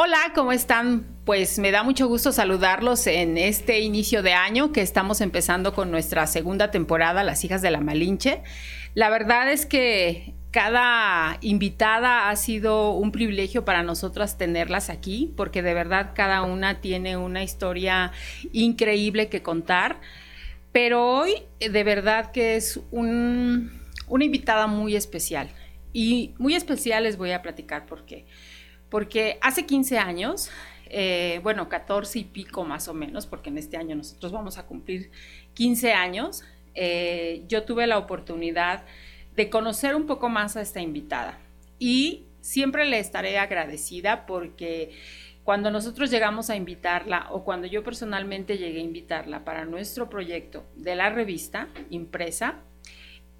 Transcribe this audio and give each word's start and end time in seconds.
Hola, 0.00 0.30
¿cómo 0.32 0.52
están? 0.52 1.04
Pues 1.24 1.58
me 1.58 1.72
da 1.72 1.82
mucho 1.82 2.06
gusto 2.06 2.30
saludarlos 2.30 3.08
en 3.08 3.36
este 3.36 3.80
inicio 3.80 4.22
de 4.22 4.32
año 4.32 4.70
que 4.70 4.80
estamos 4.80 5.20
empezando 5.20 5.74
con 5.74 5.90
nuestra 5.90 6.28
segunda 6.28 6.70
temporada, 6.70 7.24
Las 7.24 7.42
hijas 7.42 7.62
de 7.62 7.72
la 7.72 7.80
Malinche. 7.80 8.44
La 8.94 9.10
verdad 9.10 9.50
es 9.50 9.66
que 9.66 10.34
cada 10.52 11.38
invitada 11.40 12.30
ha 12.30 12.36
sido 12.36 12.92
un 12.92 13.10
privilegio 13.10 13.64
para 13.64 13.82
nosotras 13.82 14.38
tenerlas 14.38 14.88
aquí, 14.88 15.34
porque 15.36 15.62
de 15.62 15.74
verdad 15.74 16.12
cada 16.14 16.42
una 16.42 16.80
tiene 16.80 17.16
una 17.16 17.42
historia 17.42 18.12
increíble 18.52 19.28
que 19.28 19.42
contar. 19.42 20.00
Pero 20.70 21.08
hoy 21.08 21.42
de 21.58 21.82
verdad 21.82 22.30
que 22.30 22.54
es 22.54 22.78
una 22.92 23.68
invitada 24.20 24.68
muy 24.68 24.94
especial. 24.94 25.50
Y 25.92 26.34
muy 26.38 26.54
especial 26.54 27.02
les 27.02 27.16
voy 27.16 27.32
a 27.32 27.42
platicar 27.42 27.84
por 27.84 28.04
qué. 28.04 28.26
Porque 28.90 29.38
hace 29.42 29.66
15 29.66 29.98
años, 29.98 30.50
eh, 30.86 31.40
bueno, 31.42 31.68
14 31.68 32.18
y 32.18 32.24
pico 32.24 32.64
más 32.64 32.88
o 32.88 32.94
menos, 32.94 33.26
porque 33.26 33.50
en 33.50 33.58
este 33.58 33.76
año 33.76 33.94
nosotros 33.96 34.32
vamos 34.32 34.58
a 34.58 34.66
cumplir 34.66 35.10
15 35.54 35.92
años, 35.92 36.44
eh, 36.74 37.44
yo 37.48 37.64
tuve 37.64 37.86
la 37.86 37.98
oportunidad 37.98 38.84
de 39.36 39.50
conocer 39.50 39.94
un 39.94 40.06
poco 40.06 40.28
más 40.28 40.56
a 40.56 40.62
esta 40.62 40.80
invitada. 40.80 41.38
Y 41.78 42.24
siempre 42.40 42.86
le 42.86 42.98
estaré 42.98 43.38
agradecida 43.38 44.26
porque 44.26 44.92
cuando 45.44 45.70
nosotros 45.70 46.10
llegamos 46.10 46.50
a 46.50 46.56
invitarla 46.56 47.28
o 47.30 47.44
cuando 47.44 47.66
yo 47.66 47.82
personalmente 47.82 48.58
llegué 48.58 48.80
a 48.80 48.84
invitarla 48.84 49.44
para 49.44 49.64
nuestro 49.64 50.10
proyecto 50.10 50.64
de 50.74 50.94
la 50.94 51.10
revista 51.10 51.68
impresa, 51.90 52.56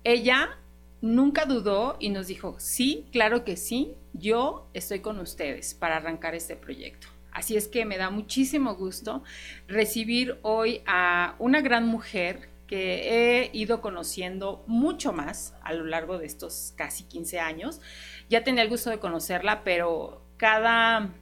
ella 0.05 0.57
nunca 1.01 1.45
dudó 1.45 1.97
y 2.01 2.11
nos 2.11 2.27
dijo, 2.27 2.57
sí, 2.59 3.07
claro 3.13 3.45
que 3.45 3.57
sí, 3.57 3.95
yo 4.13 4.69
estoy 4.75 5.01
con 5.01 5.21
ustedes 5.21 5.75
para 5.75 5.97
arrancar 5.97 6.35
este 6.35 6.57
proyecto. 6.57 7.09
Así 7.33 7.57
es 7.57 7.69
que 7.69 7.85
me 7.85 7.99
da 7.99 8.11
muchísimo 8.11 8.75
gusto 8.75 9.23
recibir 9.69 10.39
hoy 10.43 10.83
a 10.87 11.37
una 11.39 11.61
gran 11.61 11.87
mujer 11.87 12.49
que 12.67 13.43
he 13.43 13.51
ido 13.53 13.81
conociendo 13.81 14.65
mucho 14.67 15.13
más 15.13 15.55
a 15.63 15.73
lo 15.73 15.85
largo 15.85 16.19
de 16.19 16.27
estos 16.27 16.75
casi 16.77 17.05
15 17.05 17.41
años. 17.41 17.81
Ya 18.29 18.45
tenía 18.45 18.63
el 18.63 18.69
gusto 18.69 18.91
de 18.91 18.99
conocerla, 18.99 19.63
pero 19.65 20.23
cada, 20.37 21.15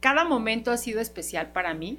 cada 0.00 0.24
momento 0.24 0.70
ha 0.70 0.76
sido 0.76 1.00
especial 1.00 1.52
para 1.52 1.74
mí. 1.74 1.98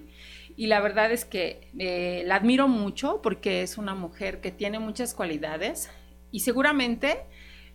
Y 0.57 0.67
la 0.67 0.81
verdad 0.81 1.11
es 1.11 1.23
que 1.23 1.69
eh, 1.79 2.23
la 2.25 2.35
admiro 2.35 2.67
mucho 2.67 3.21
porque 3.21 3.61
es 3.61 3.77
una 3.77 3.95
mujer 3.95 4.41
que 4.41 4.51
tiene 4.51 4.79
muchas 4.79 5.13
cualidades 5.13 5.89
y 6.33 6.39
seguramente 6.39 7.19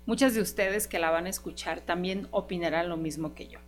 muchas 0.04 0.34
de 0.34 0.42
ustedes 0.42 0.88
que 0.88 0.98
la 0.98 1.10
van 1.10 1.26
a 1.26 1.30
escuchar 1.30 1.80
también 1.80 2.26
opinarán 2.32 2.88
lo 2.88 2.96
mismo 2.96 3.34
que 3.34 3.46
yo. 3.46 3.60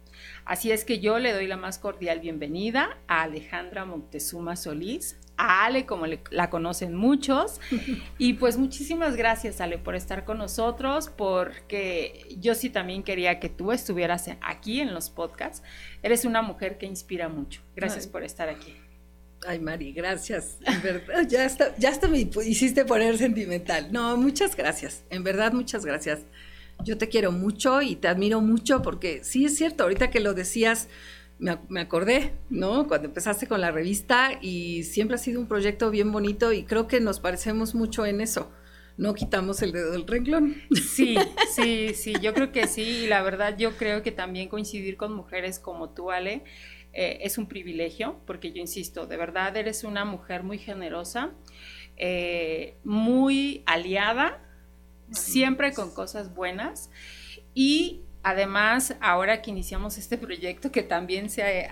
Así 0.45 0.73
es 0.73 0.85
que 0.85 0.99
yo 0.99 1.19
le 1.21 1.33
doy 1.33 1.47
la 1.47 1.57
más 1.57 1.79
cordial 1.79 2.19
bienvenida 2.19 2.99
a 3.07 3.23
Alejandra 3.23 3.85
Montezuma 3.85 4.57
Solís, 4.57 5.17
a 5.37 5.65
Ale, 5.65 5.87
como 5.87 6.07
la 6.07 6.51
conocen 6.51 6.95
muchos. 6.95 7.61
Y 8.19 8.35
pues 8.35 8.59
muchísimas 8.59 9.17
gracias, 9.17 9.61
Ale, 9.61 9.79
por 9.79 9.95
estar 9.95 10.25
con 10.25 10.39
nosotros, 10.39 11.09
porque 11.09 12.27
yo 12.39 12.55
sí 12.57 12.69
también 12.69 13.05
quería 13.05 13.39
que 13.39 13.49
tú 13.49 13.71
estuvieras 13.71 14.29
aquí 14.43 14.81
en 14.81 14.93
los 14.93 15.09
podcasts. 15.09 15.63
Eres 16.03 16.25
una 16.25 16.43
mujer 16.43 16.79
que 16.79 16.87
inspira 16.87 17.29
mucho. 17.29 17.63
Gracias 17.77 18.09
por 18.09 18.25
estar 18.25 18.49
aquí. 18.49 18.77
Ay, 19.47 19.59
Mari, 19.59 19.93
gracias. 19.93 20.59
En 20.67 20.83
verdad, 20.83 21.27
ya 21.29 21.45
hasta, 21.45 21.75
ya 21.77 21.89
hasta 21.89 22.09
me 22.09 22.29
hiciste 22.45 22.85
poner 22.85 23.17
sentimental. 23.17 23.91
No, 23.91 24.17
muchas 24.17 24.55
gracias. 24.55 25.03
En 25.11 25.25
verdad, 25.25 25.53
muchas 25.53 25.85
gracias. 25.85 26.21
Yo 26.85 26.99
te 26.99 27.09
quiero 27.09 27.33
mucho 27.33 27.83
y 27.83 27.97
te 27.97 28.09
admiro 28.09 28.41
mucho 28.41 28.83
porque 28.83 29.25
sí 29.25 29.45
es 29.45 29.57
cierto, 29.57 29.85
ahorita 29.85 30.11
que 30.11 30.21
lo 30.21 30.35
decías, 30.35 30.89
me, 31.41 31.81
acordé, 31.81 32.35
¿no? 32.51 32.87
Cuando 32.87 33.09
empezaste 33.09 33.47
con 33.47 33.61
la 33.61 33.71
revista 33.71 34.39
y 34.41 34.85
siempre 34.85 35.15
ha 35.15 35.19
sido 35.19 35.41
un 35.41 35.47
proyecto 35.47 35.91
bien 35.91 36.13
bonito 36.13 36.53
y 36.53 36.65
creo 36.65 36.87
que 36.87 37.01
nos 37.01 37.21
parecemos 37.21 37.75
mucho 37.75 38.05
en 38.05 38.21
eso. 38.21 38.51
No 38.99 39.15
quitamos 39.15 39.63
el 39.63 39.73
dedo 39.73 39.93
del 39.93 40.07
renglón. 40.07 40.57
Sí, 40.75 41.17
sí, 41.55 41.95
sí, 41.95 42.15
yo 42.21 42.35
creo 42.35 42.53
que 42.53 42.67
sí. 42.67 42.83
Y 42.83 43.07
la 43.07 43.23
verdad, 43.23 43.57
yo 43.57 43.73
creo 43.73 44.03
que 44.03 44.13
también 44.13 44.49
coincidir 44.49 44.99
con 44.99 45.15
mujeres 45.15 45.59
como 45.59 45.91
tú, 45.91 46.11
Ale, 46.11 46.45
eh, 46.93 47.19
es 47.23 47.39
un 47.39 47.47
privilegio, 47.47 48.21
porque 48.27 48.53
yo 48.53 48.61
insisto, 48.61 49.07
de 49.07 49.17
verdad 49.17 49.57
eres 49.57 49.85
una 49.85 50.05
mujer 50.05 50.43
muy 50.43 50.59
generosa, 50.59 51.31
eh, 51.97 52.77
muy 52.85 53.63
aliada, 53.67 54.43
siempre 55.11 55.73
con 55.73 55.93
cosas 55.93 56.35
buenas. 56.35 56.91
Y 57.55 58.03
Además, 58.23 58.97
ahora 59.01 59.41
que 59.41 59.51
iniciamos 59.51 59.97
este 59.97 60.19
proyecto, 60.19 60.71
que 60.71 60.83
también 60.83 61.31
se 61.31 61.71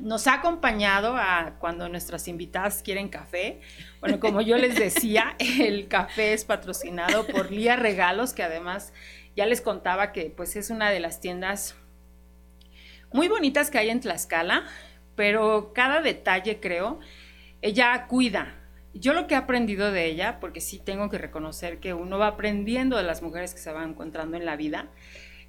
nos 0.00 0.26
ha 0.26 0.34
acompañado 0.34 1.14
a 1.16 1.54
cuando 1.60 1.88
nuestras 1.88 2.26
invitadas 2.26 2.82
quieren 2.82 3.08
café. 3.08 3.60
Bueno, 4.00 4.18
como 4.18 4.40
yo 4.40 4.58
les 4.58 4.74
decía, 4.74 5.36
el 5.38 5.86
café 5.86 6.32
es 6.32 6.44
patrocinado 6.44 7.28
por 7.28 7.52
Lía 7.52 7.76
Regalos, 7.76 8.32
que 8.32 8.42
además 8.42 8.92
ya 9.36 9.46
les 9.46 9.60
contaba 9.60 10.10
que 10.10 10.30
pues 10.36 10.56
es 10.56 10.70
una 10.70 10.90
de 10.90 10.98
las 10.98 11.20
tiendas 11.20 11.76
muy 13.12 13.28
bonitas 13.28 13.70
que 13.70 13.78
hay 13.78 13.90
en 13.90 14.00
Tlaxcala, 14.00 14.64
pero 15.16 15.72
cada 15.74 16.00
detalle 16.00 16.60
creo, 16.60 17.00
ella 17.62 18.06
cuida. 18.06 18.56
Yo 18.94 19.12
lo 19.12 19.26
que 19.26 19.34
he 19.34 19.36
aprendido 19.36 19.92
de 19.92 20.06
ella, 20.06 20.40
porque 20.40 20.60
sí 20.60 20.78
tengo 20.78 21.10
que 21.10 21.18
reconocer 21.18 21.78
que 21.78 21.94
uno 21.94 22.18
va 22.18 22.28
aprendiendo 22.28 22.96
de 22.96 23.02
las 23.02 23.22
mujeres 23.22 23.54
que 23.54 23.60
se 23.60 23.72
van 23.72 23.90
encontrando 23.90 24.36
en 24.36 24.44
la 24.44 24.56
vida, 24.56 24.88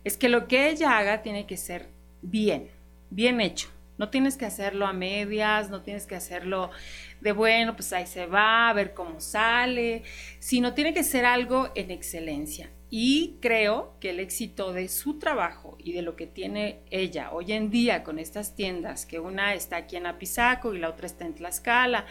es 0.03 0.17
que 0.17 0.29
lo 0.29 0.47
que 0.47 0.69
ella 0.69 0.97
haga 0.97 1.21
tiene 1.21 1.47
que 1.47 1.57
ser 1.57 1.89
bien, 2.21 2.69
bien 3.09 3.41
hecho. 3.41 3.69
No 3.97 4.09
tienes 4.09 4.35
que 4.35 4.45
hacerlo 4.45 4.87
a 4.87 4.93
medias, 4.93 5.69
no 5.69 5.81
tienes 5.81 6.07
que 6.07 6.15
hacerlo 6.15 6.71
de 7.19 7.31
bueno, 7.33 7.75
pues 7.75 7.93
ahí 7.93 8.07
se 8.07 8.25
va, 8.25 8.69
a 8.69 8.73
ver 8.73 8.93
cómo 8.93 9.19
sale, 9.21 10.03
sino 10.39 10.73
tiene 10.73 10.93
que 10.93 11.03
ser 11.03 11.25
algo 11.25 11.69
en 11.75 11.91
excelencia. 11.91 12.71
Y 12.93 13.37
creo 13.41 13.95
que 14.01 14.09
el 14.09 14.19
éxito 14.19 14.73
de 14.73 14.89
su 14.89 15.17
trabajo 15.17 15.77
y 15.79 15.93
de 15.93 16.01
lo 16.01 16.17
que 16.17 16.27
tiene 16.27 16.81
ella 16.91 17.31
hoy 17.31 17.53
en 17.53 17.69
día 17.69 18.03
con 18.03 18.19
estas 18.19 18.53
tiendas, 18.53 19.05
que 19.05 19.21
una 19.21 19.53
está 19.53 19.77
aquí 19.77 19.95
en 19.95 20.05
Apizaco 20.05 20.73
y 20.73 20.79
la 20.79 20.89
otra 20.89 21.05
está 21.05 21.25
en 21.25 21.33
Tlaxcala, 21.33 22.05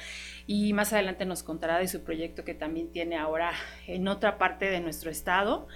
y 0.46 0.72
más 0.72 0.94
adelante 0.94 1.26
nos 1.26 1.42
contará 1.42 1.78
de 1.78 1.86
su 1.86 2.02
proyecto 2.02 2.46
que 2.46 2.54
también 2.54 2.90
tiene 2.90 3.18
ahora 3.18 3.52
en 3.86 4.08
otra 4.08 4.38
parte 4.38 4.70
de 4.70 4.80
nuestro 4.80 5.10
estado, 5.10 5.68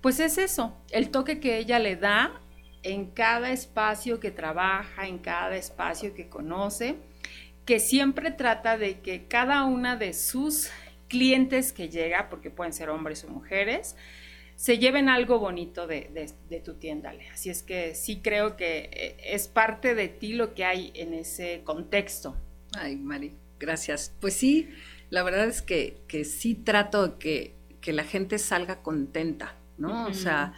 pues 0.00 0.20
es 0.20 0.38
eso, 0.38 0.76
el 0.92 1.10
toque 1.10 1.40
que 1.40 1.58
ella 1.58 1.80
le 1.80 1.96
da 1.96 2.40
en 2.84 3.10
cada 3.10 3.50
espacio 3.50 4.20
que 4.20 4.30
trabaja, 4.30 5.08
en 5.08 5.18
cada 5.18 5.56
espacio 5.56 6.14
que 6.14 6.28
conoce, 6.28 6.94
que 7.64 7.80
siempre 7.80 8.30
trata 8.30 8.78
de 8.78 9.00
que 9.00 9.26
cada 9.26 9.64
una 9.64 9.96
de 9.96 10.12
sus 10.12 10.70
clientes 11.08 11.72
que 11.72 11.88
llega, 11.88 12.28
porque 12.28 12.50
pueden 12.50 12.72
ser 12.72 12.88
hombres 12.90 13.24
o 13.24 13.28
mujeres, 13.28 13.96
se 14.56 14.78
lleven 14.78 15.08
algo 15.08 15.38
bonito 15.38 15.86
de, 15.86 16.32
tu 16.64 16.74
tienda. 16.74 17.12
Así 17.32 17.50
es 17.50 17.62
que 17.62 17.94
sí 17.94 18.20
creo 18.22 18.56
que 18.56 18.90
eh, 18.92 19.16
es 19.24 19.48
parte 19.48 19.94
de 19.94 20.08
ti 20.08 20.32
lo 20.32 20.54
que 20.54 20.64
hay 20.64 20.92
en 20.94 21.14
ese 21.14 21.62
contexto. 21.64 22.36
Ay, 22.72 22.96
Mari, 22.96 23.32
gracias. 23.58 24.12
Pues 24.20 24.34
sí, 24.34 24.68
la 25.10 25.22
verdad 25.22 25.46
es 25.46 25.62
que, 25.62 26.02
sí 26.24 26.54
trato 26.54 27.18
que, 27.18 27.54
que 27.80 27.92
la 27.92 28.04
gente 28.04 28.38
salga 28.38 28.82
contenta 28.82 29.56
¿no? 29.78 30.06
O 30.06 30.14
sea, 30.14 30.52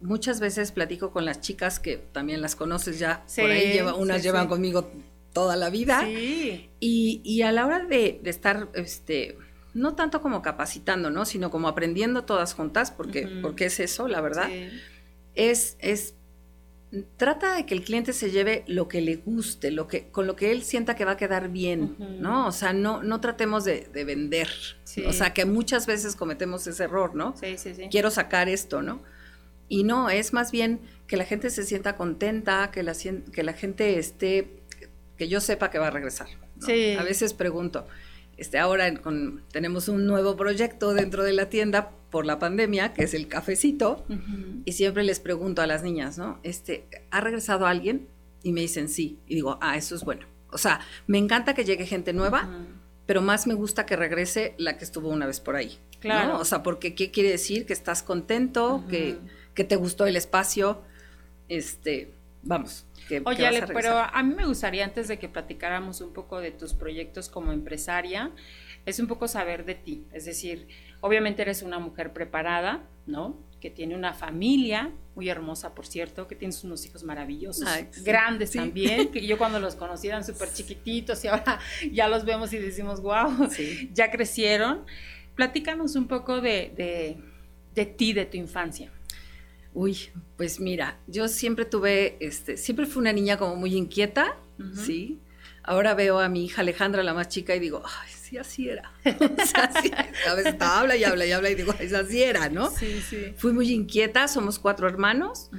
muchas 0.00 0.40
veces 0.40 0.72
platico 0.72 1.10
con 1.10 1.24
las 1.24 1.40
chicas 1.40 1.78
que 1.78 1.96
también 1.96 2.40
las 2.40 2.56
conoces 2.56 2.98
ya, 2.98 3.24
por 3.36 3.50
ahí 3.50 3.72
lleva, 3.72 3.94
unas 3.94 4.22
llevan 4.22 4.48
conmigo 4.48 4.90
toda 5.32 5.56
la 5.56 5.70
vida. 5.70 6.08
Y, 6.08 6.70
y, 6.80 7.42
a 7.42 7.52
la 7.52 7.66
hora 7.66 7.84
de, 7.84 8.20
estar, 8.24 8.68
este, 8.74 9.38
no 9.74 9.94
tanto 9.94 10.20
como 10.20 10.42
capacitando, 10.42 11.10
¿no? 11.10 11.24
Sino 11.24 11.50
como 11.50 11.68
aprendiendo 11.68 12.24
todas 12.24 12.54
juntas, 12.54 12.90
porque, 12.90 13.28
porque 13.40 13.66
es 13.66 13.80
eso, 13.80 14.08
la 14.08 14.20
verdad. 14.20 14.50
Es, 15.34 15.76
es 15.80 16.14
trata 17.16 17.54
de 17.54 17.64
que 17.64 17.74
el 17.74 17.82
cliente 17.82 18.12
se 18.12 18.30
lleve 18.30 18.64
lo 18.66 18.86
que 18.86 19.00
le 19.00 19.16
guste, 19.16 19.70
lo 19.70 19.86
que, 19.88 20.08
con 20.08 20.26
lo 20.26 20.36
que 20.36 20.52
él 20.52 20.62
sienta 20.62 20.94
que 20.94 21.04
va 21.06 21.12
a 21.12 21.16
quedar 21.16 21.48
bien, 21.48 21.96
¿no? 22.20 22.46
O 22.46 22.52
sea, 22.52 22.72
no, 22.74 23.02
no 23.02 23.20
tratemos 23.20 23.64
de, 23.64 23.88
vender. 23.92 24.48
O 25.06 25.12
sea, 25.12 25.32
que 25.32 25.46
muchas 25.46 25.86
veces 25.86 26.16
cometemos 26.16 26.66
ese 26.66 26.84
error, 26.84 27.14
¿no? 27.14 27.34
Sí, 27.40 27.56
sí, 27.56 27.74
sí. 27.74 27.88
Quiero 27.90 28.10
sacar 28.10 28.48
esto, 28.48 28.82
¿no? 28.82 29.02
Y 29.68 29.84
no, 29.84 30.10
es 30.10 30.34
más 30.34 30.52
bien 30.52 30.80
que 31.06 31.16
la 31.16 31.24
gente 31.24 31.48
se 31.48 31.64
sienta 31.64 31.96
contenta, 31.96 32.70
que 32.70 32.82
la, 32.82 32.92
que 33.32 33.42
la 33.42 33.54
gente 33.54 33.98
esté, 33.98 34.60
que 35.16 35.28
yo 35.28 35.40
sepa 35.40 35.70
que 35.70 35.78
va 35.78 35.86
a 35.86 35.90
regresar. 35.90 36.28
Sí. 36.60 36.94
A 36.98 37.02
veces 37.02 37.32
pregunto, 37.32 37.86
Este, 38.36 38.58
ahora 38.58 38.92
con, 38.94 39.42
tenemos 39.52 39.88
un 39.88 40.06
nuevo 40.06 40.36
proyecto 40.36 40.94
dentro 40.94 41.22
de 41.22 41.32
la 41.32 41.48
tienda 41.48 41.90
por 42.10 42.26
la 42.26 42.38
pandemia, 42.38 42.92
que 42.92 43.04
es 43.04 43.14
el 43.14 43.28
cafecito, 43.28 44.04
y 44.64 44.72
siempre 44.72 45.02
les 45.04 45.20
pregunto 45.20 45.62
a 45.62 45.66
las 45.66 45.82
niñas, 45.82 46.18
¿no? 46.18 46.38
Este, 46.42 46.86
¿ha 47.10 47.20
regresado 47.20 47.66
alguien? 47.66 48.08
Y 48.42 48.52
me 48.52 48.60
dicen 48.60 48.88
sí, 48.88 49.18
y 49.26 49.36
digo, 49.36 49.58
ah, 49.60 49.76
eso 49.76 49.94
es 49.94 50.04
bueno. 50.04 50.26
O 50.50 50.58
sea, 50.58 50.80
me 51.06 51.18
encanta 51.18 51.54
que 51.54 51.64
llegue 51.64 51.86
gente 51.86 52.12
nueva, 52.12 52.48
pero 53.06 53.22
más 53.22 53.46
me 53.46 53.54
gusta 53.54 53.86
que 53.86 53.96
regrese 53.96 54.54
la 54.58 54.76
que 54.76 54.84
estuvo 54.84 55.08
una 55.08 55.26
vez 55.26 55.40
por 55.40 55.56
ahí. 55.56 55.78
Claro. 56.00 56.38
O 56.38 56.44
sea, 56.44 56.62
porque 56.62 56.94
¿qué 56.94 57.10
quiere 57.10 57.30
decir? 57.30 57.64
Que 57.64 57.72
estás 57.72 58.02
contento, 58.02 58.84
que, 58.90 59.18
que 59.54 59.64
te 59.64 59.76
gustó 59.76 60.06
el 60.06 60.16
espacio, 60.16 60.82
este, 61.48 62.12
vamos, 62.42 62.86
Oye, 63.24 63.46
Ale, 63.46 63.62
pero 63.66 63.98
a 63.98 64.22
mí 64.22 64.34
me 64.34 64.46
gustaría, 64.46 64.84
antes 64.84 65.08
de 65.08 65.18
que 65.18 65.28
platicáramos 65.28 66.00
un 66.00 66.12
poco 66.12 66.40
de 66.40 66.50
tus 66.50 66.74
proyectos 66.74 67.28
como 67.28 67.52
empresaria, 67.52 68.30
es 68.86 68.98
un 68.98 69.06
poco 69.06 69.28
saber 69.28 69.64
de 69.64 69.74
ti. 69.74 70.04
Es 70.12 70.24
decir, 70.24 70.68
obviamente 71.00 71.42
eres 71.42 71.62
una 71.62 71.78
mujer 71.78 72.12
preparada, 72.12 72.82
¿no? 73.06 73.38
Que 73.60 73.70
tiene 73.70 73.94
una 73.94 74.12
familia 74.12 74.90
muy 75.14 75.28
hermosa, 75.28 75.74
por 75.74 75.86
cierto, 75.86 76.26
que 76.26 76.34
tienes 76.34 76.64
unos 76.64 76.84
hijos 76.86 77.04
maravillosos, 77.04 77.68
grandes 78.02 78.52
también, 78.52 79.10
que 79.10 79.24
yo 79.26 79.38
cuando 79.38 79.60
los 79.60 79.76
conocí 79.76 80.08
eran 80.08 80.24
súper 80.24 80.52
chiquititos 80.52 81.24
y 81.24 81.28
ahora 81.28 81.60
ya 81.92 82.08
los 82.08 82.24
vemos 82.24 82.52
y 82.52 82.58
decimos, 82.58 83.00
wow, 83.02 83.48
ya 83.92 84.10
crecieron. 84.10 84.84
Platícanos 85.34 85.96
un 85.96 86.08
poco 86.08 86.40
de, 86.40 87.16
de 87.74 87.86
ti, 87.86 88.12
de 88.12 88.26
tu 88.26 88.36
infancia. 88.36 88.90
Uy, 89.74 89.96
pues 90.36 90.60
mira, 90.60 90.98
yo 91.06 91.28
siempre 91.28 91.64
tuve, 91.64 92.16
este, 92.20 92.56
siempre 92.56 92.86
fui 92.86 93.00
una 93.00 93.12
niña 93.12 93.38
como 93.38 93.56
muy 93.56 93.74
inquieta, 93.74 94.36
¿sí? 94.74 95.18
Ahora 95.62 95.94
veo 95.94 96.18
a 96.20 96.28
mi 96.28 96.44
hija 96.44 96.60
Alejandra, 96.60 97.02
la 97.02 97.14
más 97.14 97.28
chica, 97.28 97.54
y 97.56 97.60
digo, 97.60 97.82
ay, 97.84 98.10
sí, 98.12 98.36
así 98.36 98.68
era. 98.68 98.92
a 99.04 100.34
veces 100.34 100.56
habla 100.60 100.96
y 100.96 101.04
habla 101.04 101.24
y 101.24 101.32
habla 101.32 101.50
y 101.50 101.54
digo, 101.54 101.74
es 101.78 101.94
así 101.94 102.22
era, 102.22 102.48
¿no? 102.48 102.70
Sí, 102.70 103.00
sí. 103.08 103.34
Fui 103.36 103.52
muy 103.52 103.70
inquieta, 103.72 104.28
somos 104.28 104.58
cuatro 104.58 104.86
hermanos, 104.88 105.50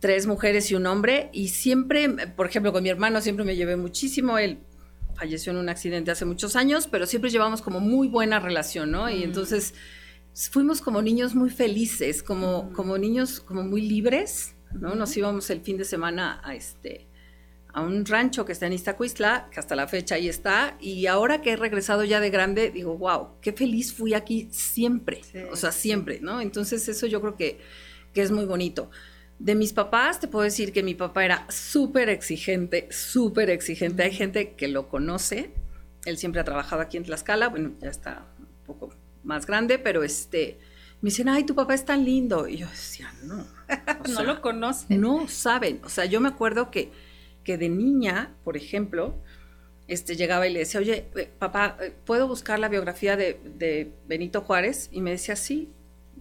tres 0.00 0.26
mujeres 0.26 0.70
y 0.70 0.74
un 0.74 0.86
hombre, 0.86 1.30
y 1.32 1.48
siempre, 1.48 2.08
por 2.08 2.46
ejemplo, 2.46 2.72
con 2.72 2.82
mi 2.82 2.88
hermano 2.88 3.20
siempre 3.20 3.44
me 3.44 3.54
llevé 3.54 3.76
muchísimo, 3.76 4.38
él 4.38 4.58
falleció 5.14 5.52
en 5.52 5.58
un 5.58 5.68
accidente 5.68 6.10
hace 6.10 6.24
muchos 6.24 6.56
años, 6.56 6.88
pero 6.88 7.06
siempre 7.06 7.30
llevamos 7.30 7.60
como 7.60 7.80
muy 7.80 8.08
buena 8.08 8.40
relación, 8.40 8.90
¿no? 8.90 9.10
Y 9.10 9.22
entonces 9.24 9.74
fuimos 10.34 10.80
como 10.80 11.02
niños 11.02 11.34
muy 11.34 11.50
felices, 11.50 12.22
como, 12.22 12.72
como 12.72 12.98
niños 12.98 13.40
como 13.40 13.62
muy 13.62 13.82
libres, 13.82 14.54
¿no? 14.72 14.94
Nos 14.94 15.16
íbamos 15.16 15.50
el 15.50 15.60
fin 15.60 15.76
de 15.76 15.84
semana 15.84 16.40
a 16.44 16.54
este 16.54 17.08
a 17.72 17.82
un 17.82 18.04
rancho 18.06 18.44
que 18.44 18.52
está 18.52 18.66
en 18.66 18.72
Iztacuistla, 18.72 19.48
que 19.50 19.60
hasta 19.60 19.76
la 19.76 19.86
fecha 19.86 20.14
ahí 20.14 20.28
está, 20.28 20.76
y 20.80 21.06
ahora 21.06 21.42
que 21.42 21.52
he 21.52 21.56
regresado 21.56 22.02
ya 22.04 22.18
de 22.18 22.30
grande, 22.30 22.70
digo, 22.70 22.96
wow, 22.96 23.28
qué 23.40 23.52
feliz 23.52 23.92
fui 23.92 24.14
aquí 24.14 24.48
siempre, 24.50 25.20
o 25.52 25.56
sea, 25.56 25.70
siempre, 25.70 26.18
¿no? 26.20 26.40
Entonces 26.40 26.88
eso 26.88 27.06
yo 27.06 27.20
creo 27.20 27.36
que, 27.36 27.60
que 28.12 28.22
es 28.22 28.30
muy 28.30 28.46
bonito. 28.46 28.90
De 29.38 29.54
mis 29.54 29.72
papás, 29.72 30.18
te 30.18 30.26
puedo 30.26 30.44
decir 30.44 30.72
que 30.72 30.82
mi 30.82 30.94
papá 30.94 31.24
era 31.24 31.46
súper 31.50 32.08
exigente, 32.08 32.88
súper 32.90 33.50
exigente. 33.50 34.02
Hay 34.02 34.12
gente 34.12 34.54
que 34.54 34.66
lo 34.66 34.88
conoce, 34.88 35.52
él 36.04 36.18
siempre 36.18 36.40
ha 36.40 36.44
trabajado 36.44 36.82
aquí 36.82 36.96
en 36.96 37.04
Tlaxcala, 37.04 37.48
bueno, 37.48 37.74
ya 37.80 37.90
está 37.90 38.26
un 38.38 38.46
poco 38.66 38.92
más 39.24 39.46
grande, 39.46 39.78
pero 39.78 40.02
este, 40.02 40.58
me 41.00 41.10
dicen, 41.10 41.28
ay, 41.28 41.44
tu 41.44 41.54
papá 41.54 41.74
es 41.74 41.84
tan 41.84 42.04
lindo. 42.04 42.48
Y 42.48 42.58
yo 42.58 42.68
decía, 42.68 43.12
no. 43.24 43.46
no 44.12 44.22
lo 44.22 44.40
conocen. 44.40 45.00
No 45.00 45.28
saben. 45.28 45.80
O 45.84 45.88
sea, 45.88 46.04
yo 46.06 46.20
me 46.20 46.28
acuerdo 46.28 46.70
que, 46.70 46.90
que 47.44 47.58
de 47.58 47.68
niña, 47.68 48.34
por 48.44 48.56
ejemplo, 48.56 49.14
este, 49.88 50.16
llegaba 50.16 50.46
y 50.46 50.52
le 50.52 50.60
decía, 50.60 50.80
oye, 50.80 51.08
eh, 51.16 51.30
papá, 51.38 51.78
eh, 51.80 51.94
¿puedo 52.04 52.28
buscar 52.28 52.58
la 52.58 52.68
biografía 52.68 53.16
de, 53.16 53.92
Benito 54.06 54.42
Juárez? 54.42 54.90
Y 54.92 55.00
me 55.00 55.12
decía, 55.12 55.34
sí, 55.34 55.70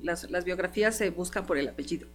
las, 0.01 0.27
biografías 0.45 0.95
se 0.95 1.09
buscan 1.09 1.45
por 1.45 1.57
el 1.57 1.67
apellido. 1.67 2.07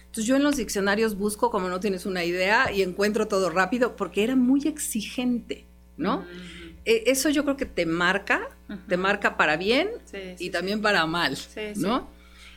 Entonces 0.00 0.24
yo 0.24 0.36
en 0.36 0.42
los 0.42 0.56
diccionarios 0.56 1.16
busco, 1.16 1.50
como 1.50 1.68
no 1.68 1.78
tienes 1.78 2.04
una 2.04 2.24
idea, 2.24 2.72
y 2.72 2.82
encuentro 2.82 3.28
todo 3.28 3.48
rápido, 3.48 3.94
porque 3.94 4.24
era 4.24 4.34
muy 4.34 4.66
exigente, 4.66 5.66
¿no? 5.96 6.22
Mm. 6.22 6.67
E, 6.88 7.10
eso 7.10 7.28
yo 7.28 7.44
creo 7.44 7.58
que 7.58 7.66
te 7.66 7.84
marca, 7.84 8.48
te 8.88 8.96
marca 8.96 9.36
para 9.36 9.58
bien 9.58 9.90
y 10.38 10.48
también 10.48 10.80
para 10.80 11.04
mal, 11.04 11.36
¿no? 11.76 12.08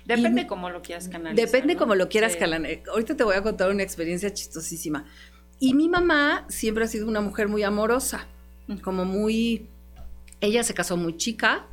Depende 0.05 0.47
cómo 0.47 0.69
lo 0.69 0.81
quieras 0.81 1.09
canalizar. 1.09 1.45
Depende 1.45 1.75
cómo 1.75 1.95
lo 1.95 2.07
quieras 2.07 2.37
canalizar. 2.37 2.87
Ahorita 2.91 3.17
te 3.17 3.25
voy 3.25 3.35
a 3.35 3.43
contar 3.43 3.69
una 3.69 3.83
experiencia 3.83 4.33
chistosísima. 4.33 5.03
Y 5.59 5.73
mi 5.73 5.89
mamá 5.89 6.45
siempre 6.47 6.85
ha 6.85 6.87
sido 6.87 7.09
una 7.09 7.19
mujer 7.19 7.49
muy 7.49 7.63
amorosa, 7.63 8.25
como 8.81 9.03
muy... 9.03 9.67
Ella 10.39 10.63
se 10.63 10.73
casó 10.73 10.95
muy 10.95 11.17
chica, 11.17 11.67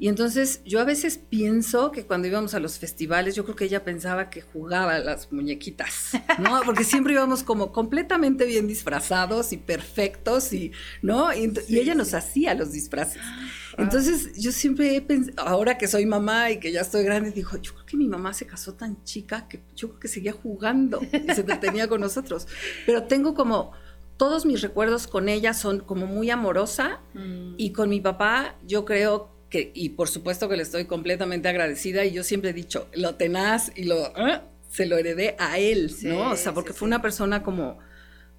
y 0.00 0.06
entonces 0.06 0.62
yo 0.64 0.78
a 0.80 0.84
veces 0.84 1.18
pienso 1.18 1.90
que 1.90 2.06
cuando 2.06 2.28
íbamos 2.28 2.54
a 2.54 2.60
los 2.60 2.78
festivales, 2.78 3.34
yo 3.34 3.42
creo 3.42 3.56
que 3.56 3.64
ella 3.64 3.82
pensaba 3.82 4.30
que 4.30 4.42
jugaba 4.42 4.94
a 4.94 4.98
las 5.00 5.32
muñequitas, 5.32 6.12
¿no? 6.38 6.60
Porque 6.64 6.84
siempre 6.84 7.14
íbamos 7.14 7.42
como 7.42 7.72
completamente 7.72 8.44
bien 8.44 8.68
disfrazados 8.68 9.52
y 9.52 9.56
perfectos, 9.56 10.52
y, 10.52 10.70
¿no? 11.02 11.34
Y, 11.34 11.52
ella 11.76 11.96
nos 11.96 12.14
hacía 12.14 12.54
los 12.54 12.70
disfraces. 12.70 13.20
Ah. 13.24 13.48
Entonces 13.76 14.40
yo 14.40 14.52
siempre 14.52 14.94
he 14.94 15.00
pensado, 15.00 15.48
ahora 15.48 15.76
que 15.78 15.88
soy 15.88 16.06
mamá 16.06 16.52
y 16.52 16.60
que 16.60 16.70
ya 16.70 16.82
estoy 16.82 17.02
grande, 17.02 17.32
digo, 17.32 17.56
yo 17.60 17.74
creo 17.74 17.86
que 17.86 17.96
mi 17.96 18.06
mamá 18.06 18.32
se 18.34 18.46
casó 18.46 18.74
tan 18.74 19.02
chica 19.02 19.48
que 19.48 19.62
yo 19.74 19.88
creo 19.88 20.00
que 20.00 20.08
seguía 20.08 20.32
jugando 20.32 21.00
y 21.02 21.34
se 21.34 21.40
entretenía 21.40 21.88
con 21.88 22.00
nosotros. 22.00 22.46
Pero 22.86 23.02
tengo 23.02 23.34
como 23.34 23.72
todos 24.16 24.46
mis 24.46 24.62
recuerdos 24.62 25.08
con 25.08 25.28
ella 25.28 25.54
son 25.54 25.80
como 25.80 26.06
muy 26.06 26.30
amorosa 26.30 27.00
mm. 27.14 27.54
y 27.56 27.72
con 27.72 27.88
mi 27.88 28.00
papá 28.00 28.56
yo 28.64 28.84
creo 28.84 29.37
y 29.50 29.90
por 29.90 30.08
supuesto 30.08 30.48
que 30.48 30.56
le 30.56 30.62
estoy 30.62 30.84
completamente 30.84 31.48
agradecida 31.48 32.04
y 32.04 32.12
yo 32.12 32.22
siempre 32.22 32.50
he 32.50 32.52
dicho, 32.52 32.88
lo 32.94 33.14
tenaz 33.14 33.72
y 33.74 33.84
lo, 33.84 34.06
¿eh? 34.16 34.40
se 34.70 34.86
lo 34.86 34.98
heredé 34.98 35.36
a 35.38 35.58
él, 35.58 35.90
¿no? 36.02 36.32
O 36.32 36.36
sea, 36.36 36.52
porque 36.52 36.72
fue 36.72 36.86
una 36.86 37.00
persona 37.00 37.42
como, 37.42 37.78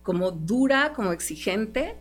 como 0.04 0.32
dura, 0.32 0.94
como 0.96 1.12
exigente, 1.12 1.96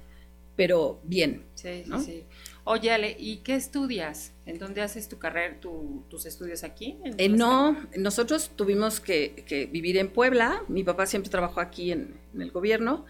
pero 0.57 1.01
bien. 1.05 1.45
Sí, 1.55 1.85
sí, 1.87 2.05
sí. 2.05 2.25
Oye, 2.65 2.91
Ale, 2.91 3.17
¿y 3.19 3.39
qué 3.39 3.55
estudias? 3.55 4.35
¿En 4.45 4.59
dónde 4.59 4.83
haces 4.83 5.09
tu 5.09 5.19
carrera, 5.19 5.59
tus 5.59 6.27
estudios 6.27 6.63
aquí? 6.65 6.99
Eh, 7.17 7.31
no, 7.31 7.79
nosotros 7.97 8.51
tuvimos 8.57 9.01
que, 9.01 9.69
vivir 9.73 9.97
en 9.97 10.11
Puebla. 10.11 10.63
Mi 10.69 10.85
papá 10.85 11.07
siempre 11.07 11.31
trabajó 11.31 11.61
aquí 11.61 11.93
en, 11.93 12.21
en 12.35 12.43
el 12.43 12.51
gobierno 12.51 13.07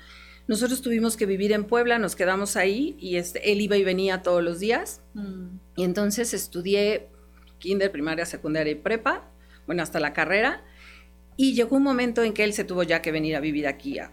nosotros 0.48 0.80
tuvimos 0.80 1.18
que 1.18 1.26
vivir 1.26 1.52
en 1.52 1.64
Puebla, 1.64 1.98
nos 1.98 2.16
quedamos 2.16 2.56
ahí 2.56 2.96
y 2.98 3.16
este, 3.16 3.52
él 3.52 3.60
iba 3.60 3.76
y 3.76 3.84
venía 3.84 4.22
todos 4.22 4.42
los 4.42 4.58
días. 4.58 5.02
Mm. 5.12 5.58
Y 5.78 5.84
entonces 5.84 6.34
estudié 6.34 7.06
kinder, 7.60 7.92
primaria, 7.92 8.26
secundaria 8.26 8.72
y 8.72 8.74
prepa, 8.74 9.30
bueno, 9.64 9.80
hasta 9.80 10.00
la 10.00 10.12
carrera. 10.12 10.64
Y 11.36 11.54
llegó 11.54 11.76
un 11.76 11.84
momento 11.84 12.24
en 12.24 12.32
que 12.32 12.42
él 12.42 12.52
se 12.52 12.64
tuvo 12.64 12.82
ya 12.82 13.00
que 13.00 13.12
venir 13.12 13.36
a 13.36 13.40
vivir 13.40 13.68
aquí 13.68 14.00
a, 14.00 14.10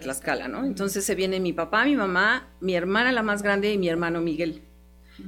Tlaxcala, 0.00 0.46
¿no? 0.46 0.64
Entonces 0.64 1.04
se 1.04 1.16
viene 1.16 1.40
mi 1.40 1.52
papá, 1.52 1.86
mi 1.86 1.96
mamá, 1.96 2.48
mi 2.60 2.76
hermana 2.76 3.10
la 3.10 3.24
más 3.24 3.42
grande 3.42 3.72
y 3.72 3.78
mi 3.78 3.88
hermano 3.88 4.20
Miguel. 4.20 4.62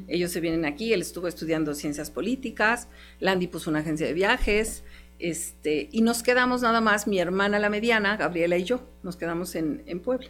Ellos 0.06 0.30
se 0.30 0.38
vienen 0.38 0.64
aquí, 0.64 0.92
él 0.92 1.00
estuvo 1.00 1.26
estudiando 1.26 1.74
ciencias 1.74 2.08
políticas, 2.12 2.86
Landy 3.18 3.48
puso 3.48 3.68
una 3.68 3.80
agencia 3.80 4.06
de 4.06 4.12
viajes, 4.12 4.84
este, 5.18 5.88
y 5.90 6.02
nos 6.02 6.22
quedamos 6.22 6.62
nada 6.62 6.80
más, 6.80 7.08
mi 7.08 7.18
hermana 7.18 7.58
la 7.58 7.68
mediana, 7.68 8.16
Gabriela 8.16 8.56
y 8.56 8.62
yo, 8.62 8.86
nos 9.02 9.16
quedamos 9.16 9.56
en, 9.56 9.82
en 9.86 9.98
Puebla 9.98 10.28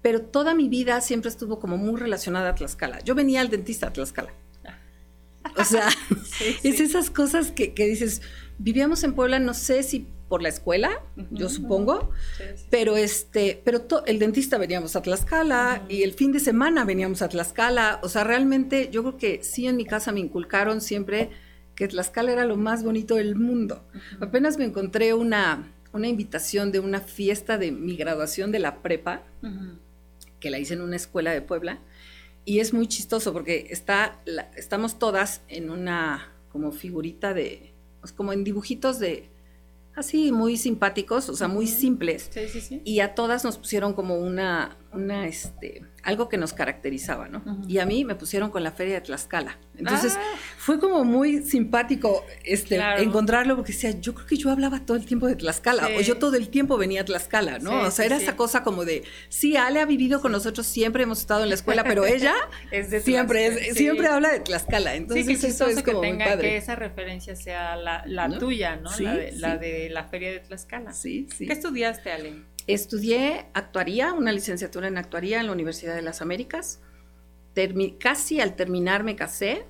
pero 0.00 0.22
toda 0.22 0.54
mi 0.54 0.68
vida 0.68 1.00
siempre 1.00 1.28
estuvo 1.28 1.58
como 1.58 1.76
muy 1.76 1.98
relacionada 1.98 2.50
a 2.50 2.54
Tlaxcala. 2.54 3.00
Yo 3.00 3.14
venía 3.14 3.40
al 3.40 3.50
dentista 3.50 3.88
a 3.88 3.92
Tlaxcala. 3.92 4.32
O 5.58 5.64
sea, 5.64 5.88
es 6.62 6.80
esas 6.80 7.10
cosas 7.10 7.50
que, 7.50 7.72
dices, 7.76 8.22
vivíamos 8.58 9.02
en 9.04 9.14
Puebla, 9.14 9.38
no 9.38 9.54
sé 9.54 9.82
si 9.82 10.06
por 10.28 10.42
la 10.42 10.50
escuela, 10.50 10.90
yo 11.30 11.48
supongo, 11.48 12.10
pero 12.68 12.98
este, 12.98 13.62
pero 13.64 13.86
el 14.04 14.18
dentista 14.18 14.58
veníamos 14.58 14.94
a 14.94 15.00
Tlaxcala 15.00 15.86
y 15.88 16.02
el 16.02 16.12
fin 16.12 16.32
de 16.32 16.40
semana 16.40 16.84
veníamos 16.84 17.22
a 17.22 17.30
Tlaxcala, 17.30 17.98
o 18.02 18.10
sea, 18.10 18.24
realmente 18.24 18.90
yo 18.92 19.02
creo 19.02 19.16
que 19.16 19.42
sí 19.42 19.66
en 19.66 19.76
mi 19.76 19.86
casa 19.86 20.12
me 20.12 20.20
inculcaron 20.20 20.82
siempre 20.82 21.30
que 21.74 21.88
Tlaxcala 21.88 22.30
era 22.30 22.44
lo 22.44 22.56
más 22.56 22.84
bonito 22.84 23.14
del 23.14 23.36
mundo. 23.36 23.82
Apenas 24.20 24.58
me 24.58 24.66
encontré 24.66 25.14
una, 25.14 25.72
una 25.94 26.08
invitación 26.08 26.72
de 26.72 26.80
una 26.80 27.00
fiesta 27.00 27.56
de 27.56 27.72
mi 27.72 27.96
graduación 27.96 28.52
de 28.52 28.58
la 28.58 28.82
prepa, 28.82 29.22
que 30.40 30.50
la 30.50 30.58
hice 30.58 30.74
en 30.74 30.82
una 30.82 30.96
escuela 30.96 31.30
de 31.30 31.40
Puebla, 31.40 31.78
y 32.44 32.60
es 32.60 32.72
muy 32.72 32.86
chistoso 32.86 33.32
porque 33.32 33.66
está, 33.70 34.22
estamos 34.56 34.98
todas 34.98 35.42
en 35.48 35.70
una 35.70 36.32
como 36.50 36.72
figurita 36.72 37.34
de, 37.34 37.74
pues 38.00 38.12
como 38.12 38.32
en 38.32 38.44
dibujitos 38.44 38.98
de, 38.98 39.28
así 39.94 40.32
muy 40.32 40.56
simpáticos, 40.56 41.28
o 41.28 41.36
sea, 41.36 41.48
muy 41.48 41.66
simples. 41.66 42.30
Sí, 42.30 42.48
sí, 42.48 42.60
sí. 42.60 42.82
Y 42.84 43.00
a 43.00 43.14
todas 43.14 43.44
nos 43.44 43.58
pusieron 43.58 43.92
como 43.92 44.16
una, 44.16 44.76
una, 44.92 45.26
este, 45.26 45.82
algo 46.02 46.28
que 46.28 46.38
nos 46.38 46.52
caracterizaba, 46.54 47.28
¿no? 47.28 47.42
Y 47.68 47.78
a 47.78 47.86
mí 47.86 48.04
me 48.04 48.14
pusieron 48.14 48.50
con 48.50 48.62
la 48.64 48.72
feria 48.72 48.94
de 48.94 49.00
Tlaxcala. 49.02 49.58
Entonces 49.76 50.14
Ah. 50.16 50.22
fue 50.56 50.80
como 50.80 51.04
muy 51.04 51.42
simpático 51.42 52.24
este, 52.44 52.76
Claro. 52.76 53.02
encontrarlo 53.02 53.54
porque 53.56 53.72
decía, 53.72 53.90
yo 54.00 54.14
creo 54.14 54.26
que 54.26 54.36
yo 54.36 54.50
hablaba 54.50 54.80
todo 54.86 54.96
el 54.96 55.04
tiempo 55.04 55.26
de 55.26 55.36
Tlaxcala, 55.36 55.86
Sí. 55.88 55.92
o 55.98 56.00
yo 56.00 56.18
todo 56.18 56.36
el 56.36 56.48
tiempo 56.48 56.78
venía 56.78 57.02
a 57.02 57.04
Tlaxcala, 57.04 57.58
¿no? 57.58 57.70
Sí, 57.82 57.86
o 57.86 57.90
sea, 57.90 58.06
era 58.06 58.16
sí. 58.16 58.22
esa 58.24 58.36
cosa 58.36 58.62
como 58.62 58.84
de, 58.84 59.04
sí, 59.28 59.56
Ale 59.56 59.80
ha 59.80 59.84
vivido 59.86 60.20
con 60.22 60.32
nosotros, 60.32 60.66
siempre 60.66 61.02
hemos 61.02 61.20
estado 61.20 61.42
en 61.42 61.50
la 61.50 61.54
escuela, 61.54 61.84
pero 61.84 62.06
ella 62.06 62.34
Es 62.72 62.90
de 62.90 63.00
siempre, 63.00 63.46
es- 63.46 63.76
siempre 63.76 64.06
habla 64.08 64.30
de 64.30 64.40
Tlaxcala. 64.40 64.94
Entonces 64.94 65.26
qué 65.26 65.32
eso 65.48 65.66
es 65.66 65.74
como 65.74 65.84
que 65.84 65.92
muy 65.94 66.00
tenga 66.02 66.24
padre. 66.26 66.48
que 66.48 66.56
esa 66.56 66.74
referencia 66.74 67.36
sea 67.36 67.76
la, 67.76 68.02
la 68.06 68.28
¿No? 68.28 68.38
tuya, 68.38 68.76
¿no? 68.76 68.90
La, 68.98 69.14
de, 69.14 69.32
la 69.32 69.56
de 69.58 69.90
la 69.90 70.04
feria 70.04 70.30
de 70.32 70.40
Tlaxcala. 70.40 70.92
Sí, 70.92 71.26
sí. 71.36 71.46
¿Qué 71.46 71.52
estudiaste, 71.52 72.10
Ale? 72.10 72.42
Estudié 72.68 73.46
actuaría, 73.54 74.12
una 74.14 74.32
licenciatura 74.32 74.88
en 74.88 74.98
actuaría 74.98 75.40
en 75.40 75.46
la 75.48 75.52
Universidad 75.52 75.96
de 75.96 76.02
las 76.02 76.22
Américas. 76.22 76.80
Termi- 77.54 77.98
casi 77.98 78.40
al 78.40 78.56
terminar 78.56 79.04
me 79.04 79.16
casé. 79.16 79.66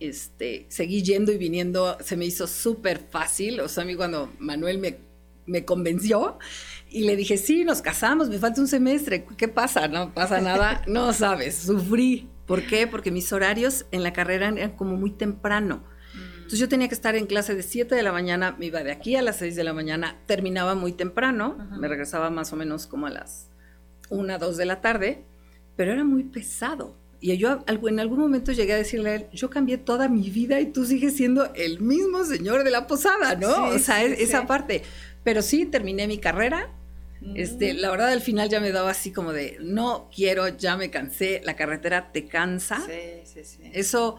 Este, 0.00 0.66
seguí 0.68 1.02
yendo 1.02 1.32
y 1.32 1.38
viniendo, 1.38 1.96
se 2.00 2.16
me 2.16 2.26
hizo 2.26 2.46
súper 2.48 2.98
fácil. 3.10 3.60
O 3.60 3.68
sea, 3.68 3.84
a 3.84 3.86
mí 3.86 3.94
cuando 3.94 4.32
Manuel 4.40 4.78
me, 4.78 4.98
me 5.46 5.64
convenció 5.64 6.38
y 6.90 7.02
le 7.04 7.16
dije, 7.16 7.36
sí, 7.38 7.64
nos 7.64 7.82
casamos, 7.82 8.28
me 8.28 8.38
falta 8.38 8.60
un 8.60 8.68
semestre, 8.68 9.24
¿qué 9.36 9.48
pasa? 9.48 9.88
No 9.88 10.12
pasa 10.14 10.40
nada, 10.40 10.82
no 10.88 11.12
sabes, 11.12 11.56
sufrí. 11.56 12.28
¿Por 12.46 12.66
qué? 12.66 12.86
Porque 12.88 13.10
mis 13.12 13.32
horarios 13.32 13.86
en 13.92 14.02
la 14.02 14.12
carrera 14.12 14.48
eran 14.48 14.72
como 14.76 14.96
muy 14.96 15.12
temprano. 15.12 15.84
Entonces 16.52 16.66
yo 16.66 16.68
tenía 16.68 16.88
que 16.88 16.94
estar 16.94 17.16
en 17.16 17.24
clase 17.24 17.54
de 17.54 17.62
7 17.62 17.94
de 17.94 18.02
la 18.02 18.12
mañana, 18.12 18.54
me 18.58 18.66
iba 18.66 18.82
de 18.82 18.92
aquí 18.92 19.16
a 19.16 19.22
las 19.22 19.36
6 19.38 19.56
de 19.56 19.64
la 19.64 19.72
mañana, 19.72 20.18
terminaba 20.26 20.74
muy 20.74 20.92
temprano, 20.92 21.56
Ajá. 21.58 21.76
me 21.78 21.88
regresaba 21.88 22.28
más 22.28 22.52
o 22.52 22.56
menos 22.56 22.86
como 22.86 23.06
a 23.06 23.10
las 23.10 23.48
1, 24.10 24.38
2 24.38 24.58
de 24.58 24.66
la 24.66 24.82
tarde, 24.82 25.24
pero 25.76 25.92
era 25.94 26.04
muy 26.04 26.24
pesado. 26.24 26.94
Y 27.20 27.34
yo 27.38 27.64
en 27.66 28.00
algún 28.00 28.18
momento 28.18 28.52
llegué 28.52 28.74
a 28.74 28.76
decirle 28.76 29.08
a 29.08 29.14
él, 29.14 29.26
yo 29.32 29.48
cambié 29.48 29.78
toda 29.78 30.10
mi 30.10 30.28
vida 30.28 30.60
y 30.60 30.66
tú 30.66 30.84
sigues 30.84 31.16
siendo 31.16 31.54
el 31.54 31.80
mismo 31.80 32.22
señor 32.22 32.64
de 32.64 32.70
la 32.70 32.86
posada, 32.86 33.34
¿no? 33.34 33.70
Sí, 33.70 33.76
o 33.76 33.78
sea, 33.78 34.00
sí, 34.00 34.12
es- 34.12 34.20
esa 34.20 34.40
sí. 34.42 34.46
parte. 34.46 34.82
Pero 35.24 35.40
sí, 35.40 35.64
terminé 35.64 36.06
mi 36.06 36.18
carrera. 36.18 36.68
Este, 37.34 37.72
Mm. 37.72 37.76
la 37.78 37.90
verdad, 37.92 38.08
al 38.10 38.20
final 38.20 38.50
ya 38.50 38.60
me 38.60 38.72
daba 38.72 38.90
así 38.90 39.10
como 39.10 39.32
de, 39.32 39.56
no 39.62 40.10
quiero, 40.14 40.48
ya 40.48 40.76
me 40.76 40.90
cansé, 40.90 41.40
la 41.46 41.56
carretera 41.56 42.12
te 42.12 42.26
cansa. 42.26 42.78
Sí, 42.84 43.22
sí, 43.24 43.40
sí. 43.42 43.70
Eso, 43.72 44.18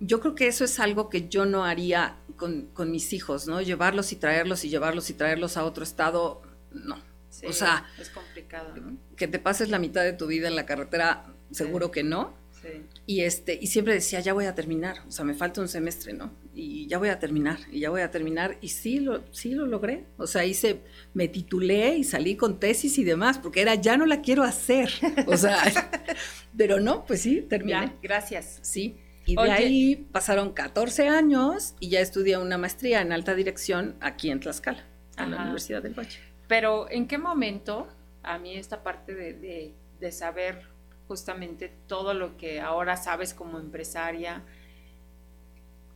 yo 0.00 0.20
creo 0.20 0.34
que 0.34 0.46
eso 0.48 0.64
es 0.64 0.78
algo 0.80 1.08
que 1.08 1.28
yo 1.28 1.46
no 1.46 1.64
haría 1.64 2.16
con, 2.36 2.66
con 2.74 2.90
mis 2.90 3.12
hijos, 3.12 3.46
¿no? 3.46 3.60
Llevarlos 3.62 4.12
y 4.12 4.16
traerlos 4.16 4.64
y 4.64 4.68
llevarlos 4.68 5.10
y 5.10 5.14
traerlos 5.14 5.56
a 5.56 5.64
otro 5.64 5.84
estado, 5.84 6.42
no. 6.72 6.96
Sí, 7.30 7.46
o 7.46 7.52
sea, 7.52 7.86
es 8.00 8.08
complicado, 8.10 8.74
¿no? 8.76 8.96
Que 9.16 9.28
te 9.28 9.38
pases 9.38 9.68
la 9.68 9.78
mitad 9.78 10.02
de 10.04 10.12
tu 10.14 10.26
vida 10.26 10.48
en 10.48 10.56
la 10.56 10.64
carretera, 10.66 11.26
seguro 11.50 11.86
Sí. 11.86 11.92
que 11.92 12.02
no. 12.02 12.34
Sí. 12.62 12.68
Y, 13.04 13.20
este, 13.20 13.58
y 13.60 13.66
siempre 13.66 13.92
decía, 13.92 14.20
ya 14.20 14.32
voy 14.32 14.46
a 14.46 14.54
terminar, 14.54 14.96
o 15.06 15.10
sea, 15.10 15.24
me 15.24 15.34
falta 15.34 15.60
un 15.60 15.68
semestre, 15.68 16.14
¿no? 16.14 16.32
Y 16.54 16.86
ya 16.88 16.96
voy 16.98 17.10
a 17.10 17.18
terminar, 17.18 17.58
y 17.70 17.80
ya 17.80 17.90
voy 17.90 18.00
a 18.00 18.10
terminar, 18.10 18.56
y 18.62 18.68
sí 18.70 18.98
lo, 19.00 19.22
sí 19.32 19.50
lo 19.52 19.66
logré. 19.66 20.06
O 20.16 20.26
sea, 20.26 20.44
hice, 20.46 20.80
me 21.12 21.28
titulé 21.28 21.98
y 21.98 22.04
salí 22.04 22.36
con 22.36 22.58
tesis 22.58 22.96
y 22.98 23.04
demás, 23.04 23.38
porque 23.38 23.60
era, 23.60 23.74
ya 23.74 23.96
no 23.98 24.06
la 24.06 24.22
quiero 24.22 24.42
hacer. 24.42 24.90
O 25.26 25.36
sea, 25.36 25.58
pero 26.56 26.80
no, 26.80 27.04
pues 27.04 27.20
sí, 27.20 27.42
terminé. 27.42 27.72
Ya, 27.72 27.94
gracias. 28.02 28.58
Sí. 28.62 28.98
Y 29.26 29.34
de 29.34 29.42
Oye. 29.42 29.52
ahí 29.52 29.96
pasaron 30.12 30.52
14 30.52 31.08
años 31.08 31.74
y 31.80 31.88
ya 31.90 32.00
estudié 32.00 32.38
una 32.38 32.56
maestría 32.58 33.00
en 33.02 33.12
alta 33.12 33.34
dirección 33.34 33.96
aquí 34.00 34.30
en 34.30 34.40
Tlaxcala, 34.40 34.84
en 35.18 35.30
la 35.30 35.36
Ajá. 35.36 35.42
Universidad 35.44 35.82
del 35.82 35.94
Valle. 35.94 36.18
Pero 36.48 36.88
¿en 36.90 37.08
qué 37.08 37.18
momento 37.18 37.88
a 38.22 38.38
mí 38.38 38.54
esta 38.56 38.82
parte 38.82 39.14
de, 39.14 39.32
de- 39.34 39.74
de 40.00 40.12
saber 40.12 40.62
justamente 41.08 41.72
todo 41.88 42.14
lo 42.14 42.36
que 42.36 42.60
ahora 42.60 42.96
sabes 42.96 43.34
como 43.34 43.58
empresaria, 43.58 44.42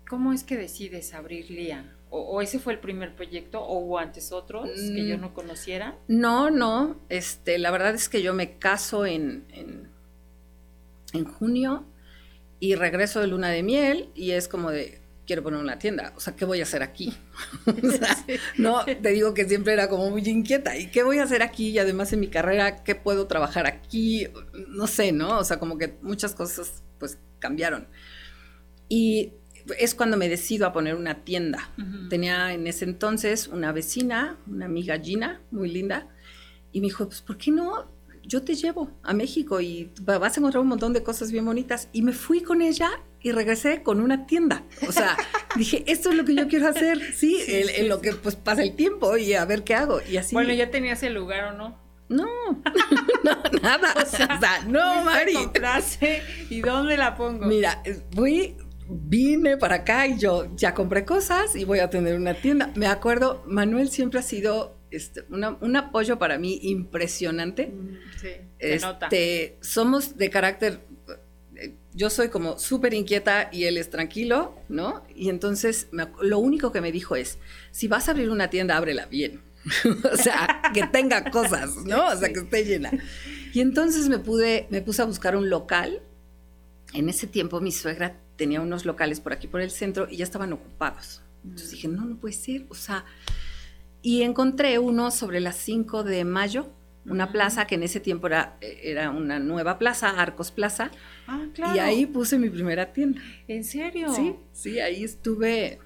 cómo 0.08 0.32
es 0.32 0.42
que 0.42 0.56
decides 0.56 1.14
abrir 1.14 1.50
LIA? 1.50 1.96
¿O, 2.10 2.18
o 2.22 2.40
ese 2.40 2.58
fue 2.58 2.72
el 2.72 2.80
primer 2.80 3.14
proyecto 3.14 3.60
o 3.62 3.78
hubo 3.78 3.98
antes 3.98 4.32
otros 4.32 4.68
que 4.70 5.06
yo 5.06 5.16
Mm. 5.16 5.20
no 5.20 5.34
conociera? 5.34 5.96
No, 6.08 6.50
no, 6.50 6.98
este, 7.08 7.58
la 7.58 7.70
verdad 7.70 7.94
es 7.94 8.08
que 8.08 8.20
yo 8.22 8.34
me 8.34 8.58
caso 8.58 9.06
en, 9.06 9.44
en, 9.52 9.88
en 11.12 11.24
junio 11.24 11.84
y 12.60 12.74
regreso 12.74 13.20
de 13.20 13.26
luna 13.26 13.48
de 13.48 13.62
miel 13.62 14.10
y 14.14 14.32
es 14.32 14.46
como 14.46 14.70
de, 14.70 15.00
quiero 15.26 15.42
poner 15.42 15.60
una 15.60 15.78
tienda, 15.78 16.12
o 16.16 16.20
sea, 16.20 16.36
¿qué 16.36 16.44
voy 16.44 16.60
a 16.60 16.64
hacer 16.64 16.82
aquí? 16.82 17.12
O 17.66 17.90
sea, 17.90 18.16
no, 18.58 18.84
te 18.84 19.10
digo 19.10 19.34
que 19.34 19.48
siempre 19.48 19.72
era 19.72 19.88
como 19.88 20.10
muy 20.10 20.22
inquieta, 20.22 20.76
¿y 20.76 20.90
qué 20.90 21.02
voy 21.02 21.18
a 21.18 21.24
hacer 21.24 21.42
aquí? 21.42 21.70
Y 21.70 21.78
además 21.78 22.12
en 22.12 22.20
mi 22.20 22.28
carrera, 22.28 22.84
¿qué 22.84 22.94
puedo 22.94 23.26
trabajar 23.26 23.66
aquí? 23.66 24.28
No 24.68 24.86
sé, 24.86 25.12
¿no? 25.12 25.38
O 25.38 25.44
sea, 25.44 25.58
como 25.58 25.78
que 25.78 25.94
muchas 26.02 26.34
cosas 26.34 26.82
pues 26.98 27.18
cambiaron. 27.38 27.88
Y 28.88 29.32
es 29.78 29.94
cuando 29.94 30.16
me 30.16 30.28
decido 30.28 30.66
a 30.66 30.72
poner 30.72 30.94
una 30.94 31.24
tienda. 31.24 31.70
Tenía 32.08 32.52
en 32.52 32.66
ese 32.66 32.84
entonces 32.84 33.48
una 33.48 33.72
vecina, 33.72 34.38
una 34.46 34.66
amiga 34.66 34.98
Gina, 34.98 35.40
muy 35.50 35.70
linda, 35.70 36.08
y 36.72 36.80
me 36.80 36.88
dijo, 36.88 37.06
pues, 37.06 37.22
¿por 37.22 37.36
qué 37.36 37.50
no? 37.50 37.90
Yo 38.24 38.42
te 38.42 38.54
llevo 38.54 38.90
a 39.02 39.12
México 39.14 39.60
y 39.60 39.90
va- 40.08 40.18
vas 40.18 40.36
a 40.36 40.40
encontrar 40.40 40.62
un 40.62 40.68
montón 40.68 40.92
de 40.92 41.02
cosas 41.02 41.32
bien 41.32 41.44
bonitas. 41.44 41.88
Y 41.92 42.02
me 42.02 42.12
fui 42.12 42.42
con 42.42 42.62
ella 42.62 42.90
y 43.22 43.32
regresé 43.32 43.82
con 43.82 44.00
una 44.00 44.26
tienda. 44.26 44.64
O 44.88 44.92
sea, 44.92 45.16
dije, 45.56 45.84
esto 45.86 46.10
es 46.10 46.16
lo 46.16 46.24
que 46.24 46.34
yo 46.34 46.48
quiero 46.48 46.68
hacer, 46.68 46.98
sí, 47.14 47.36
Sí, 47.44 47.54
en, 47.54 47.66
sí, 47.66 47.72
en 47.76 47.88
lo 47.88 48.00
que 48.00 48.12
pues 48.12 48.36
pasa 48.36 48.62
el 48.62 48.74
tiempo 48.76 49.16
y 49.16 49.34
a 49.34 49.44
ver 49.44 49.64
qué 49.64 49.74
hago. 49.74 50.00
Y 50.08 50.16
así. 50.16 50.34
Bueno, 50.34 50.52
ya 50.54 50.70
tenías 50.70 51.02
el 51.02 51.14
lugar 51.14 51.52
o 51.52 51.56
no. 51.56 51.78
No, 52.08 52.26
no, 53.24 53.42
nada. 53.62 53.94
O 54.02 54.06
sea, 54.06 54.36
O 54.36 54.40
sea, 54.40 54.64
no, 54.66 55.04
Mari. 55.04 55.32
comprarse, 55.34 56.22
¿Y 56.50 56.60
dónde 56.60 56.96
la 56.96 57.14
pongo? 57.16 57.46
Mira, 57.46 57.82
fui, 58.14 58.56
vine 58.88 59.56
para 59.56 59.76
acá 59.76 60.06
y 60.08 60.18
yo 60.18 60.48
ya 60.56 60.74
compré 60.74 61.04
cosas 61.04 61.54
y 61.54 61.64
voy 61.64 61.78
a 61.78 61.88
tener 61.90 62.16
una 62.16 62.34
tienda. 62.34 62.72
Me 62.74 62.86
acuerdo, 62.88 63.44
Manuel 63.46 63.90
siempre 63.90 64.18
ha 64.18 64.22
sido 64.22 64.79
este, 64.90 65.24
una- 65.30 65.56
un 65.60 65.76
apoyo 65.76 66.18
para 66.18 66.38
mí 66.38 66.58
impresionante. 66.62 67.68
Mm, 67.68 67.96
Sí, 68.20 68.28
se 68.60 68.78
nota. 68.80 69.06
Este, 69.06 69.56
somos 69.60 70.16
de 70.16 70.30
carácter, 70.30 70.80
eh, 71.56 71.74
yo 71.94 72.10
soy 72.10 72.28
como 72.28 72.58
súper 72.58 72.92
inquieta 72.94 73.48
y 73.52 73.64
él 73.64 73.76
es 73.78 73.90
tranquilo, 73.90 74.58
¿no? 74.68 75.04
Y 75.14 75.28
entonces 75.28 75.88
me 75.92 76.06
lo 76.22 76.38
único 76.38 76.72
que 76.72 76.80
me 76.80 76.92
dijo 76.92 77.16
es, 77.16 77.38
si 77.70 77.88
vas 77.88 78.08
a 78.08 78.12
abrir 78.12 78.30
una 78.30 78.50
tienda, 78.50 78.76
ábrela 78.76 79.06
bien. 79.06 79.40
o 80.12 80.16
sea, 80.16 80.62
que 80.72 80.86
tenga 80.86 81.30
cosas, 81.30 81.76
¿no? 81.84 82.06
O 82.08 82.16
sea, 82.16 82.28
Sí. 82.28 82.34
que 82.34 82.40
esté 82.40 82.64
llena. 82.64 82.90
Y 83.52 83.60
entonces 83.60 84.08
me 84.08 84.18
pude, 84.18 84.66
me 84.70 84.80
puse 84.80 85.02
a 85.02 85.04
buscar 85.04 85.36
un 85.36 85.50
local. 85.50 86.00
En 86.94 87.08
ese 87.08 87.26
tiempo 87.26 87.60
mi 87.60 87.70
suegra 87.70 88.16
tenía 88.36 88.60
unos 88.62 88.84
locales 88.86 89.20
por 89.20 89.32
aquí, 89.32 89.46
por 89.48 89.60
el 89.60 89.70
centro, 89.70 90.08
y 90.10 90.16
ya 90.16 90.24
estaban 90.24 90.52
ocupados. 90.52 91.20
Entonces 91.44 91.70
dije, 91.72 91.88
no, 91.88 92.04
no 92.06 92.16
puede 92.16 92.32
ser. 92.34 92.64
O 92.70 92.74
sea, 92.74 93.04
y 94.02 94.22
encontré 94.22 94.78
uno 94.78 95.10
sobre 95.10 95.40
las 95.40 95.56
5 95.56 96.04
de 96.04 96.24
mayo, 96.24 96.68
una 97.06 97.32
plaza 97.32 97.66
que 97.66 97.74
en 97.76 97.82
ese 97.82 97.98
tiempo 98.00 98.26
era, 98.26 98.56
era 98.60 99.10
una 99.10 99.38
nueva 99.38 99.78
plaza, 99.78 100.10
Arcos 100.10 100.50
Plaza, 100.50 100.90
Ah, 101.26 101.46
claro. 101.54 101.74
y 101.74 101.78
ahí 101.78 102.06
puse 102.06 102.38
mi 102.38 102.50
primera 102.50 102.92
tienda. 102.92 103.20
¿En 103.48 103.64
serio? 103.64 104.12
Sí, 104.14 104.36
sí, 104.52 104.80
ahí 104.80 105.02
estuve, 105.04 105.78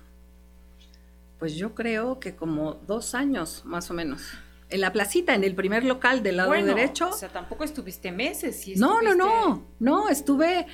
pues 1.39 1.55
yo 1.55 1.75
creo 1.75 2.19
que 2.21 2.35
como 2.35 2.75
dos 2.87 3.15
años 3.15 3.63
más 3.65 3.91
o 3.91 3.95
menos. 3.95 4.23
En 4.71 4.81
la 4.81 4.93
placita, 4.93 5.35
en 5.35 5.45
el 5.45 5.55
primer 5.55 5.85
local 5.85 6.23
del 6.23 6.39
lado 6.39 6.49
Bueno, 6.49 6.75
derecho. 6.75 7.11
O 7.11 7.13
sea, 7.13 7.29
tampoco 7.29 7.65
estuviste 7.65 8.11
meses. 8.11 8.67
no, 8.77 9.01
no, 9.03 9.15
no, 9.15 9.67
no, 9.79 10.09
estuve, 10.09 10.67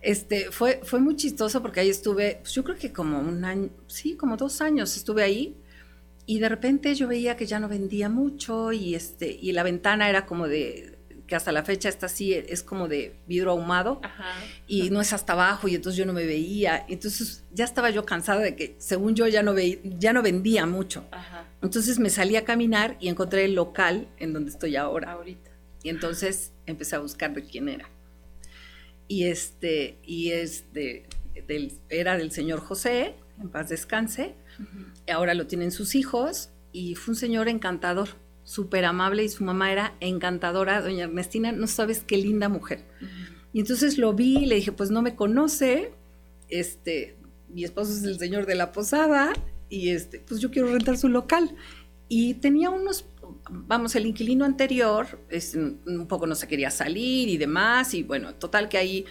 este, 0.00 0.50
fue, 0.50 0.80
fue 0.82 0.98
muy 0.98 1.14
chistoso 1.16 1.62
porque 1.62 1.80
ahí 1.80 1.90
estuve, 1.90 2.38
pues 2.40 2.52
yo 2.52 2.64
creo 2.64 2.76
que 2.76 2.92
como 2.92 3.18
un 3.20 3.44
año, 3.44 3.70
sí, 3.86 4.16
como 4.16 4.36
dos 4.36 4.60
años 4.60 4.96
estuve 4.96 5.22
ahí 5.22 5.56
y 6.26 6.38
de 6.38 6.48
repente 6.48 6.94
yo 6.94 7.08
veía 7.08 7.36
que 7.36 7.46
ya 7.46 7.60
no 7.60 7.68
vendía 7.68 8.08
mucho 8.08 8.72
y 8.72 8.94
este, 8.94 9.30
y 9.30 9.52
la 9.52 9.62
ventana 9.62 10.08
era 10.08 10.26
como 10.26 10.48
de, 10.48 10.98
que 11.26 11.34
hasta 11.36 11.52
la 11.52 11.64
fecha 11.64 11.88
está 11.88 12.06
así, 12.06 12.34
es 12.34 12.62
como 12.62 12.88
de 12.88 13.14
vidrio 13.26 13.50
ahumado 13.52 14.00
Ajá. 14.02 14.32
y 14.66 14.90
no 14.90 15.00
es 15.00 15.12
hasta 15.12 15.32
abajo 15.32 15.68
y 15.68 15.74
entonces 15.74 15.96
yo 15.98 16.06
no 16.06 16.12
me 16.12 16.26
veía, 16.26 16.84
entonces 16.88 17.44
ya 17.52 17.64
estaba 17.64 17.90
yo 17.90 18.04
cansada 18.04 18.40
de 18.40 18.56
que 18.56 18.74
según 18.78 19.14
yo 19.14 19.26
ya 19.26 19.42
no 19.42 19.54
veía, 19.54 19.78
ya 19.84 20.12
no 20.12 20.22
vendía 20.22 20.66
mucho. 20.66 21.06
Ajá. 21.10 21.46
Entonces 21.62 21.98
me 21.98 22.10
salí 22.10 22.36
a 22.36 22.44
caminar 22.44 22.96
y 23.00 23.08
encontré 23.08 23.46
el 23.46 23.54
local 23.54 24.06
en 24.18 24.34
donde 24.34 24.50
estoy 24.50 24.76
ahora. 24.76 25.12
Ahorita. 25.12 25.50
Y 25.82 25.88
entonces 25.88 26.52
empecé 26.66 26.96
a 26.96 26.98
buscar 26.98 27.32
de 27.32 27.42
quién 27.42 27.68
era. 27.68 27.88
Y 29.08 29.24
este, 29.24 29.98
y 30.02 30.32
este, 30.32 31.06
del, 31.46 31.72
era 31.88 32.18
del 32.18 32.32
señor 32.32 32.60
José, 32.60 33.14
en 33.40 33.48
paz 33.48 33.68
descanse. 33.68 34.34
Ahora 35.12 35.34
lo 35.34 35.46
tienen 35.46 35.70
sus 35.70 35.94
hijos 35.94 36.50
y 36.72 36.94
fue 36.94 37.12
un 37.12 37.16
señor 37.16 37.48
encantador, 37.48 38.10
súper 38.44 38.84
amable 38.84 39.24
y 39.24 39.28
su 39.28 39.44
mamá 39.44 39.72
era 39.72 39.94
encantadora, 40.00 40.80
doña 40.80 41.04
Ernestina, 41.04 41.52
no 41.52 41.66
sabes 41.66 42.02
qué 42.06 42.16
linda 42.16 42.48
mujer. 42.48 42.84
Y 43.52 43.60
entonces 43.60 43.98
lo 43.98 44.12
vi 44.12 44.46
le 44.46 44.56
dije, 44.56 44.72
pues 44.72 44.90
no 44.90 45.02
me 45.02 45.14
conoce, 45.14 45.92
este, 46.48 47.16
mi 47.48 47.64
esposo 47.64 47.92
es 47.92 48.02
el 48.02 48.18
señor 48.18 48.46
de 48.46 48.54
la 48.54 48.72
posada 48.72 49.32
y 49.68 49.90
este, 49.90 50.20
pues 50.20 50.40
yo 50.40 50.50
quiero 50.50 50.72
rentar 50.72 50.98
su 50.98 51.08
local. 51.08 51.54
Y 52.08 52.34
tenía 52.34 52.70
unos 52.70 53.06
vamos, 53.50 53.94
el 53.96 54.06
inquilino 54.06 54.44
anterior 54.44 55.20
es, 55.28 55.54
un 55.54 56.06
poco 56.08 56.26
no 56.26 56.34
se 56.34 56.48
quería 56.48 56.70
salir 56.70 57.28
y 57.28 57.36
demás, 57.36 57.94
y 57.94 58.02
bueno, 58.02 58.34
total 58.34 58.68
que 58.68 58.78
ahí 58.78 59.06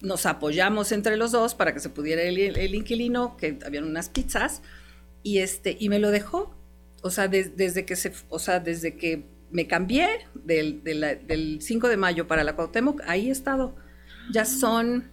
nos 0.00 0.26
apoyamos 0.26 0.92
entre 0.92 1.16
los 1.16 1.32
dos 1.32 1.54
para 1.54 1.72
que 1.72 1.80
se 1.80 1.88
pudiera 1.88 2.22
el, 2.22 2.74
inquilino, 2.74 3.36
que 3.36 3.58
habían 3.64 3.84
unas 3.84 4.08
pizzas, 4.08 4.62
y 5.26 5.40
este, 5.40 5.76
y 5.80 5.88
me 5.88 5.98
lo 5.98 6.12
dejó. 6.12 6.54
O 7.02 7.10
sea, 7.10 7.26
desde 7.26 7.84
que 7.84 7.96
se, 7.96 8.12
o 8.28 8.38
sea, 8.38 8.60
desde 8.60 8.96
que 8.96 9.24
me 9.50 9.66
cambié 9.66 10.06
del, 10.34 10.84
del 10.84 11.58
5 11.60 11.88
de 11.88 11.96
mayo 11.96 12.28
para 12.28 12.44
la 12.44 12.54
Cuauhtémoc, 12.54 13.00
ahí 13.08 13.28
he 13.28 13.32
estado. 13.32 13.74
Ya 14.32 14.44
son 14.44 15.10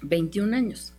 21 0.00 0.56
años. 0.56 0.94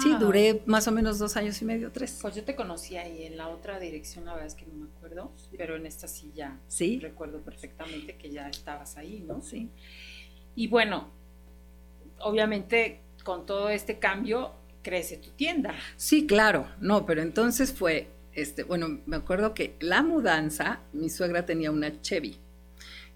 Sí, 0.00 0.14
duré 0.20 0.62
más 0.66 0.86
o 0.86 0.92
menos 0.92 1.18
dos 1.18 1.36
años 1.36 1.60
y 1.60 1.64
medio, 1.64 1.90
tres. 1.90 2.20
Pues 2.22 2.36
yo 2.36 2.44
te 2.44 2.54
conocí 2.54 2.96
ahí 2.96 3.24
en 3.24 3.36
la 3.36 3.48
otra 3.48 3.80
dirección, 3.80 4.26
la 4.26 4.34
verdad 4.34 4.46
es 4.46 4.54
que 4.54 4.66
no 4.66 4.74
me 4.74 4.86
acuerdo, 4.86 5.32
pero 5.56 5.74
en 5.74 5.86
esta 5.86 6.06
sí 6.06 6.30
ya 6.36 6.60
¿Sí? 6.68 7.00
recuerdo 7.00 7.40
perfectamente 7.40 8.16
que 8.16 8.30
ya 8.30 8.48
estabas 8.48 8.96
ahí, 8.96 9.24
¿no? 9.26 9.42
Sí. 9.42 9.70
Y 10.54 10.68
bueno, 10.68 11.10
obviamente 12.20 13.00
con 13.24 13.44
todo 13.44 13.70
este 13.70 13.98
cambio 13.98 14.54
crece 14.86 15.16
tu 15.16 15.30
tienda. 15.30 15.74
Sí, 15.96 16.28
claro, 16.28 16.68
no, 16.80 17.06
pero 17.06 17.20
entonces 17.20 17.72
fue, 17.72 18.06
este, 18.32 18.62
bueno, 18.62 19.00
me 19.06 19.16
acuerdo 19.16 19.52
que 19.52 19.74
la 19.80 20.04
mudanza, 20.04 20.78
mi 20.92 21.10
suegra 21.10 21.44
tenía 21.44 21.72
una 21.72 22.00
Chevy 22.00 22.38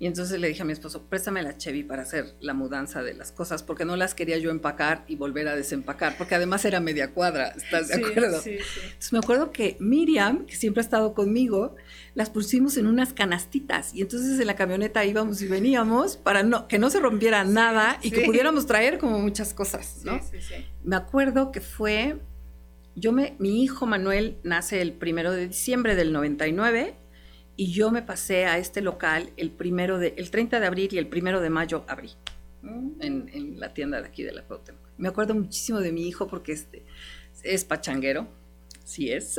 y 0.00 0.06
entonces 0.06 0.40
le 0.40 0.48
dije 0.48 0.62
a 0.62 0.64
mi 0.64 0.72
esposo, 0.72 1.04
préstame 1.10 1.42
la 1.42 1.58
Chevy 1.58 1.84
para 1.84 2.02
hacer 2.02 2.34
la 2.40 2.54
mudanza 2.54 3.02
de 3.02 3.12
las 3.12 3.32
cosas, 3.32 3.62
porque 3.62 3.84
no 3.84 3.96
las 3.96 4.14
quería 4.14 4.38
yo 4.38 4.50
empacar 4.50 5.04
y 5.08 5.16
volver 5.16 5.46
a 5.46 5.54
desempacar, 5.54 6.16
porque 6.16 6.34
además 6.34 6.64
era 6.64 6.80
media 6.80 7.12
cuadra, 7.12 7.48
¿estás 7.48 7.88
de 7.88 7.96
acuerdo? 7.96 8.40
Sí, 8.40 8.56
sí. 8.56 8.80
Entonces 8.82 9.12
me 9.12 9.18
acuerdo 9.18 9.52
que 9.52 9.76
Miriam, 9.78 10.46
que 10.46 10.56
siempre 10.56 10.80
ha 10.80 10.84
estado 10.84 11.12
conmigo, 11.12 11.76
las 12.14 12.30
pusimos 12.30 12.78
en 12.78 12.86
unas 12.86 13.12
canastitas 13.12 13.94
y 13.94 14.00
entonces 14.00 14.40
en 14.40 14.46
la 14.46 14.56
camioneta 14.56 15.04
íbamos 15.04 15.42
y 15.42 15.48
veníamos 15.48 16.16
para 16.16 16.42
no, 16.42 16.66
que 16.66 16.78
no 16.78 16.88
se 16.88 16.98
rompiera 16.98 17.44
nada 17.44 17.98
y 18.00 18.10
que 18.10 18.22
pudiéramos 18.22 18.64
traer 18.64 18.96
como 18.96 19.18
muchas 19.18 19.52
cosas, 19.52 20.00
¿no? 20.02 20.18
Sí, 20.22 20.28
sí, 20.32 20.40
sí. 20.40 20.54
Me 20.82 20.96
acuerdo 20.96 21.52
que 21.52 21.60
fue, 21.60 22.16
yo 22.94 23.12
me, 23.12 23.36
mi 23.38 23.62
hijo 23.62 23.84
Manuel 23.84 24.38
nace 24.44 24.80
el 24.80 24.94
primero 24.94 25.30
de 25.30 25.48
diciembre 25.48 25.94
del 25.94 26.14
99 26.14 26.99
y 27.56 27.72
yo 27.72 27.90
me 27.90 28.02
pasé 28.02 28.46
a 28.46 28.58
este 28.58 28.80
local 28.80 29.30
el 29.36 29.50
primero 29.50 29.98
de, 29.98 30.14
el 30.16 30.30
30 30.30 30.60
de 30.60 30.66
abril 30.66 30.88
y 30.92 30.98
el 30.98 31.08
primero 31.08 31.40
de 31.40 31.50
mayo 31.50 31.84
abrí 31.88 32.10
mm. 32.62 33.02
en, 33.02 33.60
la 33.60 33.74
tienda 33.74 34.00
de 34.00 34.08
aquí 34.08 34.22
de 34.22 34.32
la 34.32 34.42
Cuauhtémoc. 34.42 34.80
Me 34.96 35.08
acuerdo 35.08 35.34
muchísimo 35.34 35.80
de 35.80 35.92
mi 35.92 36.08
hijo 36.08 36.26
porque 36.26 36.52
este, 36.52 36.84
es 37.42 37.64
pachanguero, 37.64 38.28
sí 38.84 39.12
es, 39.12 39.36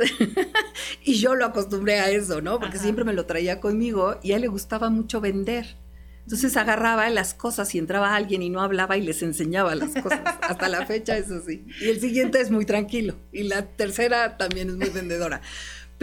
y 1.04 1.14
yo 1.14 1.34
lo 1.34 1.46
acostumbré 1.46 2.00
a 2.00 2.10
eso, 2.10 2.40
¿no? 2.40 2.58
Porque 2.60 2.78
siempre 2.78 3.04
me 3.04 3.12
lo 3.12 3.26
traía 3.26 3.60
conmigo 3.60 4.18
y 4.22 4.32
a 4.32 4.36
él 4.36 4.42
le 4.42 4.48
gustaba 4.48 4.90
mucho 4.90 5.20
vender. 5.20 5.76
Entonces 6.24 6.56
agarraba 6.56 7.10
las 7.10 7.34
cosas 7.34 7.74
y 7.74 7.78
entraba 7.78 8.14
alguien 8.14 8.42
y 8.42 8.50
no 8.50 8.60
hablaba 8.60 8.96
y 8.96 9.02
les 9.02 9.22
enseñaba 9.22 9.74
las 9.74 9.90
cosas. 10.00 10.20
Hasta 10.42 10.68
la 10.68 10.86
fecha, 10.86 11.16
eso 11.16 11.42
sí. 11.44 11.66
Y 11.80 11.88
el 11.88 12.00
siguiente 12.00 12.40
es 12.40 12.50
muy 12.50 12.64
tranquilo. 12.64 13.16
Y 13.32 13.42
la 13.44 13.66
tercera 13.66 14.36
también 14.36 14.70
es 14.70 14.76
muy 14.76 14.90
vendedora. 14.90 15.42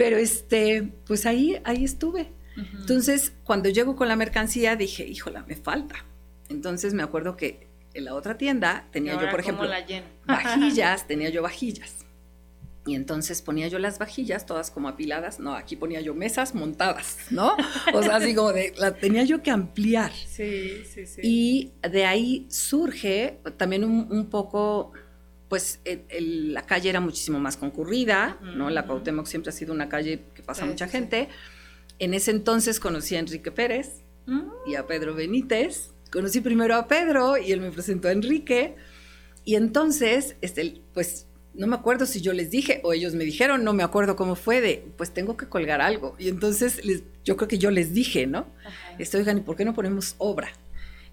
Pero 0.00 0.16
este, 0.16 0.94
pues 1.06 1.26
ahí, 1.26 1.60
ahí 1.62 1.84
estuve. 1.84 2.32
Entonces, 2.56 3.34
cuando 3.44 3.68
llego 3.68 3.96
con 3.96 4.08
la 4.08 4.16
mercancía, 4.16 4.74
dije, 4.74 5.06
híjola, 5.06 5.44
me 5.46 5.56
falta. 5.56 6.06
Entonces 6.48 6.94
me 6.94 7.02
acuerdo 7.02 7.36
que 7.36 7.68
en 7.92 8.06
la 8.06 8.14
otra 8.14 8.38
tienda 8.38 8.88
tenía 8.92 9.20
yo, 9.20 9.30
por 9.30 9.40
ejemplo, 9.40 9.68
vajillas, 10.26 11.06
tenía 11.06 11.28
yo 11.28 11.42
vajillas. 11.42 12.06
Y 12.86 12.94
entonces 12.94 13.42
ponía 13.42 13.68
yo 13.68 13.78
las 13.78 13.98
vajillas 13.98 14.46
todas 14.46 14.70
como 14.70 14.88
apiladas. 14.88 15.38
No, 15.38 15.54
aquí 15.54 15.76
ponía 15.76 16.00
yo 16.00 16.14
mesas 16.14 16.54
montadas, 16.54 17.18
¿no? 17.28 17.54
O 17.92 18.02
sea, 18.02 18.16
así 18.16 18.34
como 18.34 18.54
de, 18.54 18.72
la 18.78 18.94
tenía 18.94 19.24
yo 19.24 19.42
que 19.42 19.50
ampliar. 19.50 20.12
Sí, 20.14 20.82
sí, 20.90 21.04
sí. 21.04 21.20
Y 21.22 21.72
de 21.86 22.06
ahí 22.06 22.46
surge 22.48 23.38
también 23.58 23.84
un 23.84 24.30
poco 24.30 24.92
pues 25.50 25.80
la 26.20 26.64
calle 26.64 26.88
era 26.88 27.00
muchísimo 27.00 27.40
más 27.40 27.56
concurrida, 27.56 28.38
¿no? 28.40 28.70
La 28.70 28.86
Cuauhtémoc 28.86 29.26
siempre 29.26 29.50
ha 29.50 29.52
sido 29.52 29.74
una 29.74 29.88
calle 29.88 30.22
que 30.32 30.44
pasa 30.44 30.64
mucha 30.64 30.86
gente. 30.86 31.28
En 31.98 32.14
ese 32.14 32.30
entonces 32.30 32.78
conocí 32.78 33.16
a 33.16 33.18
Enrique 33.18 33.50
Pérez 33.50 34.02
mm. 34.26 34.42
y 34.68 34.76
a 34.76 34.86
Pedro 34.86 35.12
Benítez. 35.12 35.90
Conocí 36.12 36.40
primero 36.40 36.76
a 36.76 36.86
Pedro 36.86 37.36
y 37.36 37.50
él 37.50 37.60
me 37.60 37.72
presentó 37.72 38.06
a 38.06 38.12
Enrique. 38.12 38.76
Y 39.44 39.56
entonces, 39.56 40.36
este, 40.40 40.82
pues 40.94 41.26
no 41.52 41.66
me 41.66 41.74
acuerdo 41.74 42.06
si 42.06 42.20
yo 42.20 42.32
les 42.32 42.52
dije 42.52 42.80
o 42.84 42.92
ellos 42.92 43.14
me 43.14 43.24
dijeron, 43.24 43.64
no 43.64 43.72
me 43.72 43.82
acuerdo 43.82 44.14
cómo 44.14 44.36
fue, 44.36 44.60
de 44.60 44.86
pues 44.96 45.10
tengo 45.12 45.36
que 45.36 45.48
colgar 45.48 45.80
algo. 45.80 46.14
Y 46.16 46.28
entonces 46.28 46.80
yo 47.24 47.36
creo 47.36 47.48
que 47.48 47.58
yo 47.58 47.72
les 47.72 47.92
dije, 47.92 48.28
¿no? 48.28 48.46
Estoy, 49.00 49.22
oigan, 49.22 49.38
¿y 49.38 49.40
por 49.40 49.56
qué 49.56 49.64
no 49.64 49.74
ponemos 49.74 50.14
obra? 50.18 50.52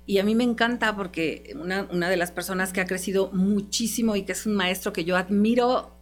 Y 0.07 0.19
a 0.19 0.23
mí 0.23 0.35
me 0.35 0.45
encanta 0.45 0.95
porque 0.95 1.53
una, 1.59 1.85
una, 1.91 2.09
de 2.09 2.15
las 2.15 2.31
personas 2.31 2.71
que 2.71 2.79
ha 2.79 2.87
crecido 2.87 3.29
muchísimo 3.33 4.15
y 4.15 4.23
que 4.23 4.31
es 4.31 4.45
un 4.45 4.55
maestro 4.55 4.93
que 4.93 5.03
yo 5.03 5.17
admiro 5.17 5.99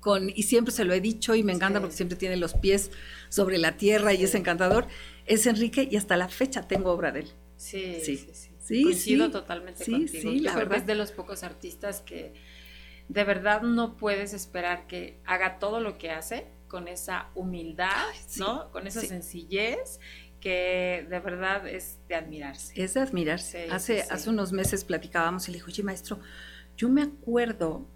con, 0.00 0.28
y 0.28 0.42
siempre 0.42 0.72
se 0.72 0.84
lo 0.84 0.92
he 0.92 1.00
dicho 1.00 1.34
y 1.34 1.42
me 1.42 1.54
encanta 1.54 1.80
porque 1.80 1.96
siempre 1.96 2.18
tiene 2.18 2.36
los 2.36 2.52
pies 2.52 2.90
sobre 3.30 3.56
la 3.56 3.78
tierra 3.78 4.12
y 4.12 4.22
es 4.22 4.34
encantador, 4.34 4.86
es 5.24 5.46
Enrique 5.46 5.88
y 5.90 5.96
hasta 5.96 6.18
la 6.18 6.28
fecha 6.28 6.68
tengo 6.68 6.90
obra 6.92 7.12
de 7.12 7.20
él. 7.20 7.30
Sí, 7.56 7.96
sí, 8.04 8.18
sí. 8.18 8.50
sí. 8.58 8.82
Coincido 8.82 9.30
totalmente 9.30 9.90
contigo. 9.90 10.20
Sí, 10.20 10.40
la 10.40 10.54
verdad. 10.54 10.76
Es 10.76 10.86
de 10.86 10.94
los 10.94 11.10
pocos 11.10 11.42
artistas 11.42 12.02
que 12.02 12.34
de 13.08 13.24
verdad 13.24 13.62
no 13.62 13.96
puedes 13.96 14.34
esperar 14.34 14.86
que 14.86 15.18
haga 15.24 15.58
todo 15.58 15.80
lo 15.80 15.96
que 15.96 16.10
hace 16.10 16.46
con 16.68 16.88
esa 16.88 17.30
humildad, 17.34 18.04
¿no? 18.36 18.70
Con 18.70 18.86
esa 18.86 19.00
sencillez 19.00 19.98
que 20.44 21.06
de 21.08 21.20
verdad 21.20 21.66
es 21.66 21.96
de 22.06 22.16
admirarse. 22.16 22.74
Es 22.76 22.92
de 22.92 23.00
admirarse. 23.00 23.66
hace, 23.70 24.02
hace 24.02 24.28
unos 24.28 24.52
meses 24.52 24.84
platicábamos 24.84 25.48
y 25.48 25.52
le 25.52 25.56
dijo, 25.56 25.68
oye 25.70 25.82
maestro, 25.82 26.20
yo 26.76 26.90
me 26.90 27.00
acuerdo, 27.00 27.88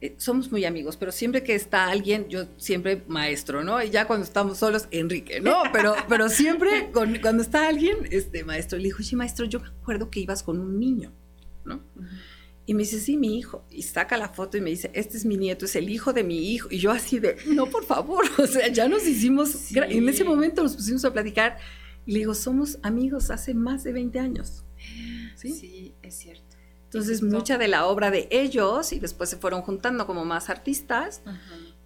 eh, 0.00 0.16
somos 0.18 0.50
muy 0.50 0.64
amigos, 0.64 0.96
pero 0.96 1.12
siempre 1.12 1.44
que 1.44 1.54
está 1.54 1.86
alguien, 1.86 2.28
yo 2.28 2.46
siempre 2.56 3.04
maestro, 3.06 3.62
¿no? 3.62 3.80
Y 3.80 3.90
ya 3.90 4.08
cuando 4.08 4.26
estamos 4.26 4.58
solos, 4.58 4.88
Enrique, 4.90 5.40
¿no? 5.40 5.62
Pero, 5.72 5.94
pero 6.08 6.28
siempre 6.28 6.90
cuando 6.92 7.40
está 7.40 7.68
alguien, 7.68 7.98
este 8.10 8.42
maestro, 8.42 8.78
le 8.78 8.84
dijo, 8.86 8.98
oye 8.98 9.14
maestro, 9.14 9.46
yo 9.46 9.60
me 9.60 9.68
acuerdo 9.68 10.10
que 10.10 10.18
ibas 10.18 10.42
con 10.42 10.58
un 10.58 10.80
niño, 10.80 11.12
¿no? 11.64 11.84
Y 12.66 12.74
me 12.74 12.82
dice, 12.82 12.98
sí, 12.98 13.16
mi 13.16 13.38
hijo. 13.38 13.64
Y 13.70 13.82
saca 13.82 14.16
la 14.16 14.28
foto 14.28 14.56
y 14.56 14.60
me 14.60 14.70
dice, 14.70 14.90
este 14.92 15.16
es 15.16 15.24
mi 15.24 15.36
nieto, 15.36 15.66
es 15.66 15.76
el 15.76 15.88
hijo 15.88 16.12
de 16.12 16.24
mi 16.24 16.52
hijo. 16.52 16.66
Y 16.68 16.78
yo 16.78 16.90
así 16.90 17.20
de, 17.20 17.36
no, 17.46 17.66
por 17.66 17.84
favor. 17.84 18.24
O 18.38 18.46
sea, 18.48 18.66
ya 18.68 18.88
nos 18.88 19.06
hicimos, 19.06 19.70
en 19.76 20.08
ese 20.08 20.24
momento 20.24 20.64
nos 20.64 20.74
pusimos 20.74 21.04
a 21.04 21.12
platicar 21.12 21.58
y 22.06 22.12
le 22.12 22.18
digo, 22.20 22.34
somos 22.34 22.78
amigos 22.82 23.30
hace 23.30 23.54
más 23.54 23.84
de 23.84 23.92
20 23.92 24.18
años. 24.18 24.64
Sí, 25.36 25.94
es 26.02 26.14
cierto. 26.14 26.56
Entonces, 26.84 27.22
mucha 27.22 27.56
de 27.56 27.68
la 27.68 27.86
obra 27.86 28.10
de 28.10 28.28
ellos, 28.30 28.92
y 28.92 29.00
después 29.00 29.30
se 29.30 29.36
fueron 29.36 29.62
juntando 29.62 30.06
como 30.06 30.24
más 30.24 30.50
artistas, 30.50 31.22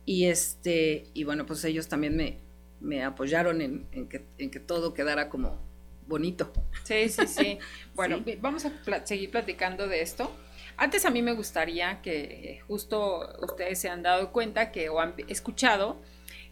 y 0.05 0.25
este, 0.25 1.05
y 1.15 1.25
bueno, 1.25 1.47
pues 1.47 1.65
ellos 1.65 1.89
también 1.89 2.17
me, 2.17 2.39
me 2.81 3.05
apoyaron 3.05 3.61
en, 3.61 4.09
que, 4.09 4.61
todo 4.61 4.95
quedara 4.95 5.29
como 5.29 5.61
bonito. 6.07 6.53
Sí, 6.85 7.09
sí, 7.09 7.27
sí. 7.27 7.59
Bueno, 7.95 8.23
vamos 8.41 8.65
a 8.65 9.07
seguir 9.07 9.31
platicando 9.31 9.89
de 9.89 10.03
esto. 10.03 10.31
Antes 10.77 11.05
a 11.05 11.11
mí 11.11 11.23
me 11.23 11.33
gustaría 11.33 12.03
que 12.03 12.61
justo 12.67 13.35
ustedes 13.41 13.79
se 13.79 13.89
han 13.89 14.03
dado 14.03 14.33
cuenta 14.33 14.73
que 14.73 14.89
o 14.89 15.01
han 15.01 15.15
escuchado 15.29 16.03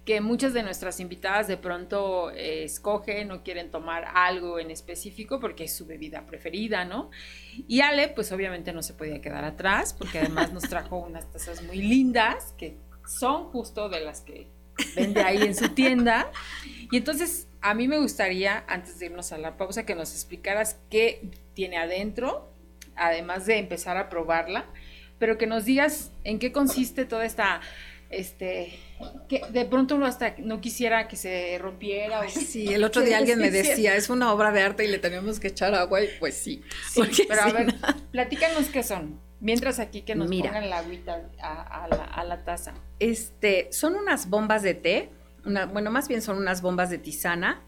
que 0.05 0.21
muchas 0.21 0.53
de 0.53 0.63
nuestras 0.63 1.01
invitadas 1.01 1.49
de 1.49 1.57
pronto 1.57 2.31
eh, 2.31 2.65
escogen 2.65 3.31
o 3.31 3.43
quieren 3.43 3.71
tomar 3.71 4.05
algo 4.15 4.59
en 4.59 4.71
específico 4.71 5.41
porque 5.41 5.65
es 5.65 5.75
su 5.75 5.87
bebida 5.87 6.27
preferida, 6.27 6.85
¿no? 6.85 7.11
Y 7.67 7.81
Ale, 7.81 8.09
pues 8.09 8.31
obviamente 8.31 8.73
no 8.73 8.83
se 8.83 8.93
podía 8.93 9.21
quedar 9.23 9.45
atrás 9.45 9.95
porque 9.95 10.19
además 10.19 10.53
nos 10.53 10.65
trajo 10.65 10.99
unas 10.99 11.31
tazas 11.33 11.63
muy 11.63 11.79
lindas 11.79 12.55
que 12.59 12.77
son 13.07 13.45
justo 13.45 13.89
de 13.89 14.01
las 14.01 14.21
que 14.21 14.49
vende 14.95 15.23
ahí 15.23 15.43
en 15.43 15.55
su 15.55 15.71
tienda. 15.71 16.31
Y 16.91 16.99
entonces 16.99 17.49
a 17.63 17.73
mí 17.73 17.89
me 17.89 17.99
gustaría, 17.99 18.65
antes 18.69 18.99
de 18.99 19.07
irnos 19.07 19.33
a 19.33 19.39
la 19.39 19.57
pausa, 19.57 19.87
que 19.87 19.95
nos 19.95 20.13
explicaras 20.13 20.79
qué 20.91 21.31
tiene 21.55 21.79
adentro, 21.79 22.53
además 22.95 23.47
de 23.47 23.57
empezar 23.59 23.97
a 23.97 24.11
probarla, 24.11 24.67
pero 25.19 25.39
que 25.39 25.47
nos 25.47 25.65
digas 25.65 26.13
en 26.25 26.39
qué 26.39 26.53
consiste 26.53 27.07
toda 27.07 27.25
esta 27.25 27.63
este, 28.17 28.73
que 29.29 29.43
de 29.51 29.65
pronto 29.65 29.97
uno 29.97 30.07
hasta 30.07 30.35
no 30.39 30.61
quisiera 30.61 31.09
que 31.09 31.17
se 31.17 31.59
rompiera. 31.59 32.21
O 32.21 32.29
sí, 32.29 32.73
el 32.73 32.85
otro 32.85 33.03
día 33.03 33.19
alguien 33.19 33.39
me 33.39 33.51
decía, 33.51 33.97
es 33.97 34.11
una 34.11 34.33
obra 34.33 34.53
de 34.53 34.63
arte 34.63 34.85
y 34.85 34.89
le 34.89 34.99
tenemos 34.99 35.41
que 35.41 35.49
echar 35.49 35.75
agua 35.75 36.03
y 36.03 36.09
pues 36.19 36.35
sí. 36.35 36.63
pero 37.29 37.43
a 37.43 37.53
ver, 37.53 37.75
platícanos 38.13 38.67
qué 38.69 38.83
son. 38.83 39.21
Mientras 39.41 39.79
aquí 39.79 40.03
que 40.03 40.15
nos 40.15 40.29
pongan 40.29 40.71
la 40.71 40.79
agüita 40.79 41.29
a, 41.39 42.25
la, 42.25 42.45
taza. 42.45 42.73
Este, 42.99 43.69
son 43.73 43.95
unas 43.95 44.31
bombas 44.31 44.63
de 44.63 44.73
té, 44.73 45.11
una, 45.45 45.67
bueno, 45.67 45.91
más 45.91 46.09
bien 46.09 46.23
son 46.23 46.39
unas 46.39 46.63
bombas 46.63 46.89
de 46.89 46.97
tisana. 46.97 47.63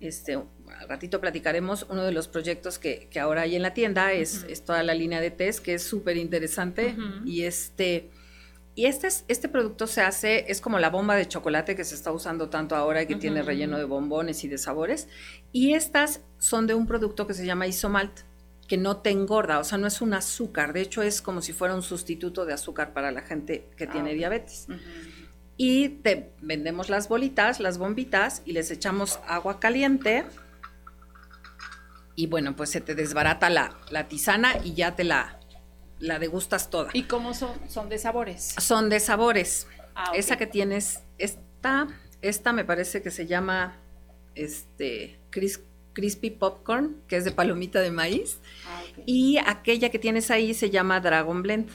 Este, 0.00 0.34
al 0.34 0.88
ratito 0.88 1.22
platicaremos 1.22 1.86
uno 1.88 2.02
de 2.02 2.12
los 2.12 2.28
proyectos 2.28 2.78
que, 2.78 3.08
ahora 3.18 3.42
hay 3.42 3.56
en 3.56 3.62
la 3.62 3.72
tienda, 3.72 4.12
es, 4.12 4.44
es 4.50 4.64
toda 4.66 4.82
la 4.82 4.92
línea 4.92 5.22
de 5.22 5.30
tés, 5.30 5.62
que 5.62 5.74
es 5.74 5.82
súper 5.82 6.18
interesante. 6.18 6.94
Y 7.24 7.44
este 7.44 8.10
Y 8.76 8.86
este, 8.86 9.06
es, 9.06 9.24
este 9.28 9.48
producto 9.48 9.86
se 9.86 10.00
hace, 10.02 10.50
es 10.50 10.60
como 10.60 10.80
la 10.80 10.90
bomba 10.90 11.14
de 11.14 11.28
chocolate 11.28 11.76
que 11.76 11.84
se 11.84 11.94
está 11.94 12.10
usando 12.10 12.48
tanto 12.48 12.74
ahora 12.74 13.02
y 13.02 13.06
que 13.06 13.14
tiene 13.14 13.42
relleno 13.42 13.78
de 13.78 13.84
bombones 13.84 14.42
y 14.42 14.48
de 14.48 14.58
sabores. 14.58 15.08
Y 15.52 15.74
estas 15.74 16.22
son 16.38 16.66
de 16.66 16.74
un 16.74 16.86
producto 16.86 17.26
que 17.26 17.34
se 17.34 17.46
llama 17.46 17.68
isomalt, 17.68 18.20
que 18.66 18.76
no 18.76 18.96
te 18.96 19.10
engorda, 19.10 19.60
o 19.60 19.64
sea, 19.64 19.78
no 19.78 19.86
es 19.86 20.00
un 20.00 20.12
azúcar. 20.12 20.72
De 20.72 20.80
hecho, 20.80 21.02
es 21.02 21.22
como 21.22 21.40
si 21.40 21.52
fuera 21.52 21.74
un 21.74 21.82
sustituto 21.82 22.46
de 22.46 22.54
azúcar 22.54 22.92
para 22.92 23.12
la 23.12 23.22
gente 23.22 23.68
que 23.76 23.86
tiene 23.86 24.10
ah, 24.10 24.14
diabetes. 24.14 24.66
Y 25.56 25.88
te 25.88 26.32
vendemos 26.40 26.88
las 26.90 27.08
bolitas, 27.08 27.60
las 27.60 27.78
bombitas, 27.78 28.42
y 28.44 28.54
les 28.54 28.72
echamos 28.72 29.20
agua 29.28 29.60
caliente. 29.60 30.24
Y 32.16 32.26
bueno, 32.26 32.56
pues 32.56 32.70
se 32.70 32.80
te 32.80 32.96
desbarata 32.96 33.50
la, 33.50 33.76
la 33.90 34.08
tisana 34.08 34.54
y 34.64 34.74
ya 34.74 34.96
te 34.96 35.04
la, 35.04 35.38
la 35.98 36.18
degustas 36.18 36.70
toda. 36.70 36.90
¿Y 36.92 37.04
cómo 37.04 37.34
son? 37.34 37.52
¿Son 37.68 37.88
de 37.88 37.98
sabores? 37.98 38.54
Son 38.58 38.88
de 38.88 39.00
sabores. 39.00 39.66
Ah, 39.94 40.12
Esa 40.14 40.36
que 40.36 40.46
tienes, 40.46 41.02
esta, 41.18 41.88
esta 42.22 42.52
me 42.52 42.64
parece 42.64 43.02
que 43.02 43.10
se 43.10 43.26
llama 43.26 43.76
este 44.34 45.18
crispy 45.30 46.30
popcorn, 46.30 46.96
que 47.06 47.16
es 47.16 47.24
de 47.24 47.30
palomita 47.30 47.80
de 47.80 47.90
maíz. 47.90 48.38
Ah, 48.66 48.82
y 49.06 49.38
aquella 49.38 49.90
que 49.90 49.98
tienes 49.98 50.30
ahí 50.30 50.54
se 50.54 50.70
llama 50.70 51.00
Dragon 51.00 51.42
Blend. 51.42 51.68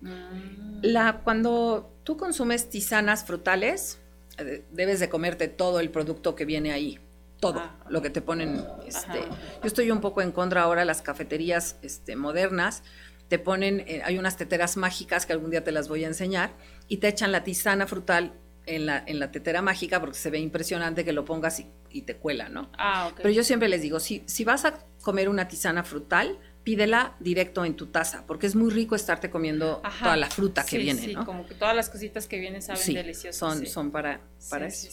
Mm. 0.00 0.80
La, 0.82 1.20
cuando 1.22 1.92
tú 2.04 2.16
consumes 2.16 2.70
tisanas 2.70 3.24
frutales, 3.24 3.98
eh, 4.38 4.64
debes 4.70 5.00
de 5.00 5.08
comerte 5.10 5.48
todo 5.48 5.80
el 5.80 5.90
producto 5.90 6.34
que 6.34 6.46
viene 6.46 6.72
ahí 6.72 6.98
todo 7.40 7.60
ah, 7.60 7.74
lo 7.88 8.02
que 8.02 8.10
te 8.10 8.20
ponen. 8.20 8.64
Este, 8.86 9.20
yo 9.20 9.66
estoy 9.66 9.90
un 9.90 10.00
poco 10.00 10.22
en 10.22 10.30
contra 10.30 10.62
ahora 10.62 10.82
de 10.82 10.86
las 10.86 11.02
cafeterías 11.02 11.76
este, 11.82 12.14
modernas, 12.14 12.82
te 13.30 13.38
ponen, 13.38 13.84
eh, 13.86 14.02
hay 14.04 14.18
unas 14.18 14.36
teteras 14.36 14.76
mágicas 14.76 15.24
que 15.24 15.32
algún 15.32 15.52
día 15.52 15.62
te 15.62 15.70
las 15.70 15.88
voy 15.88 16.02
a 16.02 16.08
enseñar, 16.08 16.50
y 16.88 16.96
te 16.96 17.06
echan 17.06 17.30
la 17.30 17.44
tisana 17.44 17.86
frutal 17.86 18.34
en 18.66 18.86
la, 18.86 19.02
en 19.06 19.20
la 19.20 19.30
tetera 19.30 19.62
mágica 19.62 20.00
porque 20.00 20.18
se 20.18 20.30
ve 20.30 20.40
impresionante 20.40 21.04
que 21.04 21.12
lo 21.12 21.24
pongas 21.24 21.64
y, 21.88 22.02
te 22.02 22.16
cuela, 22.16 22.48
¿no? 22.48 22.70
Ah, 22.76 23.12
Pero 23.16 23.30
yo 23.30 23.44
siempre 23.44 23.68
les 23.68 23.82
digo, 23.82 24.00
si, 24.00 24.24
si 24.26 24.44
vas 24.44 24.64
a 24.64 24.84
comer 25.02 25.28
una 25.28 25.46
tisana 25.46 25.84
frutal, 25.84 26.40
pídela 26.64 27.14
directo 27.20 27.64
en 27.64 27.76
tu 27.76 27.86
taza, 27.86 28.26
porque 28.26 28.48
es 28.48 28.56
muy 28.56 28.70
rico 28.70 28.96
estarte 28.96 29.30
comiendo 29.30 29.80
toda 30.00 30.16
la 30.16 30.28
fruta 30.28 30.64
que 30.64 30.78
viene, 30.78 31.00
sí, 31.00 31.14
como 31.14 31.46
que 31.46 31.54
todas 31.54 31.76
las 31.76 31.88
cositas 31.88 32.26
que 32.26 32.40
vienen 32.40 32.62
saben 32.62 32.82
sí, 32.82 32.94
deliciosas. 32.94 33.36
Son, 33.36 33.66
son 33.66 33.90
para, 33.92 34.20
para 34.50 34.66
eso. 34.66 34.88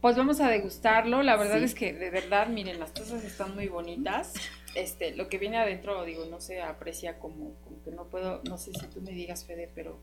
Pues 0.00 0.16
vamos 0.16 0.40
a 0.40 0.48
degustarlo. 0.48 1.22
La 1.22 1.36
verdad 1.36 1.62
es 1.62 1.74
que 1.74 1.92
de 1.92 2.10
verdad, 2.10 2.48
miren, 2.48 2.78
las 2.78 2.94
tazas 2.94 3.24
están 3.24 3.54
muy 3.54 3.68
bonitas 3.68 4.34
este, 4.78 5.16
lo 5.16 5.28
que 5.28 5.38
viene 5.38 5.58
adentro, 5.58 6.04
digo, 6.04 6.24
no 6.26 6.40
se 6.40 6.62
aprecia 6.62 7.18
como, 7.18 7.54
como 7.64 7.82
que 7.82 7.90
no 7.90 8.04
puedo, 8.04 8.42
no 8.44 8.58
sé 8.58 8.72
si 8.72 8.86
tú 8.86 9.00
me 9.00 9.10
digas, 9.10 9.44
Fede, 9.44 9.70
pero 9.74 9.98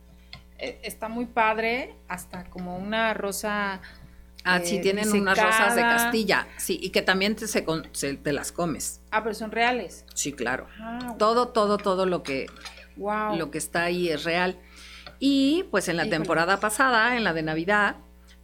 eh, 0.57 0.79
está 0.83 1.07
muy 1.07 1.25
padre, 1.25 1.95
hasta 2.07 2.45
como 2.49 2.77
una 2.77 3.13
rosa. 3.13 3.81
Ah, 4.43 4.59
sí, 4.63 4.77
eh, 4.77 4.81
tienen 4.81 5.11
unas 5.11 5.41
rosas 5.41 5.75
de 5.75 5.81
Castilla, 5.81 6.47
sí, 6.57 6.77
y 6.81 6.91
que 6.91 7.01
también 7.01 7.35
te, 7.35 7.47
se, 7.47 7.63
te 7.63 8.33
las 8.33 8.51
comes. 8.51 9.01
Ah, 9.11 9.23
pero 9.23 9.33
son 9.33 9.51
reales. 9.51 10.05
Sí, 10.13 10.33
claro. 10.33 10.67
Ah, 10.79 11.15
todo, 11.17 11.47
todo, 11.47 11.77
todo 11.77 12.05
lo 12.05 12.21
que, 12.21 12.47
lo 12.97 13.51
que 13.51 13.57
está 13.57 13.85
ahí 13.85 14.09
es 14.09 14.23
real. 14.23 14.59
Y 15.19 15.63
pues 15.71 15.87
en 15.87 15.97
la 15.97 16.09
temporada 16.09 16.59
pasada, 16.59 17.15
en 17.15 17.23
la 17.23 17.33
de 17.33 17.41
Navidad, 17.41 17.95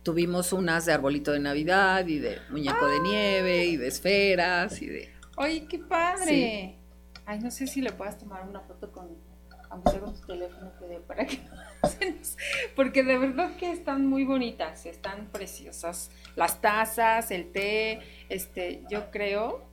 tuvimos 0.02 0.54
unas 0.54 0.86
de 0.86 0.94
arbolito 0.94 1.34
de 1.34 1.40
Navidad 1.40 2.08
y 2.08 2.20
de 2.20 2.40
muñeco 2.50 2.88
de 2.88 3.00
nieve 3.02 3.66
y 3.66 3.78
de 3.78 3.88
esferas 3.88 4.82
y 4.82 4.88
de 4.88 5.11
Oye, 5.38 5.66
qué 5.68 5.80
padre. 5.80 6.78
Ay, 7.26 7.40
no 7.40 7.52
sé 7.52 7.68
si 7.68 7.82
le 7.82 7.92
puedas 7.92 8.18
tomar 8.18 8.48
una 8.48 8.62
foto 8.62 8.92
con, 8.92 9.10
aunque 9.70 10.00
con 10.00 10.14
tu 10.14 10.28
teléfono 10.28 10.72
que 10.80 11.00
para 11.00 11.26
que 11.26 11.40
porque 12.76 13.04
de 13.04 13.18
verdad 13.18 13.56
que 13.56 13.72
están 13.72 14.06
muy 14.06 14.24
bonitas, 14.24 14.86
están 14.86 15.28
preciosas. 15.32 16.12
Las 16.36 16.62
tazas, 16.62 17.32
el 17.32 17.52
té, 17.52 18.00
este, 18.30 18.84
yo 18.90 19.12
creo. 19.12 19.64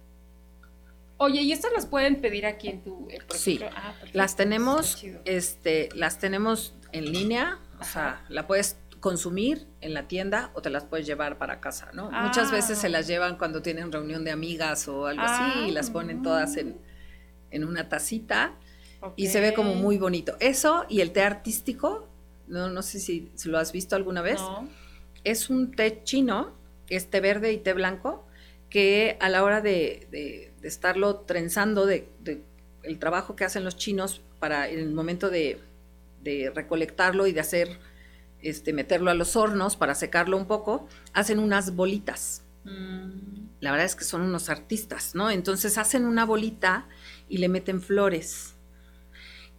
Oye, 1.17 1.43
¿y 1.43 1.53
estas 1.53 1.73
las 1.73 1.87
pueden 1.87 2.21
pedir 2.21 2.47
aquí 2.47 2.69
en 2.69 2.83
tu 2.83 3.09
Sí, 3.35 3.61
ah, 3.75 3.93
las 4.13 4.37
tenemos, 4.37 5.03
este, 5.25 5.89
las 5.95 6.19
tenemos 6.19 6.75
en 6.93 7.13
línea, 7.13 7.59
o 7.81 7.85
sea, 7.85 8.25
la 8.29 8.47
puedes 8.47 8.77
consumir 9.01 9.67
en 9.81 9.95
la 9.95 10.09
tienda 10.09 10.51
o 10.55 10.63
te 10.63 10.71
las 10.71 10.85
puedes 10.85 11.07
llevar 11.07 11.39
para 11.39 11.61
casa, 11.61 11.91
¿no? 11.93 12.11
Muchas 12.11 12.51
veces 12.51 12.79
se 12.79 12.89
ah. 12.89 12.91
las 12.91 13.07
llevan 13.07 13.39
cuando 13.39 13.63
tienen 13.63 13.93
reunión 13.93 14.25
de 14.25 14.31
amigas 14.31 14.89
o 14.89 15.07
algo 15.07 15.23
así 15.23 15.69
y 15.69 15.71
las 15.71 15.91
ponen 15.91 16.23
todas 16.23 16.57
en, 16.57 16.79
en 17.51 17.65
una 17.65 17.89
tacita 17.89 18.55
y 19.17 19.29
se 19.29 19.41
ve 19.41 19.55
como 19.55 19.75
muy 19.75 19.99
bonito. 19.99 20.37
Eso 20.41 20.85
y 20.89 21.01
el 21.01 21.13
té 21.13 21.23
artístico, 21.23 22.09
no, 22.49 22.69
no 22.69 22.83
sé 22.83 22.99
si, 22.99 23.31
lo 23.45 23.59
has 23.59 23.73
visto 23.73 23.95
alguna 23.97 24.23
vez, 24.23 24.41
es 25.25 25.51
un 25.51 25.73
té 25.73 26.03
chino, 26.03 26.55
es 26.89 27.09
té 27.09 27.21
verde 27.21 27.53
y 27.53 27.59
té 27.59 27.73
blanco, 27.73 28.27
que 28.71 29.17
a 29.21 29.29
la 29.29 29.45
hora 29.45 29.61
de, 29.61 30.09
de, 30.11 30.53
estarlo 30.63 31.21
trenzando, 31.21 31.87
de, 31.87 32.09
de, 32.21 32.43
el 32.83 32.99
trabajo 32.99 33.37
que 33.37 33.45
hacen 33.45 33.65
los 33.65 33.77
chinos 33.77 34.21
para 34.41 34.69
en 34.69 34.79
el 34.79 34.93
momento 34.93 35.31
de, 35.31 35.59
de 36.23 36.51
recolectarlo 36.55 37.27
y 37.27 37.33
de 37.33 37.41
hacer 37.41 37.79
este, 38.43 38.73
meterlo 38.73 39.11
a 39.11 39.15
los 39.15 39.37
hornos 39.37 39.77
para 39.77 39.95
secarlo 39.95 40.37
un 40.37 40.47
poco, 40.47 40.89
hacen 41.13 41.39
unas 41.39 41.75
bolitas. 41.75 42.45
Mm. 42.65 43.49
La 43.61 43.73
verdad 43.73 43.87
es 43.87 43.97
que 43.97 44.05
son 44.05 44.23
unos 44.23 44.51
artistas, 44.51 45.15
¿no? 45.15 45.31
Entonces 45.31 45.79
hacen 45.79 46.05
una 46.05 46.25
bolita 46.25 46.89
y 47.29 47.39
le 47.39 47.49
meten 47.49 47.83
flores 47.83 48.55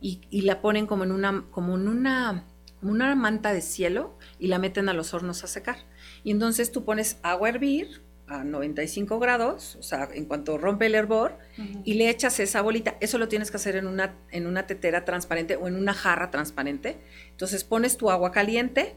y, 0.01 0.41
la 0.41 0.61
ponen 0.61 0.87
como 0.87 1.03
en 1.03 1.11
una, 1.11 1.45
como 1.51 1.75
en 1.75 1.87
una, 1.87 2.45
como 2.79 2.91
una 2.91 3.13
manta 3.15 3.53
de 3.53 3.61
cielo 3.61 4.17
y 4.39 4.47
la 4.47 4.59
meten 4.59 4.89
a 4.89 4.93
los 4.93 5.13
hornos 5.13 5.43
a 5.43 5.47
secar. 5.47 5.77
Y 6.23 6.31
entonces 6.31 6.71
tú 6.71 6.85
pones 6.85 7.17
agua 7.23 7.47
a 7.47 7.51
hervir 7.51 8.01
a 8.29 8.43
95 8.43 9.19
grados, 9.19 9.75
o 9.77 9.83
sea, 9.83 10.07
en 10.13 10.25
cuanto 10.25 10.57
rompe 10.57 10.85
el 10.85 10.95
hervor, 10.95 11.37
y 11.83 11.95
le 11.95 12.09
echas 12.09 12.39
esa 12.39 12.61
bolita. 12.61 12.95
Eso 13.01 13.17
lo 13.17 13.27
tienes 13.27 13.49
que 13.51 13.57
hacer 13.57 13.75
en 13.75 13.87
una, 13.87 14.15
en 14.31 14.45
una 14.45 14.67
tetera 14.67 15.03
transparente 15.03 15.55
o 15.55 15.67
en 15.67 15.75
una 15.75 15.93
jarra 15.93 16.29
transparente. 16.29 16.99
Entonces 17.31 17.63
pones 17.63 17.97
tu 17.97 18.11
agua 18.11 18.31
caliente, 18.31 18.95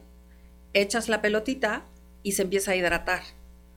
echas 0.75 1.09
la 1.09 1.23
pelotita 1.23 1.87
y 2.23 2.33
se 2.33 2.43
empieza 2.43 2.73
a 2.73 2.77
hidratar. 2.77 3.23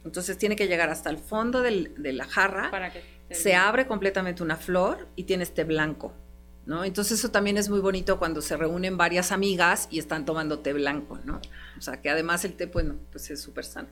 Entonces 0.03 0.37
tiene 0.37 0.55
que 0.55 0.67
llegar 0.67 0.89
hasta 0.89 1.09
el 1.09 1.17
fondo 1.17 1.61
de 1.61 2.13
la 2.13 2.25
jarra, 2.25 2.69
Para 2.69 2.91
que 2.91 3.01
se 3.31 3.55
abre 3.55 3.87
completamente 3.87 4.43
una 4.43 4.57
flor 4.57 5.07
y 5.15 5.23
tienes 5.23 5.53
té 5.53 5.63
blanco. 5.63 6.13
¿No? 6.65 6.83
Entonces 6.83 7.19
eso 7.19 7.29
también 7.29 7.57
es 7.57 7.69
muy 7.69 7.79
bonito 7.79 8.17
cuando 8.17 8.41
se 8.41 8.57
reúnen 8.57 8.97
varias 8.97 9.31
amigas 9.31 9.87
y 9.91 9.99
están 9.99 10.25
tomando 10.25 10.59
té 10.59 10.73
blanco, 10.73 11.19
¿no? 11.23 11.39
O 11.77 11.81
sea, 11.81 12.01
que 12.01 12.09
además 12.09 12.43
el 12.43 12.53
té, 12.53 12.65
bueno, 12.65 12.95
pues 13.11 13.29
es 13.29 13.39
súper 13.39 13.65
sano. 13.65 13.87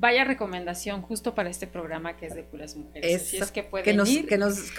Vaya 0.00 0.22
recomendación 0.22 1.02
justo 1.02 1.34
para 1.34 1.50
este 1.50 1.66
programa 1.66 2.16
que 2.16 2.26
es 2.26 2.34
de 2.36 2.44
puras 2.44 2.76
mujeres. 2.76 3.20
Así 3.20 3.36
es 3.36 3.50
que 3.50 3.64
pueden 3.64 3.96
nos, 3.96 4.08
ir. 4.08 4.28
Que 4.28 4.38
nos 4.38 4.70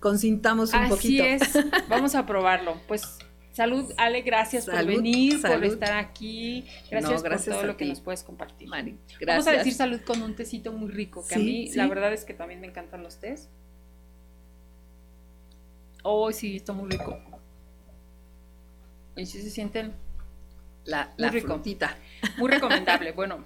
consintamos 0.00 0.72
un 0.72 0.88
poquito. 0.88 1.24
Así 1.24 1.44
es, 1.44 1.58
vamos 1.90 2.14
a 2.14 2.24
probarlo. 2.24 2.80
Pues 2.88 3.18
salud, 3.52 3.92
Ale, 3.98 4.22
gracias 4.22 4.64
por 4.64 4.86
venir, 4.86 5.42
por 5.42 5.62
estar 5.62 5.92
aquí. 5.98 6.64
Gracias, 6.90 7.22
por 7.22 7.38
todo 7.38 7.66
lo 7.66 7.76
que 7.76 7.84
nos 7.84 8.00
puedes 8.00 8.22
compartir. 8.22 8.66
Mari, 8.66 8.96
gracias. 9.20 9.26
Vamos 9.26 9.46
a 9.46 9.52
decir 9.52 9.74
salud 9.74 10.00
con 10.00 10.22
un 10.22 10.34
tecito 10.34 10.72
muy 10.72 10.90
rico, 10.90 11.22
que 11.28 11.34
a 11.34 11.38
mí 11.38 11.70
la 11.74 11.86
verdad 11.86 12.10
es 12.14 12.24
que 12.24 12.32
también 12.32 12.62
me 12.62 12.66
encantan 12.66 13.02
los 13.02 13.20
tés. 13.20 13.50
Oh, 16.02 16.32
sí, 16.32 16.56
está 16.56 16.72
muy 16.72 16.88
rico. 16.88 17.20
Y 19.16 19.26
si 19.26 19.42
se 19.42 19.50
sienten 19.50 19.92
la, 20.86 21.12
la 21.18 21.30
Muy 22.38 22.50
recomendable. 22.50 23.12
Bueno, 23.12 23.44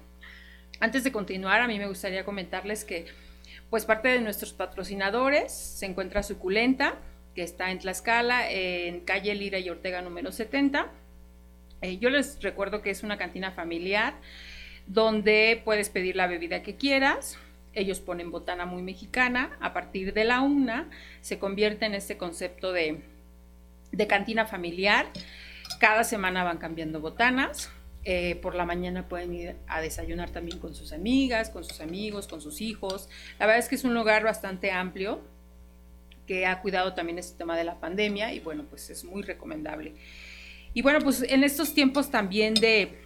antes 0.81 1.05
de 1.05 1.12
continuar, 1.12 1.61
a 1.61 1.69
mí 1.69 1.79
me 1.79 1.87
gustaría 1.87 2.25
comentarles 2.25 2.85
que, 2.85 3.07
pues 3.71 3.85
parte 3.85 4.09
de 4.09 4.21
nuestros 4.21 4.53
patrocinadores 4.53 5.53
se 5.53 5.87
encuentra 5.87 6.23
Suculenta, 6.23 6.95
que 7.35 7.43
está 7.43 7.71
en 7.71 7.79
Tlaxcala, 7.79 8.51
en 8.51 9.01
calle 9.01 9.35
Lira 9.35 9.59
y 9.59 9.69
Ortega 9.69 10.03
número 10.03 10.33
70. 10.33 10.91
Eh, 11.83 11.99
yo 11.99 12.11
les 12.11 12.43
recuerdo 12.43 12.81
que 12.83 12.91
es 12.91 13.03
una 13.03 13.19
cantina 13.19 13.53
familiar 13.53 14.15
donde 14.87 15.61
puedes 15.65 15.91
pedir 15.91 16.17
la 16.17 16.27
bebida 16.27 16.62
que 16.62 16.77
quieras. 16.77 17.39
Ellos 17.75 18.01
ponen 18.01 18.31
botana 18.31 18.65
muy 18.65 18.83
mexicana. 18.83 19.57
A 19.61 19.73
partir 19.75 20.15
de 20.15 20.25
la 20.25 20.41
una 20.41 20.89
se 21.21 21.39
convierte 21.39 21.85
en 21.85 21.95
este 21.95 22.17
concepto 22.17 22.73
de, 22.73 23.03
de 23.93 24.07
cantina 24.07 24.47
familiar. 24.47 25.07
Cada 25.79 26.05
semana 26.05 26.45
van 26.45 26.59
cambiando 26.59 27.01
botanas. 27.01 27.71
Eh, 28.09 28.37
por 28.37 28.55
la 28.55 28.64
mañana 28.64 29.09
pueden 29.09 29.35
ir 29.35 29.57
a 29.66 29.81
desayunar 29.81 30.31
también 30.31 30.61
con 30.61 30.77
sus 30.77 30.92
amigas, 30.92 31.51
con 31.51 31.64
sus 31.64 31.81
amigos, 31.81 32.29
con 32.29 32.40
sus 32.40 32.61
hijos. 32.61 33.09
La 33.40 33.47
verdad 33.47 33.59
es 33.59 33.69
que 33.69 33.75
es 33.75 33.83
un 33.83 33.95
lugar 33.95 34.23
bastante 34.23 34.71
amplio 34.71 35.21
que 36.25 36.47
ha 36.47 36.62
cuidado 36.62 36.95
también 36.95 37.19
este 37.19 37.37
tema 37.37 37.57
de 37.57 37.64
la 37.64 37.81
pandemia 37.81 38.33
y 38.33 38.38
bueno, 38.38 38.64
pues 38.71 38.90
es 38.90 39.03
muy 39.03 39.25
recomendable. 39.25 39.95
Y 40.73 40.83
bueno, 40.83 41.01
pues 41.01 41.21
en 41.29 41.42
estos 41.42 41.75
tiempos 41.75 42.09
también 42.09 42.55
de, 42.55 42.97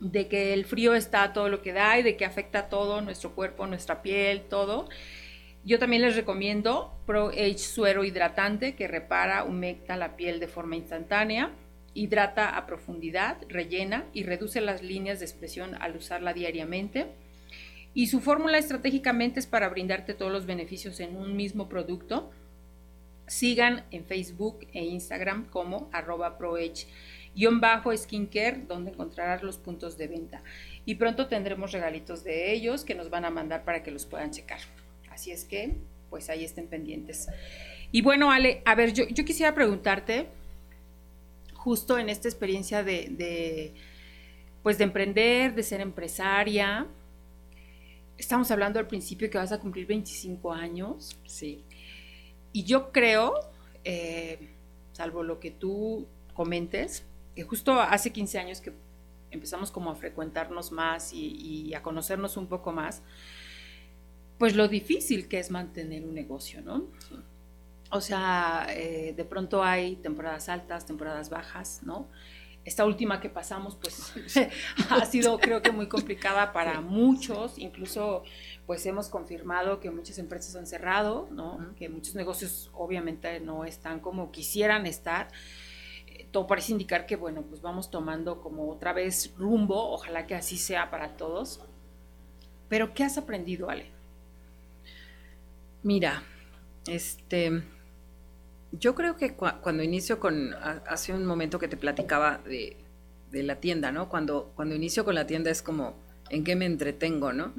de 0.00 0.26
que 0.26 0.52
el 0.52 0.64
frío 0.64 0.96
está 0.96 1.32
todo 1.32 1.48
lo 1.48 1.62
que 1.62 1.72
da 1.72 1.96
y 1.96 2.02
de 2.02 2.16
que 2.16 2.24
afecta 2.24 2.68
todo, 2.68 3.02
nuestro 3.02 3.36
cuerpo, 3.36 3.68
nuestra 3.68 4.02
piel, 4.02 4.42
todo. 4.50 4.88
Yo 5.64 5.78
también 5.78 6.02
les 6.02 6.16
recomiendo 6.16 6.92
Pro 7.06 7.28
Age 7.28 7.58
Suero 7.58 8.02
Hidratante 8.02 8.74
que 8.74 8.88
repara, 8.88 9.44
humecta 9.44 9.94
la 9.94 10.16
piel 10.16 10.40
de 10.40 10.48
forma 10.48 10.74
instantánea 10.74 11.52
hidrata 11.94 12.56
a 12.56 12.66
profundidad, 12.66 13.38
rellena 13.48 14.04
y 14.12 14.24
reduce 14.24 14.60
las 14.60 14.82
líneas 14.82 15.18
de 15.18 15.26
expresión 15.26 15.74
al 15.80 15.96
usarla 15.96 16.32
diariamente. 16.32 17.08
Y 17.94 18.06
su 18.06 18.20
fórmula 18.20 18.56
estratégicamente 18.58 19.40
es 19.40 19.46
para 19.46 19.68
brindarte 19.68 20.14
todos 20.14 20.32
los 20.32 20.46
beneficios 20.46 20.98
en 21.00 21.16
un 21.16 21.36
mismo 21.36 21.68
producto. 21.68 22.30
Sigan 23.26 23.84
en 23.90 24.06
Facebook 24.06 24.66
e 24.72 24.82
Instagram 24.84 25.50
como 25.50 25.90
arroba 25.92 26.38
proech-skincare, 26.38 28.66
donde 28.66 28.92
encontrarás 28.92 29.42
los 29.42 29.58
puntos 29.58 29.98
de 29.98 30.08
venta. 30.08 30.42
Y 30.86 30.94
pronto 30.94 31.26
tendremos 31.28 31.72
regalitos 31.72 32.24
de 32.24 32.52
ellos 32.52 32.84
que 32.84 32.94
nos 32.94 33.10
van 33.10 33.26
a 33.26 33.30
mandar 33.30 33.64
para 33.64 33.82
que 33.82 33.90
los 33.90 34.06
puedan 34.06 34.30
checar. 34.30 34.60
Así 35.10 35.30
es 35.30 35.44
que, 35.44 35.76
pues 36.08 36.30
ahí 36.30 36.44
estén 36.44 36.68
pendientes. 36.68 37.28
Y 37.90 38.00
bueno, 38.00 38.32
Ale, 38.32 38.62
a 38.64 38.74
ver, 38.74 38.94
yo, 38.94 39.06
yo 39.08 39.26
quisiera 39.26 39.54
preguntarte, 39.54 40.28
justo 41.62 41.96
en 41.96 42.08
esta 42.08 42.26
experiencia 42.26 42.82
de, 42.82 43.72
pues 44.64 44.78
de 44.78 44.84
emprender, 44.84 45.54
de 45.54 45.62
ser 45.62 45.80
empresaria. 45.80 46.88
Estamos 48.18 48.50
hablando 48.50 48.80
al 48.80 48.88
principio 48.88 49.30
que 49.30 49.38
vas 49.38 49.52
a 49.52 49.60
cumplir 49.60 49.86
25 49.86 50.52
años. 50.52 51.16
Sí. 51.24 51.64
Y 52.52 52.64
yo 52.64 52.90
creo, 52.90 53.34
eh, 53.84 54.50
salvo 54.92 55.22
lo 55.22 55.38
que 55.38 55.52
tú 55.52 56.08
comentes, 56.34 57.04
que 57.36 57.44
justo 57.44 57.80
hace 57.80 58.10
15 58.10 58.38
años 58.40 58.60
que 58.60 58.72
empezamos 59.30 59.70
como 59.70 59.92
a 59.92 59.94
frecuentarnos 59.94 60.72
más 60.72 61.12
y, 61.12 61.72
a 61.74 61.82
conocernos 61.82 62.36
un 62.36 62.48
poco 62.48 62.72
más, 62.72 63.02
pues 64.36 64.56
lo 64.56 64.66
difícil 64.66 65.28
que 65.28 65.38
es 65.38 65.52
mantener 65.52 66.02
un 66.02 66.12
negocio, 66.12 66.60
¿no? 66.60 66.88
O 67.92 68.00
sea, 68.00 68.66
eh, 68.70 69.12
de 69.14 69.24
pronto 69.26 69.62
hay 69.62 69.96
temporadas 69.96 70.48
altas, 70.48 70.86
temporadas 70.86 71.28
bajas, 71.28 71.82
¿no? 71.82 72.08
Esta 72.64 72.86
última 72.86 73.20
que 73.20 73.28
pasamos, 73.28 73.76
pues 73.76 74.14
ha 74.90 75.04
sido 75.04 75.38
creo 75.38 75.60
que 75.60 75.72
muy 75.72 75.88
complicada 75.88 76.54
para 76.54 76.80
muchos, 76.80 77.58
incluso 77.58 78.22
pues 78.66 78.86
hemos 78.86 79.10
confirmado 79.10 79.78
que 79.78 79.90
muchas 79.90 80.16
empresas 80.16 80.56
han 80.56 80.66
cerrado, 80.66 81.28
¿no? 81.32 81.74
Que 81.76 81.90
muchos 81.90 82.14
negocios 82.14 82.70
obviamente 82.72 83.40
no 83.40 83.66
están 83.66 84.00
como 84.00 84.32
quisieran 84.32 84.86
estar. 84.86 85.28
Eh, 86.06 86.26
todo 86.30 86.46
parece 86.46 86.72
indicar 86.72 87.04
que, 87.04 87.16
bueno, 87.16 87.42
pues 87.42 87.60
vamos 87.60 87.90
tomando 87.90 88.40
como 88.40 88.70
otra 88.70 88.94
vez 88.94 89.34
rumbo, 89.36 89.92
ojalá 89.92 90.26
que 90.26 90.34
así 90.34 90.56
sea 90.56 90.90
para 90.90 91.18
todos. 91.18 91.60
Pero, 92.70 92.94
¿qué 92.94 93.04
has 93.04 93.18
aprendido, 93.18 93.68
Ale? 93.68 93.90
Mira, 95.82 96.22
este, 96.86 97.62
yo 98.72 98.94
creo 98.94 99.16
que 99.16 99.34
cuando 99.34 99.82
inicio 99.82 100.18
con, 100.18 100.54
hace 100.54 101.12
un 101.12 101.26
momento 101.26 101.58
que 101.58 101.68
te 101.68 101.76
platicaba 101.76 102.38
de, 102.38 102.76
la 103.30 103.56
tienda, 103.56 103.92
¿no? 103.92 104.08
Cuando, 104.08 104.52
cuando 104.54 104.74
inicio 104.74 105.04
con 105.04 105.14
la 105.14 105.26
tienda 105.26 105.50
es 105.50 105.62
como, 105.62 105.94
¿en 106.30 106.44
qué 106.44 106.56
me 106.56 106.66
entretengo, 106.66 107.32
no? 107.32 107.52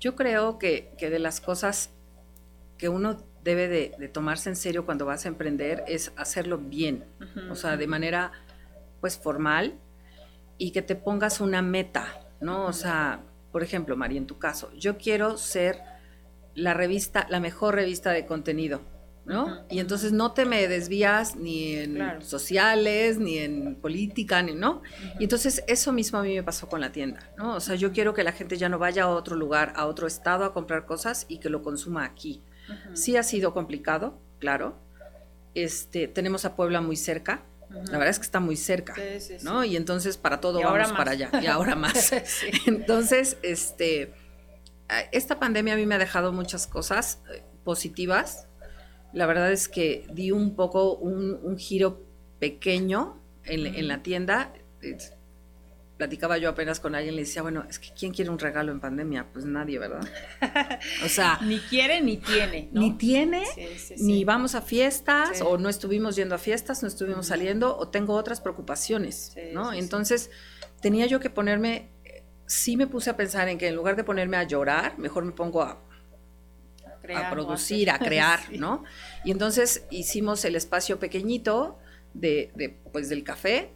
Yo 0.00 0.14
creo 0.14 0.58
que, 0.58 0.94
de 0.98 1.18
las 1.18 1.40
cosas 1.40 1.90
que 2.78 2.88
uno 2.88 3.22
debe 3.42 3.68
de, 3.68 4.08
tomarse 4.08 4.48
en 4.48 4.56
serio 4.56 4.84
cuando 4.84 5.06
vas 5.06 5.24
a 5.24 5.28
emprender 5.28 5.84
es 5.86 6.12
hacerlo 6.16 6.58
bien, 6.58 7.04
o 7.50 7.54
sea, 7.54 7.76
de 7.76 7.86
manera, 7.86 8.32
pues, 9.00 9.18
formal 9.18 9.74
y 10.58 10.70
que 10.70 10.82
te 10.82 10.96
pongas 10.96 11.40
una 11.40 11.60
meta, 11.60 12.20
¿no? 12.40 12.64
O 12.64 12.72
sea, 12.72 13.22
por 13.52 13.62
ejemplo, 13.62 13.96
María, 13.96 14.18
en 14.18 14.26
tu 14.26 14.38
caso, 14.38 14.72
yo 14.74 14.96
quiero 14.96 15.36
ser 15.36 15.80
la 16.54 16.72
revista, 16.72 17.26
la 17.28 17.40
mejor 17.40 17.74
revista 17.74 18.10
de 18.10 18.24
contenido 18.24 18.80
¿no? 19.26 19.64
Y 19.68 19.80
entonces 19.80 20.12
no 20.12 20.32
te 20.32 20.46
me 20.46 20.68
desvías 20.68 21.36
ni 21.36 21.74
en 21.74 22.22
sociales, 22.22 23.18
ni 23.18 23.38
en 23.38 23.74
política, 23.74 24.42
ni, 24.42 24.54
¿no? 24.54 24.82
Y 25.18 25.24
entonces 25.24 25.64
eso 25.66 25.92
mismo 25.92 26.18
a 26.18 26.22
mí 26.22 26.34
me 26.34 26.42
pasó 26.42 26.68
con 26.68 26.80
la 26.80 26.92
tienda, 26.92 27.30
¿no? 27.36 27.56
O 27.56 27.60
sea, 27.60 27.74
yo 27.74 27.92
quiero 27.92 28.14
que 28.14 28.22
la 28.22 28.32
gente 28.32 28.56
ya 28.56 28.68
no 28.68 28.78
vaya 28.78 29.04
a 29.04 29.08
otro 29.08 29.36
lugar, 29.36 29.72
a 29.76 29.86
otro 29.86 30.06
estado 30.06 30.44
a 30.44 30.52
comprar 30.54 30.86
cosas 30.86 31.26
y 31.28 31.38
que 31.38 31.50
lo 31.50 31.62
consuma 31.62 32.04
aquí. 32.04 32.42
Sí 32.94 33.16
ha 33.16 33.22
sido 33.22 33.52
complicado, 33.52 34.18
claro. 34.38 34.76
Este, 35.54 36.08
tenemos 36.08 36.44
a 36.44 36.56
Puebla 36.56 36.80
muy 36.80 36.96
cerca, 36.96 37.44
La 37.70 37.98
verdad 37.98 38.08
es 38.08 38.18
que 38.18 38.24
está 38.24 38.40
muy 38.40 38.56
cerca, 38.56 38.94
¿no? 39.42 39.64
Y 39.64 39.76
entonces 39.76 40.16
para 40.16 40.40
todo 40.40 40.60
vamos 40.60 40.92
para 40.92 41.12
allá. 41.12 41.30
Y 41.42 41.46
ahora 41.46 41.74
más. 41.74 42.12
Entonces, 42.66 43.38
este, 43.42 44.14
esta 45.10 45.40
pandemia 45.40 45.74
a 45.74 45.76
mí 45.76 45.84
me 45.84 45.96
ha 45.96 45.98
dejado 45.98 46.32
muchas 46.32 46.66
cosas 46.66 47.20
eh, 47.32 47.42
positivas, 47.64 48.46
la 49.16 49.24
verdad 49.24 49.50
es 49.50 49.66
que 49.68 50.06
di 50.12 50.30
un 50.30 50.54
poco 50.54 50.94
un, 50.94 51.56
giro 51.56 52.04
pequeño 52.38 53.18
en, 53.44 53.88
la 53.88 54.02
tienda. 54.02 54.52
Platicaba 55.96 56.36
yo 56.36 56.50
apenas 56.50 56.80
con 56.80 56.94
alguien, 56.94 57.16
le 57.16 57.22
decía, 57.22 57.40
bueno, 57.40 57.64
es 57.66 57.78
que 57.78 57.88
¿quién 57.98 58.12
quiere 58.12 58.30
un 58.30 58.38
regalo 58.38 58.72
en 58.72 58.78
pandemia? 58.78 59.28
Pues 59.32 59.46
nadie, 59.46 59.78
¿verdad? 59.78 60.06
O 61.02 61.08
sea... 61.08 61.38
ni 61.42 61.60
quiere 61.60 62.02
ni 62.02 62.18
tiene. 62.18 62.68
Ni 62.72 62.92
tiene, 62.98 63.44
ni 63.96 64.24
vamos 64.24 64.54
a 64.54 64.60
fiestas, 64.60 65.40
o 65.40 65.56
no 65.56 65.70
estuvimos 65.70 66.14
yendo 66.14 66.34
a 66.34 66.38
fiestas, 66.38 66.82
no 66.82 66.88
estuvimos 66.88 67.28
saliendo, 67.28 67.74
o 67.74 67.88
tengo 67.88 68.12
otras 68.12 68.42
preocupaciones, 68.42 69.34
¿no? 69.54 69.72
Entonces, 69.72 70.30
tenía 70.82 71.06
yo 71.06 71.20
que 71.20 71.30
ponerme, 71.30 71.88
sí 72.44 72.76
me 72.76 72.86
puse 72.86 73.08
a 73.08 73.16
pensar 73.16 73.48
en 73.48 73.56
que 73.56 73.68
en 73.68 73.76
lugar 73.76 73.96
de 73.96 74.04
ponerme 74.04 74.36
a 74.36 74.42
llorar, 74.42 74.98
mejor 74.98 75.24
me 75.24 75.32
pongo 75.32 75.62
a 75.62 75.80
a 77.14 77.30
producir, 77.30 77.90
a 77.90 77.98
crear, 77.98 78.40
¿no? 78.52 78.84
Y 79.24 79.30
entonces 79.30 79.84
hicimos 79.90 80.44
el 80.44 80.56
espacio 80.56 80.98
pequeñito 80.98 81.78
de, 82.14 82.78
pues 82.92 83.08
del 83.08 83.24
café. 83.24 83.70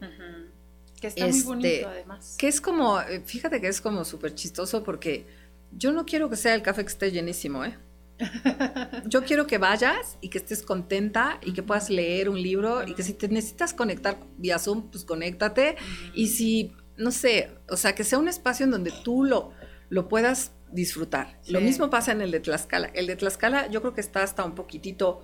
Que 1.00 1.06
está 1.06 1.26
muy 1.26 1.42
bonito 1.42 1.68
este, 1.68 1.86
además. 1.86 2.36
Que 2.38 2.48
es 2.48 2.60
como, 2.60 3.00
eh, 3.00 3.22
fíjate 3.24 3.60
que 3.60 3.68
es 3.68 3.80
como 3.80 4.04
súper 4.04 4.34
chistoso 4.34 4.82
porque 4.82 5.26
yo 5.72 5.92
no 5.92 6.04
quiero 6.04 6.28
que 6.28 6.36
sea 6.36 6.54
el 6.54 6.62
café 6.62 6.82
que 6.82 6.90
esté 6.90 7.10
llenísimo, 7.10 7.64
¿eh? 7.64 7.76
Yo 9.06 9.24
quiero 9.24 9.46
que 9.46 9.58
vayas 9.58 10.18
y 10.20 10.28
que 10.28 10.38
estés 10.38 10.62
contenta 10.62 11.40
y 11.42 11.52
que 11.52 11.62
puedas 11.62 11.90
leer 11.90 12.28
un 12.28 12.40
libro 12.40 12.86
y 12.86 12.94
que 12.94 13.02
si 13.02 13.14
te 13.14 13.28
necesitas 13.28 13.72
conectar 13.72 14.18
vía 14.36 14.58
Zoom, 14.58 14.90
pues 14.90 15.04
conéctate. 15.04 15.76
Y 16.14 16.28
si, 16.28 16.72
no 16.96 17.12
sé, 17.12 17.50
o 17.68 17.76
sea, 17.76 17.94
que 17.94 18.04
sea 18.04 18.18
un 18.18 18.28
espacio 18.28 18.64
en 18.64 18.72
donde 18.72 18.92
tú 19.04 19.24
lo, 19.24 19.52
lo 19.88 20.08
puedas 20.08 20.52
disfrutar. 20.72 21.38
Lo 21.48 21.60
mismo 21.60 21.90
pasa 21.90 22.12
en 22.12 22.20
el 22.20 22.30
de 22.30 22.40
Tlaxcala. 22.40 22.88
El 22.94 23.06
de 23.06 23.16
Tlaxcala 23.16 23.68
yo 23.68 23.80
creo 23.80 23.94
que 23.94 24.00
está 24.00 24.22
hasta 24.22 24.44
un 24.44 24.54
poquitito 24.54 25.22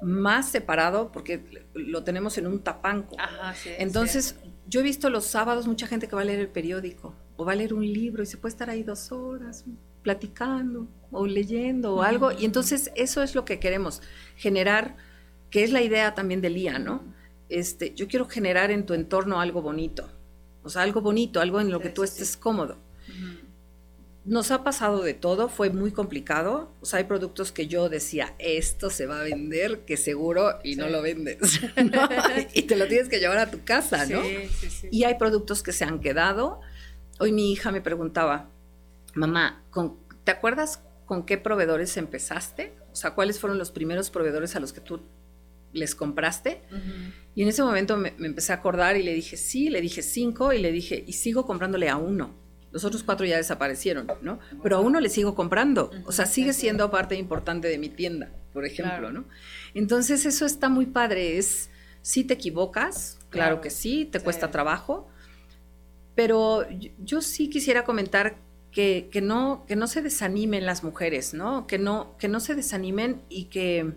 más 0.00 0.50
separado 0.50 1.10
porque 1.12 1.66
lo 1.74 2.04
tenemos 2.04 2.38
en 2.38 2.46
un 2.46 2.60
tapanco. 2.60 3.16
Entonces, 3.78 4.36
yo 4.66 4.80
he 4.80 4.82
visto 4.82 5.10
los 5.10 5.26
sábados 5.26 5.66
mucha 5.66 5.86
gente 5.86 6.08
que 6.08 6.14
va 6.14 6.22
a 6.22 6.24
leer 6.24 6.40
el 6.40 6.48
periódico 6.48 7.14
o 7.36 7.44
va 7.44 7.52
a 7.52 7.56
leer 7.56 7.74
un 7.74 7.84
libro 7.84 8.22
y 8.22 8.26
se 8.26 8.36
puede 8.36 8.52
estar 8.52 8.70
ahí 8.70 8.82
dos 8.82 9.12
horas 9.12 9.64
platicando 10.02 10.86
o 11.10 11.26
leyendo 11.26 11.96
o 11.96 12.02
algo. 12.02 12.32
Y 12.32 12.44
entonces 12.44 12.90
eso 12.94 13.22
es 13.22 13.34
lo 13.34 13.44
que 13.44 13.58
queremos, 13.58 14.02
generar, 14.36 14.96
que 15.50 15.64
es 15.64 15.72
la 15.72 15.82
idea 15.82 16.14
también 16.14 16.40
de 16.40 16.50
Lía, 16.50 16.78
¿no? 16.78 17.02
Este, 17.48 17.94
yo 17.94 18.08
quiero 18.08 18.28
generar 18.28 18.70
en 18.70 18.84
tu 18.86 18.94
entorno 18.94 19.40
algo 19.40 19.62
bonito. 19.62 20.10
O 20.62 20.68
sea, 20.68 20.82
algo 20.82 21.00
bonito, 21.00 21.40
algo 21.40 21.60
en 21.60 21.70
lo 21.70 21.80
que 21.80 21.88
tú 21.88 22.02
estés 22.02 22.36
cómodo 22.36 22.76
nos 24.28 24.50
ha 24.50 24.62
pasado 24.62 25.02
de 25.02 25.14
todo, 25.14 25.48
fue 25.48 25.70
muy 25.70 25.90
complicado. 25.90 26.70
O 26.82 26.86
sea, 26.86 26.98
hay 26.98 27.04
productos 27.04 27.50
que 27.50 27.66
yo 27.66 27.88
decía, 27.88 28.34
esto 28.38 28.90
se 28.90 29.06
va 29.06 29.20
a 29.20 29.24
vender, 29.24 29.86
que 29.86 29.96
seguro, 29.96 30.58
y 30.62 30.76
no 30.76 30.88
lo 30.90 31.00
vendes. 31.00 31.38
y 32.52 32.62
te 32.62 32.76
lo 32.76 32.86
tienes 32.88 33.08
que 33.08 33.20
llevar 33.20 33.38
a 33.38 33.50
tu 33.50 33.64
casa, 33.64 34.04
¿no? 34.04 34.22
Sí, 34.22 34.68
sí, 34.68 34.88
y 34.90 35.04
hay 35.04 35.14
productos 35.14 35.62
que 35.62 35.72
se 35.72 35.84
han 35.84 36.00
quedado. 36.00 36.60
Hoy 37.18 37.32
mi 37.32 37.52
hija 37.52 37.72
me 37.72 37.80
preguntaba, 37.80 38.50
mamá, 39.14 39.64
¿te 40.24 40.30
acuerdas 40.30 40.82
con 41.06 41.24
qué 41.24 41.38
proveedores 41.38 41.96
empezaste? 41.96 42.74
O 42.92 42.96
sea, 42.96 43.14
¿cuáles 43.14 43.40
fueron 43.40 43.56
los 43.56 43.70
primeros 43.70 44.10
proveedores 44.10 44.54
a 44.56 44.60
los 44.60 44.74
que 44.74 44.82
tú 44.82 45.00
les 45.72 45.94
compraste? 45.94 46.60
Y 47.34 47.44
en 47.44 47.48
ese 47.48 47.62
momento 47.62 47.96
me, 47.96 48.12
me 48.18 48.26
empecé 48.26 48.52
a 48.52 48.56
acordar 48.56 48.98
y 48.98 49.02
le 49.02 49.14
dije, 49.14 49.38
sí, 49.38 49.70
le 49.70 49.80
dije 49.80 50.02
cinco 50.02 50.52
y 50.52 50.58
le 50.58 50.70
dije, 50.70 51.02
y 51.06 51.14
sigo 51.14 51.46
comprándole 51.46 51.88
a 51.88 51.96
uno 51.96 52.46
los 52.70 52.84
otros 52.84 53.02
cuatro 53.02 53.24
ya 53.26 53.36
desaparecieron, 53.36 54.08
¿no? 54.20 54.38
Pero 54.62 54.76
a 54.76 54.80
uno 54.80 55.00
le 55.00 55.08
sigo 55.08 55.34
comprando, 55.34 55.90
o 56.04 56.12
sea, 56.12 56.26
sigue 56.26 56.52
siendo 56.52 56.90
parte 56.90 57.16
importante 57.16 57.68
de 57.68 57.78
mi 57.78 57.88
tienda, 57.88 58.30
por 58.52 58.66
ejemplo, 58.66 59.10
¿no? 59.10 59.24
Entonces 59.74 60.26
eso 60.26 60.44
está 60.44 60.68
muy 60.68 60.86
padre, 60.86 61.38
es, 61.38 61.70
si 62.02 62.24
te 62.24 62.34
equivocas, 62.34 63.18
claro, 63.30 63.60
que 63.60 63.70
sí, 63.70 64.04
te 64.04 64.20
cuesta 64.20 64.50
trabajo, 64.50 65.08
pero 66.14 66.66
yo, 66.98 67.22
sí 67.22 67.48
quisiera 67.48 67.84
comentar 67.84 68.36
que, 68.72 69.08
no, 69.22 69.64
que 69.66 69.76
no 69.76 69.86
se 69.86 70.02
desanimen 70.02 70.66
las 70.66 70.84
mujeres, 70.84 71.34
¿no? 71.34 71.66
Que 71.66 71.78
no, 71.78 72.16
que 72.18 72.28
no 72.28 72.40
se 72.40 72.54
desanimen 72.54 73.22
y 73.28 73.44
que, 73.44 73.92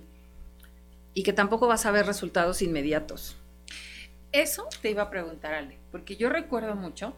y 1.14 1.24
que 1.24 1.34
tampoco 1.34 1.68
vas 1.68 1.86
a 1.86 1.92
ver 1.92 2.06
resultados 2.06 2.62
inmediatos. 2.62 3.38
Eso 4.32 4.68
te 4.82 4.90
iba 4.90 5.04
a 5.04 5.10
preguntar, 5.10 5.54
Ale, 5.54 5.78
porque 5.92 6.16
yo 6.16 6.30
recuerdo 6.30 6.76
mucho 6.76 7.16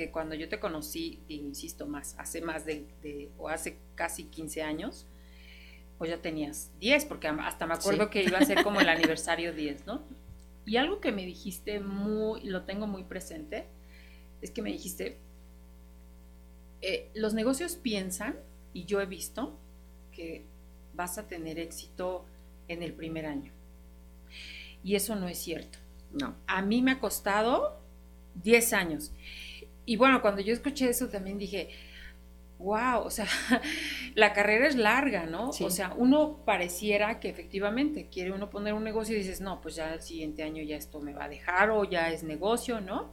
que 0.00 0.10
cuando 0.10 0.34
yo 0.34 0.48
te 0.48 0.58
conocí, 0.58 1.20
insisto 1.28 1.86
más, 1.86 2.14
hace 2.16 2.40
más 2.40 2.64
de, 2.64 3.28
o 3.36 3.50
hace 3.50 3.76
casi 3.96 4.24
15 4.24 4.62
años, 4.62 5.06
pues 5.98 6.08
ya 6.08 6.22
tenías 6.22 6.70
10, 6.80 7.04
porque 7.04 7.28
hasta 7.28 7.66
me 7.66 7.74
acuerdo 7.74 8.08
que 8.08 8.22
iba 8.22 8.38
a 8.38 8.44
ser 8.46 8.62
como 8.64 8.80
el 8.80 8.88
aniversario 8.88 9.52
10, 9.52 9.84
¿no? 9.84 10.02
Y 10.64 10.78
algo 10.78 11.02
que 11.02 11.12
me 11.12 11.26
dijiste 11.26 11.80
muy, 11.80 12.40
lo 12.44 12.62
tengo 12.62 12.86
muy 12.86 13.04
presente, 13.04 13.66
es 14.40 14.50
que 14.50 14.62
me 14.62 14.72
dijiste, 14.72 15.18
eh, 16.80 17.10
los 17.12 17.34
negocios 17.34 17.76
piensan, 17.76 18.36
y 18.72 18.86
yo 18.86 19.02
he 19.02 19.06
visto, 19.06 19.58
que 20.12 20.46
vas 20.94 21.18
a 21.18 21.28
tener 21.28 21.58
éxito 21.58 22.24
en 22.68 22.82
el 22.82 22.94
primer 22.94 23.26
año. 23.26 23.52
Y 24.82 24.94
eso 24.94 25.14
no 25.14 25.28
es 25.28 25.36
cierto. 25.36 25.78
No. 26.10 26.36
A 26.46 26.62
mí 26.62 26.80
me 26.80 26.92
ha 26.92 27.00
costado 27.00 27.78
10 28.42 28.72
años. 28.72 29.12
Y 29.90 29.96
bueno, 29.96 30.22
cuando 30.22 30.40
yo 30.40 30.52
escuché 30.52 30.88
eso 30.88 31.08
también 31.08 31.36
dije, 31.36 31.68
wow, 32.60 33.00
o 33.02 33.10
sea, 33.10 33.26
la 34.14 34.32
carrera 34.32 34.68
es 34.68 34.76
larga, 34.76 35.26
¿no? 35.26 35.50
O 35.50 35.70
sea, 35.70 35.94
uno 35.96 36.44
pareciera 36.44 37.18
que 37.18 37.28
efectivamente 37.28 38.06
quiere 38.08 38.30
uno 38.30 38.50
poner 38.50 38.72
un 38.72 38.84
negocio 38.84 39.16
y 39.16 39.18
dices, 39.18 39.40
no, 39.40 39.60
pues 39.60 39.74
ya 39.74 39.92
el 39.92 40.00
siguiente 40.00 40.44
año 40.44 40.62
ya 40.62 40.76
esto 40.76 41.00
me 41.00 41.12
va 41.12 41.24
a 41.24 41.28
dejar 41.28 41.70
o 41.70 41.82
ya 41.82 42.08
es 42.12 42.22
negocio, 42.22 42.80
¿no? 42.80 43.10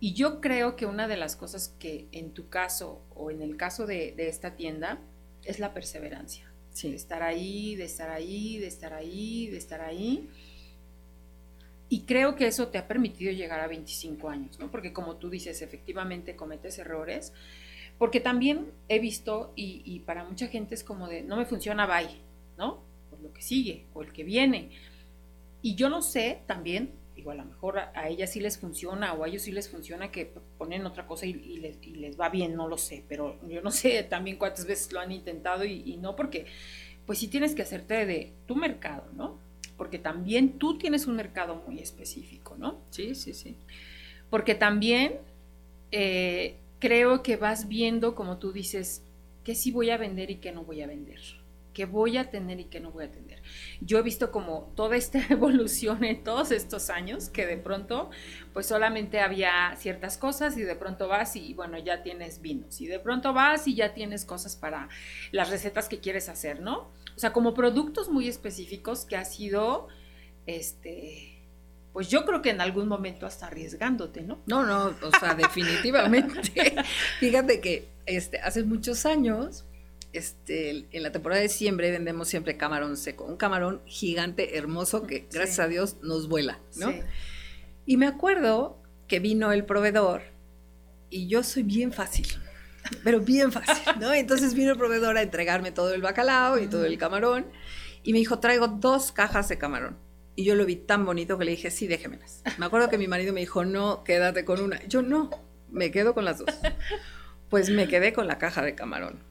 Y 0.00 0.14
yo 0.14 0.40
creo 0.40 0.74
que 0.74 0.86
una 0.86 1.06
de 1.06 1.18
las 1.18 1.36
cosas 1.36 1.76
que 1.78 2.08
en 2.12 2.32
tu 2.32 2.48
caso 2.48 3.02
o 3.14 3.30
en 3.30 3.42
el 3.42 3.58
caso 3.58 3.84
de, 3.84 4.14
de 4.16 4.30
esta 4.30 4.56
tienda 4.56 5.00
es 5.44 5.58
la 5.58 5.74
perseverancia. 5.74 6.50
Sí. 6.72 6.92
De 6.92 6.96
estar 6.96 7.22
ahí, 7.22 7.76
de 7.76 7.84
estar 7.84 8.08
ahí, 8.08 8.56
de 8.58 8.68
estar 8.68 8.94
ahí, 8.94 9.48
de 9.48 9.58
estar 9.58 9.82
ahí. 9.82 10.30
Y 11.94 12.00
creo 12.06 12.34
que 12.34 12.48
eso 12.48 12.66
te 12.70 12.78
ha 12.78 12.88
permitido 12.88 13.30
llegar 13.30 13.60
a 13.60 13.68
25 13.68 14.28
años, 14.28 14.58
¿no? 14.58 14.68
Porque 14.68 14.92
como 14.92 15.14
tú 15.14 15.30
dices, 15.30 15.62
efectivamente 15.62 16.34
cometes 16.34 16.76
errores. 16.80 17.32
Porque 17.98 18.18
también 18.18 18.72
he 18.88 18.98
visto, 18.98 19.52
y, 19.54 19.80
y 19.84 20.00
para 20.00 20.24
mucha 20.24 20.48
gente 20.48 20.74
es 20.74 20.82
como 20.82 21.06
de, 21.06 21.22
no 21.22 21.36
me 21.36 21.44
funciona, 21.44 21.86
bye, 21.86 22.16
¿no? 22.58 22.82
Por 23.10 23.20
lo 23.20 23.32
que 23.32 23.42
sigue, 23.42 23.84
o 23.94 24.02
el 24.02 24.12
que 24.12 24.24
viene. 24.24 24.70
Y 25.62 25.76
yo 25.76 25.88
no 25.88 26.02
sé 26.02 26.40
también, 26.46 26.90
digo, 27.14 27.30
a 27.30 27.36
lo 27.36 27.44
mejor 27.44 27.78
a, 27.78 27.92
a 27.94 28.08
ella 28.08 28.26
sí 28.26 28.40
les 28.40 28.58
funciona, 28.58 29.12
o 29.12 29.22
a 29.22 29.28
ellos 29.28 29.42
sí 29.42 29.52
les 29.52 29.68
funciona 29.68 30.10
que 30.10 30.34
ponen 30.58 30.84
otra 30.86 31.06
cosa 31.06 31.26
y, 31.26 31.30
y 31.30 31.58
les, 31.60 31.80
y 31.80 31.94
les 31.94 32.18
va 32.18 32.28
bien, 32.28 32.56
no 32.56 32.66
lo 32.66 32.76
sé, 32.76 33.04
pero 33.08 33.38
yo 33.48 33.62
no 33.62 33.70
sé 33.70 34.02
también 34.02 34.36
cuántas 34.36 34.66
veces 34.66 34.92
lo 34.92 34.98
han 34.98 35.12
intentado 35.12 35.64
y 35.64 35.96
no, 35.98 36.16
porque 36.16 36.46
pues 37.06 37.20
sí 37.20 37.28
tienes 37.28 37.54
que 37.54 37.62
hacerte 37.62 38.04
de 38.04 38.32
tu 38.48 38.56
mercado, 38.56 39.04
¿no? 39.14 39.43
Porque 39.76 39.98
también 39.98 40.58
tú 40.58 40.78
tienes 40.78 41.06
un 41.06 41.16
mercado 41.16 41.62
muy 41.66 41.80
específico, 41.80 42.56
¿no? 42.58 42.80
Sí, 42.90 43.14
sí, 43.14 43.34
sí. 43.34 43.56
Porque 44.30 44.54
también 44.54 45.18
eh, 45.90 46.56
creo 46.78 47.22
que 47.22 47.36
vas 47.36 47.68
viendo, 47.68 48.14
como 48.14 48.38
tú 48.38 48.52
dices, 48.52 49.02
qué 49.44 49.54
sí 49.54 49.70
voy 49.70 49.90
a 49.90 49.96
vender 49.96 50.30
y 50.30 50.36
qué 50.36 50.52
no 50.52 50.64
voy 50.64 50.82
a 50.82 50.86
vender, 50.86 51.20
qué 51.72 51.84
voy 51.84 52.16
a 52.16 52.30
tener 52.30 52.60
y 52.60 52.64
qué 52.64 52.80
no 52.80 52.90
voy 52.90 53.04
a 53.04 53.10
tener. 53.12 53.42
Yo 53.80 53.98
he 53.98 54.02
visto 54.02 54.32
como 54.32 54.72
toda 54.74 54.96
esta 54.96 55.18
evolución 55.30 56.02
en 56.04 56.24
todos 56.24 56.50
estos 56.50 56.90
años, 56.90 57.28
que 57.28 57.46
de 57.46 57.56
pronto 57.56 58.10
pues 58.52 58.66
solamente 58.66 59.20
había 59.20 59.74
ciertas 59.76 60.18
cosas 60.18 60.56
y 60.56 60.62
de 60.62 60.76
pronto 60.76 61.08
vas 61.08 61.36
y 61.36 61.54
bueno, 61.54 61.78
ya 61.78 62.02
tienes 62.02 62.40
vinos 62.40 62.80
y 62.80 62.86
de 62.86 62.98
pronto 62.98 63.32
vas 63.32 63.68
y 63.68 63.74
ya 63.74 63.94
tienes 63.94 64.24
cosas 64.24 64.56
para 64.56 64.88
las 65.30 65.50
recetas 65.50 65.88
que 65.88 66.00
quieres 66.00 66.28
hacer, 66.28 66.60
¿no? 66.60 66.90
O 67.16 67.18
sea, 67.18 67.32
como 67.32 67.54
productos 67.54 68.08
muy 68.08 68.28
específicos 68.28 69.04
que 69.04 69.16
ha 69.16 69.24
sido, 69.24 69.88
este, 70.46 71.38
pues 71.92 72.08
yo 72.08 72.24
creo 72.24 72.42
que 72.42 72.50
en 72.50 72.60
algún 72.60 72.88
momento 72.88 73.26
hasta 73.26 73.46
arriesgándote, 73.46 74.22
¿no? 74.22 74.40
No, 74.46 74.64
no, 74.64 74.86
o 74.86 75.10
sea, 75.20 75.34
definitivamente. 75.36 76.74
Fíjate 77.20 77.60
que 77.60 77.88
este, 78.06 78.40
hace 78.40 78.64
muchos 78.64 79.06
años, 79.06 79.64
este, 80.12 80.86
en 80.90 81.02
la 81.02 81.12
temporada 81.12 81.40
de 81.40 81.48
diciembre 81.48 81.90
vendemos 81.90 82.28
siempre 82.28 82.56
camarón 82.56 82.96
seco, 82.96 83.24
un 83.24 83.36
camarón 83.36 83.80
gigante, 83.86 84.56
hermoso, 84.58 85.06
que 85.06 85.26
gracias 85.32 85.56
Sí. 85.56 85.62
a 85.62 85.68
Dios 85.68 85.96
nos 86.02 86.28
vuela, 86.28 86.58
¿no? 86.76 86.90
Sí. 86.90 87.00
Y 87.86 87.96
me 87.96 88.06
acuerdo 88.06 88.78
que 89.08 89.20
vino 89.20 89.52
el 89.52 89.64
proveedor 89.64 90.22
y 91.10 91.28
yo 91.28 91.42
soy 91.42 91.62
bien 91.62 91.92
fácil, 91.92 92.26
pero 93.02 93.20
bien 93.20 93.52
fácil, 93.52 94.00
¿no? 94.00 94.12
Entonces 94.12 94.54
vino 94.54 94.72
el 94.72 94.78
proveedor 94.78 95.16
a 95.16 95.22
entregarme 95.22 95.72
todo 95.72 95.94
el 95.94 96.02
bacalao 96.02 96.58
y 96.58 96.66
todo 96.66 96.84
el 96.84 96.98
camarón 96.98 97.46
y 98.02 98.12
me 98.12 98.18
dijo, 98.18 98.38
traigo 98.38 98.68
dos 98.68 99.12
cajas 99.12 99.48
de 99.48 99.58
camarón. 99.58 99.96
Y 100.36 100.44
yo 100.44 100.54
lo 100.56 100.66
vi 100.66 100.76
tan 100.76 101.06
bonito 101.06 101.38
que 101.38 101.44
le 101.44 101.52
dije, 101.52 101.70
sí, 101.70 101.86
déjemelas. 101.86 102.42
Me 102.58 102.66
acuerdo 102.66 102.88
que 102.88 102.98
mi 102.98 103.06
marido 103.06 103.32
me 103.32 103.40
dijo, 103.40 103.64
no, 103.64 104.02
quédate 104.04 104.44
con 104.44 104.60
una. 104.60 104.84
Yo 104.86 105.00
no, 105.00 105.30
me 105.70 105.90
quedo 105.90 106.14
con 106.14 106.24
las 106.24 106.38
dos. 106.38 106.48
Pues 107.50 107.70
me 107.70 107.86
quedé 107.86 108.12
con 108.12 108.26
la 108.26 108.38
caja 108.38 108.62
de 108.62 108.74
camarón, 108.74 109.22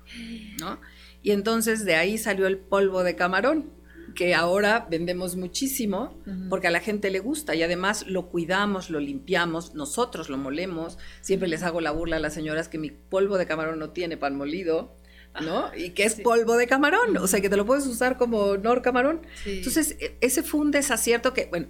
¿no? 0.59 0.79
Y 1.21 1.31
entonces 1.31 1.83
de 1.83 1.95
ahí 1.95 2.17
salió 2.17 2.47
el 2.47 2.57
polvo 2.57 3.03
de 3.03 3.17
camarón, 3.17 3.73
que 4.13 4.35
ahora 4.35 4.87
vendemos 4.89 5.35
muchísimo 5.35 6.17
porque 6.49 6.67
a 6.67 6.71
la 6.71 6.79
gente 6.79 7.09
le 7.09 7.19
gusta 7.19 7.55
y 7.55 7.63
además 7.63 8.05
lo 8.07 8.29
cuidamos, 8.29 8.89
lo 8.89 8.99
limpiamos, 8.99 9.73
nosotros 9.75 10.29
lo 10.29 10.37
molemos. 10.37 10.97
Siempre 11.21 11.47
les 11.47 11.63
hago 11.63 11.81
la 11.81 11.91
burla 11.91 12.17
a 12.17 12.19
las 12.19 12.33
señoras 12.33 12.69
que 12.69 12.77
mi 12.77 12.91
polvo 12.91 13.37
de 13.37 13.45
camarón 13.45 13.79
no 13.79 13.89
tiene 13.91 14.17
pan 14.17 14.35
molido, 14.35 14.95
¿no? 15.41 15.71
Y 15.75 15.91
que 15.91 16.03
es 16.05 16.13
sí. 16.13 16.21
polvo 16.21 16.57
de 16.57 16.67
camarón, 16.67 17.17
o 17.17 17.27
sea 17.27 17.41
que 17.41 17.49
te 17.49 17.57
lo 17.57 17.65
puedes 17.65 17.87
usar 17.87 18.17
como 18.17 18.57
nor 18.57 18.81
camarón. 18.81 19.21
Sí. 19.43 19.57
Entonces, 19.57 19.97
e- 19.99 20.17
ese 20.21 20.43
fue 20.43 20.61
un 20.61 20.71
desacierto 20.71 21.33
que, 21.33 21.47
bueno, 21.47 21.67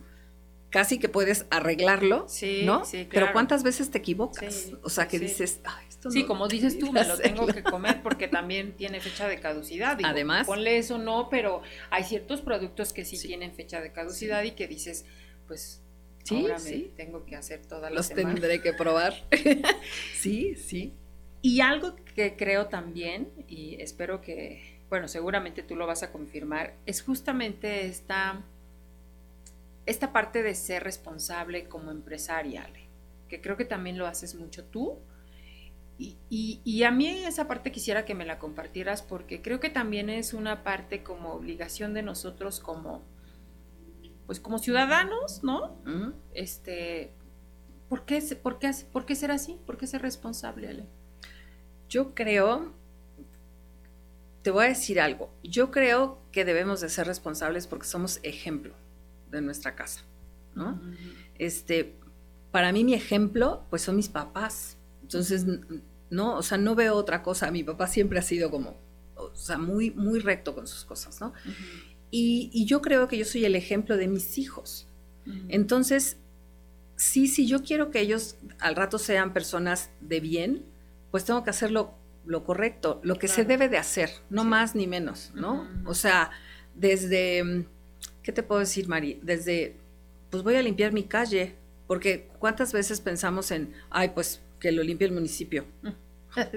casi 0.73 0.97
que 0.97 1.07
puedes 1.07 1.45
arreglarlo, 1.51 2.25
Sí, 2.27 2.63
¿no? 2.65 2.83
sí, 2.83 3.07
Pero. 3.09 3.31
¿cuántas 3.31 3.61
veces 3.61 3.91
te 3.91 3.99
equivocas? 3.99 4.53
Sí, 4.53 4.75
o 4.81 4.89
sea, 4.89 5.07
que 5.07 5.19
sí. 5.19 5.25
dices, 5.25 5.61
"Ay, 5.63 5.85
esto 5.87 6.09
Sí, 6.09 6.21
no 6.23 6.27
como 6.27 6.47
dices 6.47 6.79
tú, 6.79 6.91
me 6.91 7.05
lo 7.05 7.15
tengo 7.19 7.43
hacerlo". 7.43 7.47
que 7.53 7.63
comer 7.63 8.01
porque 8.01 8.27
también 8.27 8.73
tiene 8.75 8.99
fecha 8.99 9.27
de 9.27 9.39
caducidad. 9.39 9.95
Digo, 9.97 10.09
Además. 10.09 10.47
Ponle 10.47 10.79
eso, 10.79 10.97
no, 10.97 11.29
pero 11.29 11.61
hay 11.91 12.03
ciertos 12.03 12.41
productos 12.41 12.91
que 12.91 13.05
sí, 13.05 13.17
Sí. 13.17 13.27
tienen 13.27 13.53
fecha 13.53 13.79
de 13.81 13.91
caducidad 13.91 14.41
y 14.43 14.51
que 14.51 14.67
dices, 14.67 15.05
pues, 15.47 15.79
Sí, 16.23 16.41
ahora 16.41 16.57
sí. 16.57 16.89
me 16.91 16.97
tengo 17.03 17.23
que 17.25 17.35
hacer 17.35 17.65
toda 17.67 17.89
la 17.91 17.97
Los 17.97 18.07
semana. 18.07 18.33
tendré 18.33 18.59
que 18.61 18.73
probar. 18.73 19.13
sí, 20.19 20.55
sí. 20.55 20.93
Y 21.43 21.59
algo 21.61 21.95
que 22.15 22.35
creo 22.35 22.67
también, 22.67 23.29
y 23.47 23.75
espero 23.81 24.21
que, 24.21 24.79
bueno, 24.89 25.07
seguramente 25.07 25.61
tú 25.61 25.75
lo 25.75 25.85
vas 25.85 26.01
a 26.01 26.11
confirmar, 26.11 26.73
es 26.85 27.01
justamente 27.03 27.85
esta, 27.85 28.43
esta 29.85 30.13
parte 30.13 30.43
de 30.43 30.55
ser 30.55 30.83
responsable 30.83 31.67
como 31.67 31.91
empresaria, 31.91 32.63
Ale, 32.65 32.89
que 33.29 33.41
creo 33.41 33.57
que 33.57 33.65
también 33.65 33.97
lo 33.97 34.07
haces 34.07 34.35
mucho 34.35 34.65
tú. 34.65 34.99
Y, 35.97 36.17
y- 36.29 36.61
y 36.65 36.83
a 36.83 36.91
mí 36.91 37.07
esa 37.25 37.47
parte 37.47 37.71
quisiera 37.71 38.05
que 38.05 38.15
me 38.15 38.25
la 38.25 38.39
compartieras 38.39 39.01
porque 39.03 39.41
creo 39.41 39.59
que 39.59 39.69
también 39.69 40.09
es 40.09 40.33
una 40.33 40.63
parte 40.63 41.03
como 41.03 41.33
obligación 41.33 41.93
de 41.93 42.01
nosotros 42.03 42.59
como, 42.59 43.03
pues 44.25 44.39
como 44.39 44.57
ciudadanos, 44.59 45.43
¿no? 45.43 45.75
Este, 46.33 47.11
¿por 47.89 48.05
qué, 48.05 48.21
por 48.41 48.59
qué, 48.59 48.71
por 48.91 49.05
qué 49.05 49.15
ser 49.15 49.31
así? 49.31 49.59
¿Por 49.65 49.77
qué 49.77 49.87
ser 49.87 50.01
responsable, 50.01 50.69
Ale? 50.69 50.85
Yo 51.89 52.13
creo, 52.15 52.73
te 54.41 54.51
voy 54.51 54.65
a 54.65 54.69
decir 54.69 54.99
algo, 54.99 55.31
yo 55.43 55.71
creo 55.71 56.19
que 56.31 56.43
debemos 56.45 56.81
de 56.81 56.89
ser 56.89 57.07
responsables 57.07 57.67
porque 57.67 57.87
somos 57.87 58.19
ejemplo 58.23 58.75
de 59.33 59.41
nuestra 59.41 59.75
casa, 59.75 60.01
¿no? 60.55 60.79
Este, 61.37 61.95
para 62.51 62.71
mí 62.71 62.83
mi 62.83 62.93
ejemplo, 62.93 63.65
pues 63.69 63.81
son 63.81 63.95
mis 63.97 64.07
papás. 64.09 64.77
Entonces, 65.01 65.45
no, 66.09 66.35
o 66.37 66.43
sea, 66.43 66.57
no 66.57 66.75
veo 66.75 66.95
otra 66.95 67.21
cosa. 67.23 67.51
Mi 67.51 67.63
papá 67.63 67.87
siempre 67.87 68.19
ha 68.19 68.21
sido 68.21 68.49
como, 68.51 68.77
o 69.15 69.35
sea, 69.35 69.57
muy, 69.57 69.91
muy 69.91 70.19
recto 70.19 70.53
con 70.55 70.67
sus 70.67 70.85
cosas, 70.85 71.19
¿no? 71.19 71.33
Y, 72.11 72.49
y 72.53 72.65
yo 72.65 72.81
creo 72.81 73.07
que 73.07 73.17
yo 73.17 73.25
soy 73.25 73.43
el 73.45 73.55
ejemplo 73.55 73.97
de 73.97 74.07
mis 74.07 74.37
hijos. 74.37 74.87
Entonces, 75.49 76.17
sí, 76.95 77.27
si 77.27 77.47
yo 77.47 77.63
quiero 77.63 77.89
que 77.91 77.99
ellos 78.01 78.35
al 78.59 78.75
rato 78.75 78.99
sean 78.99 79.33
personas 79.33 79.89
de 80.01 80.19
bien, 80.19 80.65
pues 81.11 81.25
tengo 81.25 81.43
que 81.43 81.49
hacerlo 81.49 81.93
lo 82.25 82.43
correcto, 82.43 82.99
lo 83.03 83.15
que 83.17 83.27
se 83.27 83.35
Claro. 83.45 83.49
debe 83.49 83.69
de 83.69 83.77
hacer, 83.77 84.09
no 84.29 84.43
Sí. 84.43 84.47
más 84.47 84.75
ni 84.75 84.85
menos, 84.87 85.31
¿no? 85.33 85.53
Ujú, 85.63 85.63
ujú. 85.81 85.89
O 85.89 85.93
sea, 85.93 86.31
desde, 86.75 87.43
mm, 87.43 87.65
¿qué 88.23 88.31
te 88.31 88.41
puedo 88.43 88.59
decir, 88.59 88.87
Mari? 88.87 89.19
Desde, 89.21 89.75
pues 90.29 90.43
voy 90.43 90.55
a 90.55 90.61
limpiar 90.61 90.91
mi 90.93 91.03
calle, 91.03 91.55
porque 91.87 92.29
¿cuántas 92.39 92.73
veces 92.73 93.01
pensamos 93.01 93.51
en, 93.51 93.73
ay, 93.89 94.11
pues 94.15 94.41
que 94.59 94.71
lo 94.71 94.81
limpie 94.83 95.07
el 95.07 95.13
municipio? 95.13 95.65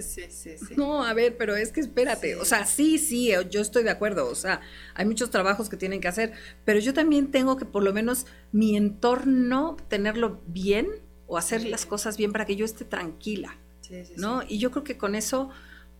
Sí, 0.00 0.22
sí, 0.30 0.56
sí. 0.56 0.72
No, 0.74 1.04
a 1.04 1.12
ver, 1.12 1.36
pero 1.36 1.54
es 1.54 1.70
que 1.70 1.80
espérate, 1.80 2.32
Sí. 2.32 2.38
o 2.40 2.46
sea, 2.46 2.64
sí, 2.64 2.96
sí, 2.96 3.30
eh, 3.32 3.46
yo 3.50 3.60
estoy 3.60 3.82
de 3.82 3.90
acuerdo, 3.90 4.26
o 4.26 4.34
sea, 4.34 4.62
hay 4.94 5.04
muchos 5.04 5.28
trabajos 5.28 5.68
que 5.68 5.76
tienen 5.76 6.00
que 6.00 6.08
hacer, 6.08 6.32
pero 6.64 6.80
yo 6.80 6.94
también 6.94 7.30
tengo 7.30 7.58
que 7.58 7.66
por 7.66 7.82
lo 7.82 7.92
menos 7.92 8.24
mi 8.52 8.74
entorno 8.74 9.76
tenerlo 9.88 10.40
bien 10.46 10.88
o 11.26 11.36
hacer 11.36 11.60
Sí. 11.60 11.68
las 11.68 11.84
cosas 11.84 12.16
bien 12.16 12.32
para 12.32 12.46
que 12.46 12.56
yo 12.56 12.64
esté 12.64 12.86
tranquila, 12.86 13.58
Sí, 13.82 14.02
sí. 14.06 14.14
¿no? 14.16 14.40
Y 14.48 14.56
yo 14.56 14.70
creo 14.70 14.82
que 14.82 14.96
con 14.96 15.14
eso 15.14 15.50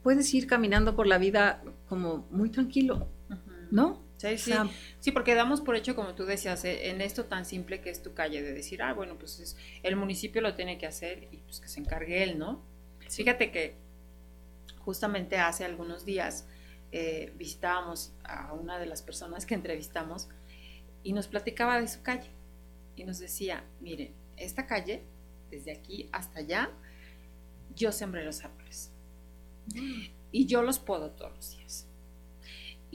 puedes 0.03 0.33
ir 0.33 0.47
caminando 0.47 0.97
por 0.97 1.07
la 1.07 1.19
vida 1.19 1.63
como 1.87 2.27
muy 2.31 2.49
tranquilo. 2.49 3.09
¿no? 3.71 4.03
Sí, 4.39 4.53
sí. 5.01 5.13
porque 5.13 5.35
damos 5.35 5.61
por 5.61 5.77
hecho, 5.77 5.95
como 5.95 6.15
tú 6.15 6.25
decías, 6.25 6.65
eh, 6.65 6.91
en 6.91 7.01
esto 7.01 7.27
tan 7.27 7.45
simple 7.45 7.81
que 7.81 7.91
es 7.91 8.03
tu 8.03 8.15
calle, 8.15 8.43
de 8.43 8.53
decir, 8.53 8.83
ah, 8.83 8.93
bueno, 8.95 9.17
pues 9.19 9.39
es- 9.41 9.57
el 9.83 9.97
municipio 9.97 10.41
lo 10.43 10.55
tiene 10.55 10.79
que 10.79 10.87
hacer 10.87 11.29
y 11.33 11.39
pues 11.39 11.61
que 11.61 11.69
se 11.69 11.81
encargue 11.81 12.23
él, 12.23 12.39
¿no? 12.39 12.63
Fíjate 13.09 13.51
que 13.53 13.77
justamente 14.79 15.37
hace 15.39 15.65
algunos 15.65 16.05
días 16.05 16.47
eh, 16.93 17.33
visitábamos 17.37 18.13
a 18.25 18.53
una 18.53 18.79
de 18.79 18.87
las 18.87 19.03
personas 19.03 19.45
que 19.45 19.55
entrevistamos 19.55 20.29
y 21.03 21.13
nos 21.13 21.27
platicaba 21.29 21.81
de 21.81 21.89
su 21.89 22.03
calle. 22.03 22.31
y 22.99 23.05
nos 23.05 23.19
decía, 23.19 23.63
miren, 23.81 24.15
esta 24.39 24.67
calle, 24.67 25.03
desde 25.51 25.71
aquí 25.73 26.09
hasta 26.13 26.39
allá, 26.39 26.71
yo 27.75 27.93
sembré 27.93 28.25
los 28.25 28.43
árboles. 28.43 28.91
Y 30.33 30.47
yo 30.47 30.63
los 30.63 30.79
puedo 30.79 31.11
todos 31.11 31.35
los 31.37 31.51
días. 31.59 31.87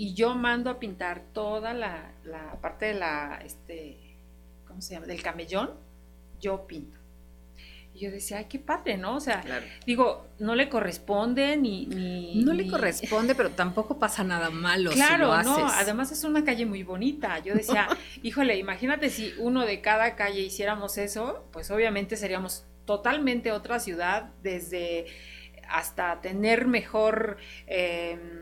Y 0.01 0.15
yo 0.15 0.33
mando 0.33 0.71
a 0.71 0.79
pintar 0.79 1.21
toda 1.31 1.75
la, 1.75 2.11
la 2.23 2.59
parte 2.59 2.87
de 2.87 2.95
la, 2.95 3.39
este, 3.45 3.99
¿cómo 4.67 4.81
se 4.81 4.95
llama? 4.95 5.05
Del 5.05 5.21
camellón, 5.21 5.75
yo 6.39 6.65
pinto. 6.65 6.97
Y 7.93 7.99
yo 7.99 8.09
decía, 8.09 8.39
ay, 8.39 8.45
qué 8.49 8.57
padre, 8.57 8.97
¿no? 8.97 9.17
O 9.17 9.19
sea, 9.19 9.43
digo, 9.85 10.25
no 10.39 10.55
le 10.55 10.69
corresponde 10.69 11.55
ni... 11.55 11.85
no 12.43 12.51
le 12.51 12.67
corresponde, 12.67 13.35
pero 13.35 13.51
tampoco 13.51 13.99
pasa 13.99 14.23
nada 14.23 14.49
malo. 14.49 14.89
Claro, 14.89 15.37
si 15.39 15.45
lo 15.47 15.59
no, 15.59 15.67
además 15.67 16.11
es 16.11 16.23
una 16.23 16.43
calle 16.43 16.65
muy 16.65 16.81
bonita. 16.81 17.37
Yo 17.37 17.53
decía, 17.53 17.87
híjole, 18.23 18.57
imagínate 18.57 19.11
si 19.11 19.35
uno 19.37 19.67
de 19.67 19.81
cada 19.81 20.15
calle 20.15 20.41
hiciéramos 20.41 20.97
eso, 20.97 21.45
pues 21.51 21.69
obviamente 21.69 22.17
seríamos 22.17 22.65
totalmente 22.85 23.51
otra 23.51 23.79
ciudad, 23.79 24.31
desde 24.41 25.05
hasta 25.69 26.21
tener 26.21 26.65
mejor... 26.65 27.37
Em, 27.67 28.40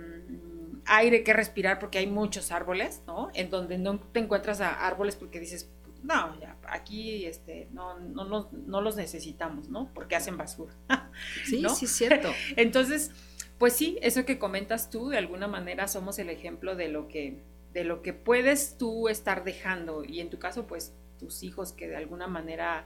aire 0.90 1.24
que 1.24 1.34
respirar 1.34 1.80
porque 1.80 2.00
hay 2.00 2.08
muchos 2.08 2.52
árboles, 2.52 3.02
¿no? 3.08 3.30
En 3.34 3.50
donde 3.50 3.78
no 3.78 4.00
te 4.00 4.20
encuentras 4.20 4.60
a 4.60 4.86
árboles 4.86 5.16
porque 5.16 5.40
dices, 5.40 5.70
no, 6.04 6.40
ya, 6.40 6.58
aquí 6.68 7.26
este, 7.26 7.68
no, 7.72 8.00
no, 8.00 8.50
no, 8.52 8.82
los 8.82 8.96
necesitamos, 8.96 9.70
¿no? 9.70 9.92
Porque 9.94 10.16
hacen 10.16 10.38
basura. 10.38 10.74
sí, 11.46 11.64
sí, 11.76 11.86
es 11.86 11.92
cierto. 11.92 12.30
Entonces, 12.56 13.12
pues 13.58 13.74
sí, 13.74 13.98
eso 14.02 14.26
que 14.26 14.40
comentas 14.40 14.90
tú, 14.90 15.10
de 15.10 15.18
alguna 15.18 15.48
manera 15.48 15.88
somos 15.88 16.18
el 16.20 16.30
ejemplo 16.30 16.76
de 16.76 16.90
lo 16.90 17.08
que, 17.08 17.42
de 17.74 17.84
lo 17.84 18.02
que 18.02 18.14
puedes 18.14 18.78
tú 18.78 19.10
estar 19.10 19.44
dejando. 19.44 20.04
Y 20.04 20.22
en 20.22 20.30
tu 20.30 20.40
caso, 20.40 20.66
pues, 20.66 20.94
tus 21.20 21.44
hijos, 21.44 21.74
que 21.74 21.88
de 21.88 21.98
alguna 21.98 22.28
manera 22.28 22.86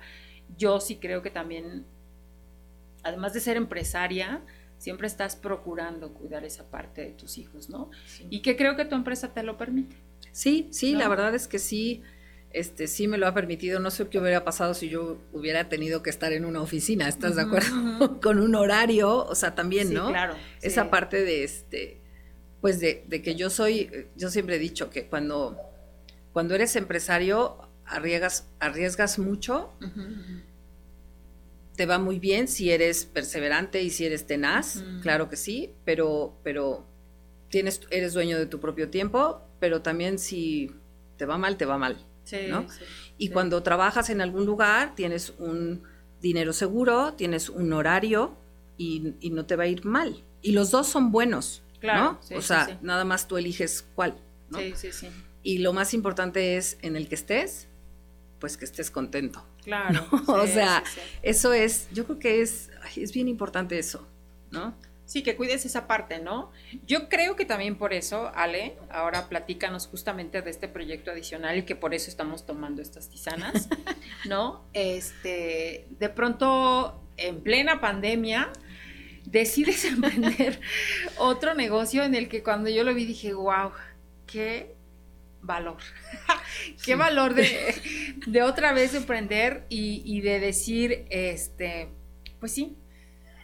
yo 0.57 0.79
sí 0.81 0.97
creo 0.97 1.21
que 1.21 1.29
también, 1.29 1.85
además 3.03 3.33
de 3.33 3.39
ser 3.39 3.55
empresaria, 3.55 4.41
siempre 4.83 5.07
estás 5.07 5.37
procurando 5.37 6.13
cuidar 6.13 6.43
esa 6.43 6.69
parte 6.69 7.01
de 7.01 7.11
tus 7.11 7.37
hijos, 7.37 7.69
¿no? 7.69 7.89
Y 8.29 8.41
que 8.41 8.57
creo 8.57 8.75
que 8.75 8.83
tu 8.83 8.95
empresa 8.95 9.33
te 9.33 9.41
lo 9.41 9.57
permite. 9.57 9.95
Sí, 10.33 10.67
sí, 10.71 10.93
la 10.93 11.07
verdad 11.07 11.33
es 11.33 11.47
que 11.47 11.57
sí 11.57 12.03
este, 12.51 12.87
sí 12.87 13.07
me 13.07 13.17
lo 13.17 13.25
ha 13.27 13.33
permitido. 13.33 13.79
No 13.79 13.91
sé 13.91 14.09
qué 14.09 14.19
hubiera 14.19 14.43
pasado 14.43 14.73
si 14.73 14.89
yo 14.89 15.21
hubiera 15.31 15.69
tenido 15.69 16.03
que 16.03 16.09
estar 16.09 16.33
en 16.33 16.43
una 16.43 16.61
oficina, 16.61 17.07
¿estás 17.07 17.37
de 17.37 17.43
acuerdo? 17.43 18.19
Con 18.21 18.39
un 18.39 18.55
horario, 18.55 19.25
o 19.25 19.35
sea, 19.35 19.55
también, 19.55 19.87
sí, 19.87 19.93
¿no? 19.93 20.09
Claro. 20.09 20.35
Esa 20.61 20.91
parte 20.91 21.23
de 21.23 21.45
este, 21.45 22.01
pues 22.59 22.81
de, 22.81 23.05
que 23.07 23.35
yo 23.35 23.49
soy, 23.49 24.07
yo 24.17 24.29
siempre 24.29 24.57
he 24.57 24.59
dicho 24.59 24.89
que 24.89 25.07
cuando, 25.07 25.57
cuando 26.33 26.55
eres 26.55 26.75
empresario 26.75 27.57
arriesgas, 27.85 28.49
arriesgas 28.59 29.17
mucho, 29.17 29.71
te 31.75 31.85
va 31.85 31.97
muy 31.97 32.19
bien 32.19 32.47
si 32.47 32.71
eres 32.71 33.05
perseverante 33.05 33.81
y 33.81 33.89
si 33.89 34.05
eres 34.05 34.27
tenaz, 34.27 34.83
claro 35.01 35.29
que 35.29 35.35
sí, 35.35 35.73
pero, 35.85 36.37
pero 36.43 36.85
tienes, 37.49 37.81
eres 37.89 38.13
dueño 38.13 38.37
de 38.37 38.45
tu 38.45 38.59
propio 38.59 38.89
tiempo, 38.89 39.41
pero 39.59 39.81
también 39.81 40.19
si 40.19 40.71
te 41.17 41.25
va 41.25 41.37
mal, 41.37 41.57
te 41.57 41.65
va 41.65 41.77
mal. 41.77 41.97
y 43.17 43.29
cuando 43.29 43.63
trabajas 43.63 44.09
en 44.09 44.21
algún 44.21 44.45
lugar, 44.45 44.95
tienes 44.95 45.33
un 45.39 45.83
dinero 46.21 46.53
seguro, 46.53 47.13
tienes 47.13 47.49
un 47.49 47.73
horario 47.73 48.37
y, 48.77 49.15
no 49.31 49.45
te 49.45 49.55
va 49.55 49.63
a 49.63 49.67
ir 49.67 49.85
mal. 49.85 50.23
Y 50.41 50.51
los 50.51 50.71
dos 50.71 50.87
son 50.87 51.11
buenos, 51.11 51.63
¿no? 51.81 52.19
o 52.35 52.41
sea, 52.41 52.79
nada 52.81 53.03
más 53.03 53.27
tú 53.27 53.37
eliges 53.37 53.87
cuál, 53.95 54.15
¿no? 54.49 54.59
Sí, 54.59 54.73
sí, 54.75 54.91
sí. 54.91 55.07
Y 55.41 55.57
lo 55.57 55.73
más 55.73 55.93
importante 55.93 56.55
es 56.55 56.77
en 56.81 56.95
el 56.95 57.09
que 57.09 57.15
estés, 57.15 57.67
pues 58.39 58.57
que 58.57 58.65
estés 58.65 58.89
contento. 58.89 59.45
Claro. 59.63 60.05
o 60.27 60.47
sea, 60.47 60.83
eso 61.21 61.53
es, 61.53 61.87
yo 61.91 62.05
creo 62.05 62.19
que 62.19 62.41
es, 62.41 62.69
es 62.95 63.13
bien 63.13 63.27
importante 63.27 63.77
eso, 63.77 64.07
¿no? 64.51 64.75
Sí, 65.05 65.21
que 65.21 65.35
cuides 65.35 65.65
esa 65.65 65.85
parte, 65.85 66.19
¿no? 66.19 66.51
Yo 66.87 67.09
creo 67.09 67.35
que 67.35 67.45
también 67.45 67.77
por 67.77 67.93
eso, 67.93 68.31
Ale, 68.33 68.77
ahora 68.89 69.27
platícanos 69.27 69.87
justamente 69.87 70.41
de 70.41 70.49
este 70.49 70.67
proyecto 70.67 71.11
adicional 71.11 71.57
y 71.57 71.63
que 71.63 71.75
por 71.75 71.93
eso 71.93 72.09
estamos 72.09 72.45
tomando 72.45 72.81
estas 72.81 73.09
tisanas, 73.09 73.67
¿no? 74.25 74.63
Este, 74.73 75.87
de 75.99 76.09
pronto, 76.09 77.01
en 77.17 77.41
plena 77.41 77.81
pandemia, 77.81 78.51
decides 79.25 79.85
emprender 79.85 80.59
otro 81.17 81.53
negocio 81.53 82.03
en 82.03 82.15
el 82.15 82.29
que 82.29 82.41
cuando 82.41 82.69
yo 82.69 82.83
lo 82.83 82.93
vi 82.93 83.05
dije, 83.05 83.33
wow, 83.33 83.71
qué 84.25 84.73
valor, 85.43 85.77
qué 86.83 86.95
valor 86.95 87.35
de, 87.35 87.75
de, 88.27 88.41
otra 88.41 88.73
vez 88.73 88.95
emprender 88.95 89.65
y, 89.69 90.01
y 90.03 90.21
de 90.21 90.39
decir, 90.39 91.05
este, 91.09 91.89
pues 92.39 92.51
sí, 92.53 92.75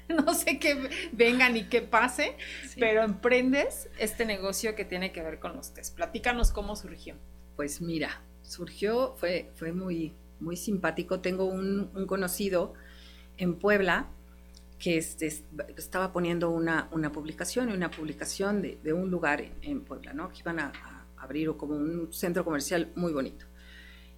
no 0.25 0.33
sé 0.33 0.59
qué 0.59 0.89
venga 1.11 1.49
ni 1.49 1.63
qué 1.63 1.81
pase, 1.81 2.35
pero 2.77 3.03
emprendes 3.03 3.89
este 3.99 4.25
negocio 4.25 4.75
que 4.75 4.85
tiene 4.85 5.11
que 5.11 5.21
ver 5.21 5.39
con 5.39 5.55
los 5.55 5.73
test. 5.73 5.95
Platícanos 5.95 6.51
cómo 6.51 6.75
surgió. 6.75 7.15
Pues 7.55 7.81
mira, 7.81 8.21
surgió, 8.41 9.15
fue, 9.17 9.51
fue 9.55 9.71
muy, 9.71 10.13
muy 10.39 10.57
simpático. 10.57 11.19
Tengo 11.19 11.45
un, 11.45 11.91
conocido 12.07 12.73
en 13.37 13.55
Puebla 13.55 14.07
que 14.79 14.97
este, 14.97 15.27
estaba 15.77 16.13
poniendo 16.13 16.49
una, 16.49 16.87
una 16.91 17.11
publicación, 17.11 17.69
una 17.69 17.91
publicación 17.91 18.61
de, 18.61 18.93
un 18.93 19.11
lugar 19.11 19.43
en, 19.61 19.81
Puebla, 19.81 20.13
¿no? 20.13 20.29
Que 20.29 20.39
iban 20.39 20.59
a, 20.59 20.71
abrir 21.29 21.55
como 21.55 21.75
un 21.75 22.11
centro 22.11 22.43
comercial 22.43 22.91
muy 22.95 23.13
bonito. 23.13 23.45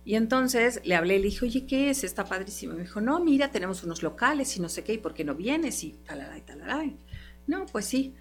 Y 0.04 0.16
entonces 0.16 0.82
le 0.84 0.96
hablé, 0.96 1.20
le 1.20 1.26
dije, 1.26 1.46
oye, 1.46 1.66
¿qué 1.68 1.92
es? 1.92 2.04
Está 2.04 2.26
padrísimo. 2.26 2.74
Me 2.74 2.82
dijo, 2.82 3.02
no, 3.02 3.20
mira, 3.20 3.52
tenemos 3.52 3.84
unos 3.84 4.02
locales 4.02 4.58
y 4.58 4.62
no 4.62 4.70
sé 4.70 4.84
qué, 4.84 4.94
¿y 4.94 4.98
por 4.98 5.14
qué 5.14 5.24
no 5.24 5.36
vienes? 5.36 5.84
Y 5.84 5.92
talalay, 6.06 6.42
y. 6.88 6.98
No, 7.46 7.66
pues 7.68 7.86
sí. 7.86 8.16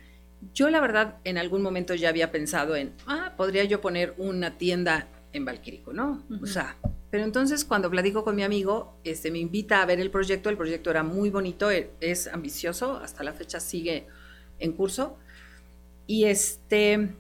Yo 0.55 0.71
la 0.71 0.81
verdad 0.81 1.19
en 1.25 1.39
algún 1.39 1.63
momento 1.63 1.95
ya 1.95 2.09
había 2.09 2.31
pensado 2.31 2.77
en, 2.77 2.95
ah, 3.07 3.35
podría 3.37 3.65
yo 3.65 3.81
poner 3.81 4.15
una 4.19 4.59
tienda 4.59 5.09
en 5.33 5.45
Valquirico, 5.45 5.93
¿no? 5.93 6.25
O 6.43 6.47
sea, 6.47 6.77
pero 7.11 7.25
entonces 7.25 7.65
cuando 7.65 7.91
platico 7.91 8.25
con 8.25 8.37
mi 8.37 8.43
amigo, 8.43 8.99
este, 9.05 9.31
me 9.31 9.39
invita 9.39 9.83
a 9.83 9.87
ver 9.87 10.01
el 10.01 10.11
proyecto, 10.11 10.49
el 10.49 10.57
proyecto 10.57 10.91
era 10.91 11.03
muy 11.03 11.29
bonito, 11.29 11.71
e, 11.71 11.91
es 12.01 12.27
ambicioso, 12.27 12.97
hasta 12.97 13.23
la 13.23 13.33
fecha 13.33 13.61
sigue 13.61 14.07
en 14.59 14.73
curso. 14.73 15.19
Y 16.07 16.25
este, 16.25 17.15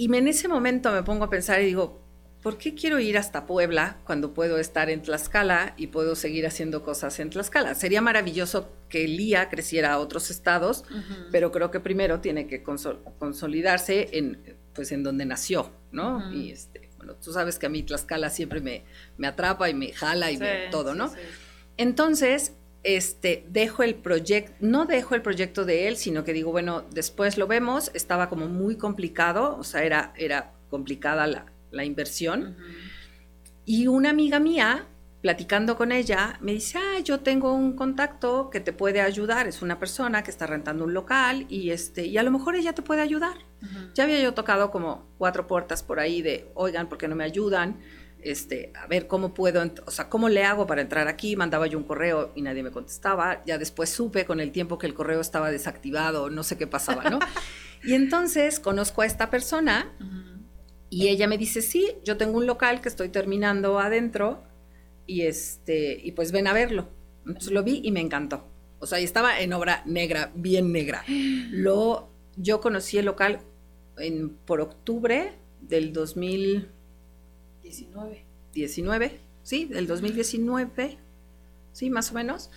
y 0.00 0.06
en 0.16 0.28
ese 0.28 0.48
momento 0.48 0.90
me 0.92 1.02
pongo 1.02 1.24
a 1.24 1.28
pensar 1.28 1.60
y 1.60 1.66
digo, 1.66 2.00
¿por 2.42 2.56
qué 2.56 2.74
quiero 2.74 2.98
ir 3.00 3.18
hasta 3.18 3.44
Puebla 3.44 3.98
cuando 4.06 4.32
puedo 4.32 4.56
estar 4.56 4.88
en 4.88 5.02
Tlaxcala 5.02 5.74
y 5.76 5.88
puedo 5.88 6.16
seguir 6.16 6.46
haciendo 6.46 6.82
cosas 6.82 7.20
en 7.20 7.28
Tlaxcala? 7.28 7.74
Sería 7.74 8.00
maravilloso 8.00 8.72
que 8.88 9.06
Lía 9.06 9.50
creciera 9.50 9.92
a 9.92 9.98
otros 9.98 10.30
estados, 10.30 10.84
pero 11.30 11.52
creo 11.52 11.70
que 11.70 11.80
primero 11.80 12.20
tiene 12.20 12.46
que 12.46 12.62
consolidarse 12.62 14.08
en, 14.12 14.56
pues, 14.74 14.90
en 14.90 15.02
donde 15.02 15.26
nació, 15.26 15.70
¿no? 15.92 16.32
Y 16.32 16.50
este, 16.50 16.88
bueno, 16.96 17.16
tú 17.16 17.34
sabes 17.34 17.58
que 17.58 17.66
a 17.66 17.68
mí 17.68 17.82
Tlaxcala 17.82 18.30
siempre 18.30 18.62
me, 18.62 18.84
me 19.18 19.26
atrapa 19.26 19.68
y 19.68 19.74
me 19.74 19.92
jala 19.92 20.30
y 20.30 20.40
todo, 20.70 20.94
¿no? 20.94 21.12
Entonces, 21.76 22.54
este, 22.82 23.44
dejo 23.48 23.82
el 23.82 23.94
proyecto, 23.94 24.54
no 24.60 24.86
dejo 24.86 25.14
el 25.14 25.22
proyecto 25.22 25.64
de 25.64 25.88
él, 25.88 25.96
sino 25.96 26.24
que 26.24 26.32
digo, 26.32 26.50
bueno, 26.50 26.84
después 26.92 27.36
lo 27.36 27.46
vemos, 27.46 27.90
estaba 27.94 28.28
como 28.28 28.48
muy 28.48 28.76
complicado, 28.76 29.56
o 29.58 29.64
sea, 29.64 29.82
era, 29.84 30.12
era 30.16 30.52
complicada 30.70 31.26
la, 31.26 31.46
la 31.70 31.84
inversión. 31.84 32.56
Y 33.66 33.86
una 33.86 34.10
amiga 34.10 34.40
mía, 34.40 34.86
platicando 35.20 35.76
con 35.76 35.92
ella, 35.92 36.38
me 36.40 36.52
dice, 36.52 36.78
ah, 36.78 37.00
yo 37.00 37.20
tengo 37.20 37.52
un 37.52 37.76
contacto 37.76 38.48
que 38.50 38.60
te 38.60 38.72
puede 38.72 39.00
ayudar, 39.02 39.46
es 39.46 39.60
una 39.60 39.78
persona 39.78 40.22
que 40.22 40.30
está 40.30 40.46
rentando 40.46 40.84
un 40.84 40.94
local 40.94 41.44
y, 41.48 41.70
este, 41.70 42.06
y 42.06 42.16
a 42.16 42.22
lo 42.22 42.30
mejor 42.30 42.56
ella 42.56 42.72
te 42.72 42.82
puede 42.82 43.02
ayudar. 43.02 43.36
Ya 43.94 44.04
había 44.04 44.18
yo 44.22 44.32
tocado 44.32 44.70
como 44.70 45.06
cuatro 45.18 45.46
puertas 45.46 45.82
por 45.82 46.00
ahí 46.00 46.22
de, 46.22 46.50
oigan, 46.54 46.88
¿por 46.88 46.96
qué 46.96 47.08
no 47.08 47.14
me 47.14 47.24
ayudan? 47.24 47.78
Este, 48.22 48.72
a 48.74 48.86
ver 48.86 49.06
cómo 49.06 49.34
puedo, 49.34 49.62
o 49.86 49.90
sea, 49.90 50.08
cómo 50.08 50.28
le 50.28 50.44
hago 50.44 50.66
para 50.66 50.82
entrar 50.82 51.08
aquí. 51.08 51.36
Mandaba 51.36 51.66
yo 51.66 51.78
un 51.78 51.84
correo 51.84 52.32
y 52.34 52.42
nadie 52.42 52.62
me 52.62 52.70
contestaba. 52.70 53.42
Ya 53.46 53.58
después 53.58 53.90
supe 53.90 54.24
con 54.24 54.40
el 54.40 54.52
tiempo 54.52 54.78
que 54.78 54.86
el 54.86 54.94
correo 54.94 55.20
estaba 55.20 55.50
desactivado, 55.50 56.30
no 56.30 56.42
sé 56.42 56.56
qué 56.56 56.66
pasaba, 56.66 57.08
¿no? 57.08 57.18
y 57.84 57.94
entonces 57.94 58.60
conozco 58.60 59.02
a 59.02 59.06
esta 59.06 59.30
persona 59.30 59.96
y 60.90 61.08
ella 61.08 61.28
me 61.28 61.38
dice, 61.38 61.62
sí, 61.62 61.92
yo 62.04 62.16
tengo 62.16 62.36
un 62.36 62.46
local 62.46 62.80
que 62.80 62.88
estoy 62.88 63.08
terminando 63.08 63.78
adentro 63.78 64.42
y, 65.06 65.22
este, 65.22 66.00
y 66.02 66.12
pues 66.12 66.32
ven 66.32 66.48
a 66.48 66.52
verlo. 66.52 66.88
Entonces 67.24 67.52
lo 67.52 67.62
vi 67.62 67.80
y 67.84 67.92
me 67.92 68.00
encantó. 68.00 68.48
O 68.80 68.86
sea, 68.86 68.98
estaba 68.98 69.40
en 69.40 69.52
obra 69.52 69.82
negra, 69.86 70.32
bien 70.34 70.72
negra. 70.72 71.04
Lo, 71.06 72.10
yo 72.36 72.60
conocí 72.60 72.98
el 72.98 73.06
local 73.06 73.40
en, 73.98 74.30
por 74.30 74.60
octubre 74.60 75.34
del 75.60 75.92
2019. 75.92 76.79
19, 78.54 79.20
sí, 79.42 79.64
del 79.66 79.86
2019, 79.86 80.98
sí, 81.72 81.90
más 81.90 82.10
o 82.10 82.14
menos. 82.14 82.50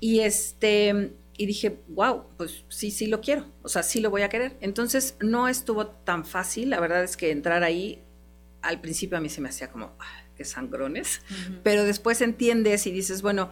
Y 0.00 0.20
este, 0.20 1.12
y 1.36 1.46
dije, 1.46 1.78
wow, 1.88 2.24
pues 2.36 2.64
sí, 2.68 2.90
sí 2.90 3.06
lo 3.06 3.20
quiero, 3.20 3.46
o 3.62 3.68
sea, 3.68 3.82
sí 3.82 4.00
lo 4.00 4.10
voy 4.10 4.22
a 4.22 4.28
querer. 4.28 4.56
Entonces 4.60 5.16
no 5.20 5.48
estuvo 5.48 5.86
tan 5.86 6.24
fácil, 6.24 6.70
la 6.70 6.80
verdad 6.80 7.02
es 7.02 7.16
que 7.16 7.30
entrar 7.30 7.62
ahí 7.62 8.00
al 8.60 8.80
principio 8.80 9.18
a 9.18 9.20
mí 9.20 9.28
se 9.28 9.40
me 9.40 9.48
hacía 9.48 9.70
como, 9.70 9.92
ah, 9.98 10.24
qué 10.36 10.44
sangrones, 10.44 11.20
pero 11.62 11.84
después 11.84 12.20
entiendes 12.20 12.86
y 12.86 12.92
dices, 12.92 13.22
bueno, 13.22 13.50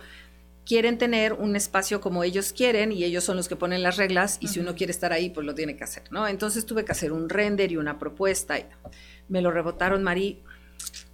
quieren 0.64 0.98
tener 0.98 1.32
un 1.32 1.56
espacio 1.56 2.00
como 2.00 2.22
ellos 2.22 2.52
quieren 2.52 2.92
y 2.92 3.02
ellos 3.02 3.24
son 3.24 3.36
los 3.36 3.48
que 3.48 3.56
ponen 3.56 3.82
las 3.82 3.96
reglas 3.96 4.38
y 4.40 4.48
si 4.48 4.60
uno 4.60 4.76
quiere 4.76 4.92
estar 4.92 5.12
ahí, 5.12 5.30
pues 5.30 5.44
lo 5.44 5.54
tiene 5.54 5.76
que 5.76 5.82
hacer, 5.82 6.04
¿no? 6.12 6.28
Entonces 6.28 6.64
tuve 6.64 6.84
que 6.84 6.92
hacer 6.92 7.10
un 7.12 7.28
render 7.28 7.72
y 7.72 7.76
una 7.76 7.98
propuesta 7.98 8.58
y 8.58 8.66
me 9.28 9.42
lo 9.42 9.50
rebotaron, 9.50 10.04
Mari, 10.04 10.42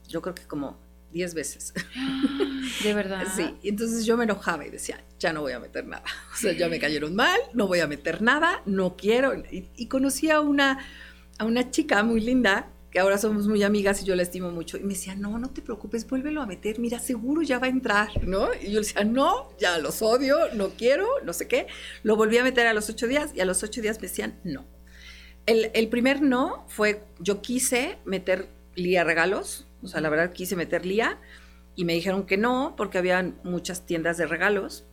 yo 0.09 0.23
creo 0.23 0.35
que 0.35 0.45
como 0.45 0.79
10 1.13 1.35
veces. 1.35 1.73
De 2.83 2.95
verdad. 2.95 3.27
Sí, 3.35 3.55
entonces 3.63 4.05
yo 4.05 4.17
me 4.17 4.25
enojaba 4.25 4.67
y 4.67 4.71
decía, 4.71 5.03
ya 5.19 5.33
no 5.33 5.41
voy 5.41 5.53
a 5.53 5.61
meter 5.61 5.87
nada. 5.87 6.05
O 6.35 6.37
sea, 6.37 6.53
ya 6.53 6.69
me 6.69 6.79
cayeron 6.79 7.15
mal, 7.15 7.39
no 7.55 7.67
voy 7.67 7.81
a 7.81 7.87
meter 7.87 8.21
nada, 8.21 8.63
no 8.67 8.97
quiero. 8.97 9.33
Y, 9.51 9.87
conocí 9.89 10.31
a 10.31 10.41
una, 10.41 10.79
a 11.39 11.45
una 11.45 11.71
chica 11.71 12.03
muy 12.03 12.21
linda 12.21 12.71
que 12.91 13.01
ahora 13.01 13.19
somos 13.19 13.49
muy 13.49 13.63
amigas 13.63 14.03
y 14.03 14.05
yo 14.05 14.15
la 14.15 14.23
estimo 14.23 14.51
mucho. 14.51 14.77
Y 14.77 14.83
me 14.83 14.93
decía, 14.93 15.15
no, 15.15 15.39
no 15.39 15.51
te 15.51 15.63
preocupes, 15.63 16.07
vuélvelo 16.07 16.43
a 16.43 16.47
meter, 16.47 16.79
mira, 16.79 16.99
seguro 16.99 17.43
ya 17.43 17.59
va 17.59 17.67
a 17.67 17.71
entrar, 17.71 18.27
¿no? 18.27 18.49
Y 18.55 18.67
yo 18.67 18.81
le 18.81 18.87
decía, 18.87 19.05
no, 19.05 19.51
ya 19.59 19.79
los 19.79 20.03
odio, 20.03 20.37
no 20.55 20.71
quiero, 20.71 21.07
no 21.25 21.33
sé 21.33 21.49
qué. 21.49 21.67
Lo 22.03 22.17
volví 22.17 22.37
a 22.39 22.45
meter 22.45 22.67
a 22.67 22.75
los 22.75 22.91
ocho 22.91 23.07
días 23.07 23.33
y 23.35 23.41
a 23.41 23.47
los 23.47 23.63
ocho 23.63 23.81
días 23.81 23.97
me 23.97 24.09
decían, 24.09 24.39
no. 24.45 24.67
El, 25.47 25.71
el 25.75 25.89
primer 25.89 26.21
no 26.21 26.67
fue, 26.69 27.05
yo 27.21 27.41
quise 27.41 27.99
meter 28.05 28.49
Lía 28.77 29.03
regalos, 29.05 29.67
o 29.83 29.89
sea, 29.89 30.01
la 30.01 30.09
verdad 30.09 30.33
quise 30.33 30.55
meter 30.55 30.87
Lía 30.87 31.19
y 31.75 31.85
me 31.85 31.95
dijeron 31.95 32.27
que 32.27 32.37
no, 32.37 32.75
porque 32.77 32.99
había 32.99 33.35
muchas 33.43 33.85
tiendas 33.85 34.17
de 34.17 34.27
regalos 34.27 34.85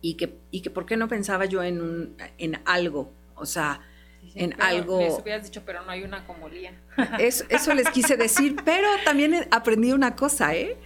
y 0.00 0.14
que, 0.14 0.36
y 0.50 0.60
que 0.62 0.70
por 0.70 0.86
qué 0.86 0.96
no 0.96 1.08
pensaba 1.08 1.44
yo 1.44 1.62
en, 1.62 1.80
un, 1.80 2.16
en 2.38 2.60
algo, 2.64 3.12
o 3.34 3.46
sea, 3.46 3.80
en 4.34 4.60
algo... 4.60 4.98
Les 4.98 5.18
hubieras 5.18 5.44
dicho, 5.44 5.62
pero 5.64 5.84
no 5.84 5.90
hay 5.90 6.02
una 6.02 6.26
como 6.26 6.48
Lía. 6.48 6.72
Eso, 7.18 7.44
eso 7.48 7.74
les 7.74 7.88
quise 7.90 8.16
decir, 8.16 8.56
pero 8.64 8.88
también 9.04 9.46
aprendí 9.50 9.92
una 9.92 10.16
cosa, 10.16 10.54
¿eh? 10.54 10.76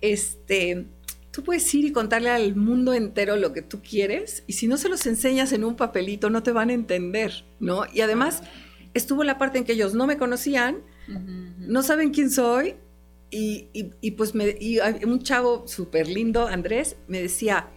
Este, 0.00 0.86
tú 1.32 1.42
puedes 1.42 1.72
ir 1.74 1.84
y 1.86 1.92
contarle 1.92 2.30
al 2.30 2.54
mundo 2.54 2.92
entero 2.92 3.36
lo 3.36 3.52
que 3.52 3.62
tú 3.62 3.82
quieres 3.82 4.44
y 4.46 4.52
si 4.52 4.68
no 4.68 4.76
se 4.76 4.88
los 4.88 5.06
enseñas 5.06 5.52
en 5.52 5.64
un 5.64 5.76
papelito 5.76 6.30
no 6.30 6.42
te 6.42 6.52
van 6.52 6.70
a 6.70 6.74
entender, 6.74 7.44
¿no? 7.58 7.86
Y 7.92 8.02
además 8.02 8.42
estuvo 8.94 9.24
la 9.24 9.38
parte 9.38 9.58
en 9.58 9.64
que 9.64 9.72
ellos 9.72 9.94
no 9.94 10.06
me 10.06 10.18
conocían, 10.18 10.82
no 11.08 11.82
saben 11.82 12.10
quién 12.10 12.30
soy 12.30 12.76
y, 13.30 13.68
y, 13.72 14.10
pues 14.12 14.34
me, 14.34 14.56
y 14.60 14.78
un 15.04 15.22
chavo 15.22 15.66
súper 15.66 16.08
lindo, 16.08 16.46
Andrés, 16.46 16.96
me 17.08 17.20
decía, 17.20 17.70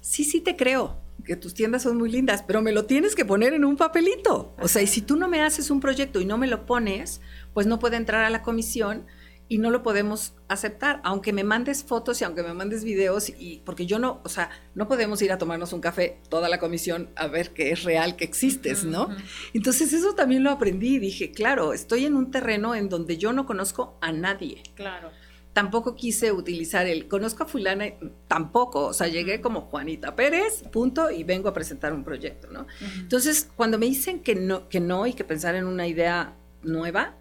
sí, 0.00 0.24
sí 0.24 0.40
te 0.40 0.56
creo, 0.56 1.00
que 1.24 1.36
tus 1.36 1.54
tiendas 1.54 1.82
son 1.82 1.98
muy 1.98 2.10
lindas, 2.10 2.42
pero 2.42 2.62
me 2.62 2.72
lo 2.72 2.86
tienes 2.86 3.14
que 3.14 3.24
poner 3.24 3.52
en 3.52 3.64
un 3.64 3.76
papelito. 3.76 4.54
O 4.60 4.66
sea, 4.66 4.82
y 4.82 4.86
si 4.86 5.02
tú 5.02 5.16
no 5.16 5.28
me 5.28 5.42
haces 5.42 5.70
un 5.70 5.80
proyecto 5.80 6.20
y 6.20 6.24
no 6.24 6.38
me 6.38 6.46
lo 6.46 6.66
pones, 6.66 7.20
pues 7.54 7.66
no 7.66 7.78
puede 7.78 7.96
entrar 7.96 8.24
a 8.24 8.30
la 8.30 8.42
comisión 8.42 9.04
y 9.48 9.58
no 9.58 9.70
lo 9.70 9.82
podemos 9.82 10.34
aceptar, 10.46 11.00
aunque 11.04 11.32
me 11.32 11.42
mandes 11.42 11.82
fotos 11.82 12.20
y 12.20 12.24
aunque 12.24 12.42
me 12.42 12.52
mandes 12.52 12.84
videos, 12.84 13.30
y 13.30 13.62
porque 13.64 13.86
yo 13.86 13.98
no, 13.98 14.20
o 14.24 14.28
sea, 14.28 14.50
no 14.74 14.88
podemos 14.88 15.22
ir 15.22 15.32
a 15.32 15.38
tomarnos 15.38 15.72
un 15.72 15.80
café 15.80 16.20
toda 16.28 16.48
la 16.48 16.58
comisión 16.58 17.10
a 17.16 17.26
ver 17.28 17.54
que 17.54 17.70
es 17.70 17.84
real, 17.84 18.16
que 18.16 18.24
existes, 18.24 18.84
¿no? 18.84 19.08
Entonces 19.54 19.92
eso 19.92 20.14
también 20.14 20.44
lo 20.44 20.50
aprendí 20.50 20.96
y 20.96 20.98
dije, 20.98 21.32
claro, 21.32 21.72
estoy 21.72 22.04
en 22.04 22.14
un 22.14 22.30
terreno 22.30 22.74
en 22.74 22.88
donde 22.88 23.16
yo 23.16 23.32
no 23.32 23.46
conozco 23.46 23.96
a 24.00 24.12
nadie. 24.12 24.62
Claro. 24.74 25.10
Tampoco 25.54 25.96
quise 25.96 26.30
utilizar 26.30 26.86
el 26.86 27.08
conozco 27.08 27.42
a 27.42 27.46
fulana, 27.46 27.86
tampoco, 28.28 28.86
o 28.86 28.92
sea, 28.92 29.08
llegué 29.08 29.40
como 29.40 29.62
Juanita 29.62 30.14
Pérez, 30.14 30.62
punto, 30.70 31.10
y 31.10 31.24
vengo 31.24 31.48
a 31.48 31.54
presentar 31.54 31.92
un 31.92 32.04
proyecto, 32.04 32.48
¿no? 32.52 32.66
Entonces, 32.96 33.48
cuando 33.56 33.78
me 33.78 33.86
dicen 33.86 34.20
que 34.20 34.36
no, 34.36 34.68
que 34.68 34.78
no 34.78 35.06
y 35.06 35.14
que 35.14 35.24
pensar 35.24 35.56
en 35.56 35.66
una 35.66 35.88
idea 35.88 36.36
nueva, 36.62 37.16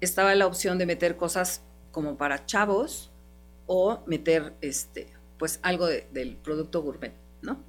estaba 0.00 0.34
la 0.34 0.46
opción 0.46 0.78
de 0.78 0.86
meter 0.86 1.16
cosas 1.16 1.62
como 1.90 2.16
para 2.16 2.46
chavos 2.46 3.10
o 3.66 4.02
meter 4.06 4.54
este, 4.60 5.08
pues 5.38 5.60
algo 5.62 5.86
del 5.86 6.36
producto 6.36 6.82
gourmet, 6.82 7.14
¿no? 7.42 7.62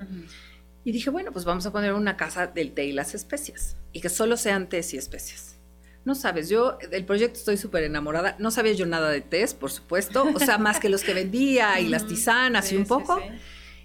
Y 0.84 0.92
dije, 0.92 1.10
bueno, 1.10 1.32
pues 1.32 1.46
vamos 1.46 1.66
a 1.66 1.72
poner 1.72 1.94
una 1.94 2.18
casa 2.18 2.48
del 2.48 2.74
té 2.74 2.86
y 2.86 2.92
las 2.94 3.14
especias 3.14 3.76
y 3.92 4.02
que 4.02 4.10
solo 4.10 4.38
sean 4.38 4.70
tés 4.70 4.94
y 4.94 4.98
especias. 4.98 5.58
No 6.06 6.16
sabes, 6.16 6.50
yo 6.50 6.78
del 6.90 7.06
proyecto 7.06 7.38
estoy 7.38 7.58
súper 7.58 7.84
enamorada. 7.84 8.36
No 8.40 8.52
sabía 8.52 8.74
yo 8.74 8.86
nada 8.86 9.10
de 9.10 9.22
tés, 9.22 9.54
por 9.54 9.70
supuesto, 9.70 10.26
o 10.34 10.40
sea, 10.40 10.58
más 10.58 10.80
que 10.80 10.90
los 10.90 11.04
que 11.04 11.14
vendía 11.14 11.80
y 11.80 11.90
las 11.90 12.08
tisanas 12.08 12.72
y 12.72 12.78
un 12.78 12.86
poco. 12.86 13.22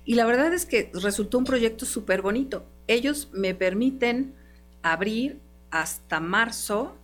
Y 0.05 0.15
la 0.15 0.25
verdad 0.25 0.55
es 0.55 0.65
que 0.67 0.91
resultó 0.95 1.39
un 1.39 1.45
proyecto 1.45 1.85
súper 1.85 2.23
bonito. 2.23 2.65
Ellos 2.87 3.29
me 3.33 3.55
permiten 3.55 4.35
abrir 4.83 5.41
hasta 5.71 6.21
marzo 6.21 6.97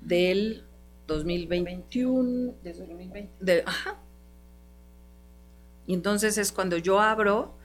del 0.00 0.64
2021. 1.06 2.54
De 2.62 2.72
2020. 2.72 3.32
De, 3.40 3.62
ajá. 3.66 4.00
Y 5.86 5.94
entonces 5.94 6.38
es 6.38 6.52
cuando 6.52 6.76
yo 6.76 7.00
abro 7.00 7.58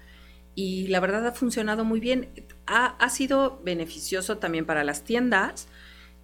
y 0.56 0.88
la 0.88 1.00
verdad 1.00 1.28
ha 1.28 1.32
funcionado 1.34 1.84
muy 1.84 2.00
bien. 2.00 2.30
Ha, 2.66 3.10
sido 3.10 3.62
beneficioso 3.64 4.38
también 4.38 4.66
para 4.66 4.84
las 4.84 5.04
tiendas. 5.04 5.68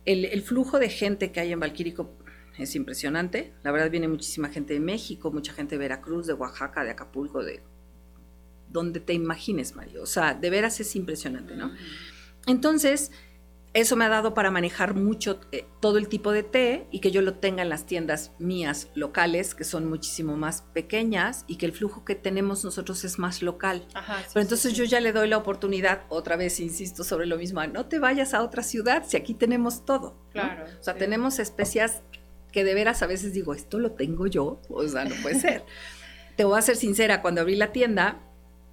El, 0.05 0.41
flujo 0.41 0.80
de 0.80 0.89
gente 0.89 1.32
que 1.32 1.41
hay 1.41 1.51
en 1.51 1.59
Valquírico 1.59 2.09
es 2.57 2.76
impresionante. 2.76 3.53
La 3.62 3.72
verdad 3.72 3.91
viene 3.91 4.07
muchísima 4.07 4.49
gente 4.49 4.74
de 4.74 4.80
México, 4.80 5.32
mucha 5.32 5.53
gente 5.53 5.76
de 5.76 5.80
Veracruz, 5.80 6.26
de 6.28 6.34
Oaxaca, 6.34 6.84
de 6.84 6.91
Acapulco, 6.91 7.43
de 7.43 7.62
donde 8.70 8.99
te 9.01 9.14
imagines, 9.14 9.76
Mario. 9.76 10.01
O 10.01 10.07
sea, 10.07 10.34
de 10.34 10.49
veras 10.49 10.80
es 10.80 10.95
impresionante, 10.95 11.55
¿no? 11.55 11.72
Entonces, 12.47 13.12
eso 13.74 13.96
me 13.96 14.04
ha 14.04 14.10
dado 14.10 14.34
para 14.34 14.52
manejar 14.52 14.96
mucho 14.96 15.40
eh, 15.52 15.66
todo 15.80 15.98
el 15.98 16.10
tipo 16.10 16.32
de 16.32 16.44
té 16.44 16.88
y 16.92 17.00
que 17.00 17.12
yo 17.12 17.22
lo 17.22 17.36
tenga 17.36 17.64
en 17.64 17.70
las 17.70 17.86
tiendas 17.86 18.32
mías 18.38 18.90
locales, 18.96 19.56
que 19.56 19.64
son 19.64 19.88
muchísimo 19.88 20.36
más 20.36 20.64
pequeñas 20.74 21.46
y 21.48 21.56
que 21.56 21.68
el 21.68 21.72
flujo 21.72 22.04
que 22.04 22.16
tenemos 22.16 22.66
nosotros 22.66 23.06
es 23.06 23.18
más 23.18 23.42
local. 23.42 23.88
Pero 24.34 24.42
entonces 24.42 24.74
yo 24.74 24.84
ya 24.84 25.00
le 25.00 25.14
doy 25.14 25.30
la 25.30 25.38
oportunidad, 25.38 26.04
otra 26.10 26.36
vez 26.36 26.60
insisto 26.60 27.06
sobre 27.06 27.28
lo 27.28 27.38
mismo, 27.38 27.66
no 27.68 27.86
te 27.86 28.00
vayas 28.00 28.34
a 28.34 28.44
otra 28.44 28.62
ciudad 28.62 29.04
si 29.08 29.16
aquí 29.16 29.34
tenemos 29.34 29.86
todo. 29.86 30.18
Claro. 30.32 30.66
O 30.80 30.84
sea, 30.84 30.96
tenemos 30.96 31.40
especias 31.40 32.02
que 32.52 32.66
de 32.66 32.74
veras 32.74 33.02
a 33.02 33.08
veces 33.08 33.34
digo, 33.34 33.54
esto 33.54 33.80
lo 33.80 33.92
tengo 33.92 34.28
yo, 34.28 34.60
o 34.70 34.86
sea, 34.86 35.06
no 35.06 35.16
puede 35.22 35.40
ser. 35.40 35.64
te 36.36 36.44
voy 36.44 36.58
a 36.58 36.62
ser 36.62 36.76
sincera, 36.76 37.22
cuando 37.22 37.40
abrí 37.40 37.56
la 37.56 37.72
tienda, 37.72 38.22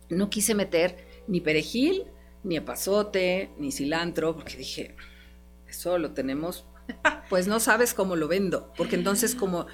no 0.09 0.29
quise 0.31 0.55
meter 0.55 1.07
ni 1.29 1.41
perejil, 1.41 2.07
ni 2.43 2.57
epazote, 2.57 3.51
ni 3.59 3.73
cilantro, 3.73 4.35
porque 4.35 4.57
dije, 4.57 4.97
eso 5.69 5.99
lo 5.99 6.13
tenemos, 6.13 6.67
pues 7.29 7.47
no 7.47 7.61
sabes 7.61 7.95
cómo 7.95 8.17
lo 8.17 8.29
vendo, 8.29 8.73
porque 8.77 8.97
entonces 8.97 9.35
como 9.37 9.67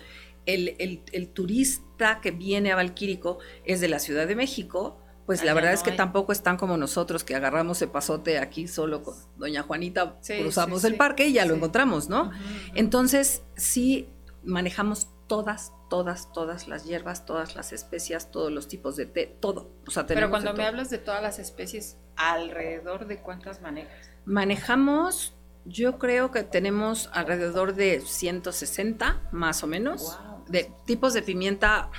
el, 0.46 1.30
turista 1.32 2.20
que 2.20 2.30
viene 2.30 2.72
a 2.72 2.76
Valquírico 2.76 3.38
es 3.64 3.80
de 3.80 3.88
la 3.88 3.98
Ciudad 3.98 4.26
de 4.26 4.36
México, 4.36 5.00
pues 5.26 5.42
la 5.42 5.54
verdad 5.54 5.72
es 5.72 5.82
que 5.82 5.92
tampoco 5.92 6.32
están 6.32 6.58
como 6.58 6.76
nosotros 6.76 7.24
que 7.24 7.34
agarramos 7.34 7.80
epazote 7.80 8.38
aquí 8.38 8.68
solo 8.68 9.02
con 9.02 9.14
doña 9.38 9.62
Juanita, 9.62 10.18
cruzamos 10.26 10.84
el 10.84 10.96
parque 10.96 11.28
y 11.28 11.32
ya 11.32 11.46
lo 11.46 11.54
encontramos, 11.54 12.10
¿no? 12.10 12.30
Entonces 12.74 13.42
sí 13.56 14.10
manejamos 14.42 15.08
todas, 15.26 15.72
todas, 15.88 16.30
todas 16.32 16.68
las 16.68 16.84
hierbas, 16.84 17.24
todas 17.24 17.56
las 17.56 17.72
especias, 17.72 18.30
todos 18.30 18.52
los 18.52 18.68
tipos 18.68 18.96
de 18.96 19.06
té, 19.06 19.38
todo. 19.40 19.70
Pero 20.08 20.28
cuando 20.28 20.52
me 20.52 20.64
hablas 20.64 20.90
de 20.90 20.98
todas 20.98 21.22
las 21.22 21.38
especies, 21.38 21.96
¿alrededor 22.16 23.06
de 23.06 23.18
cuántas 23.18 23.60
manejas? 23.60 24.10
Manejamos, 24.24 25.34
yo 25.64 25.98
creo 25.98 26.30
que 26.30 26.42
tenemos 26.42 27.10
alrededor 27.12 27.74
de 27.74 28.00
160, 28.00 29.20
más 29.32 29.62
o 29.62 29.66
menos. 29.66 30.18
De 30.46 30.70
tipos 30.84 31.14
de 31.14 31.22
pimienta, 31.22 31.90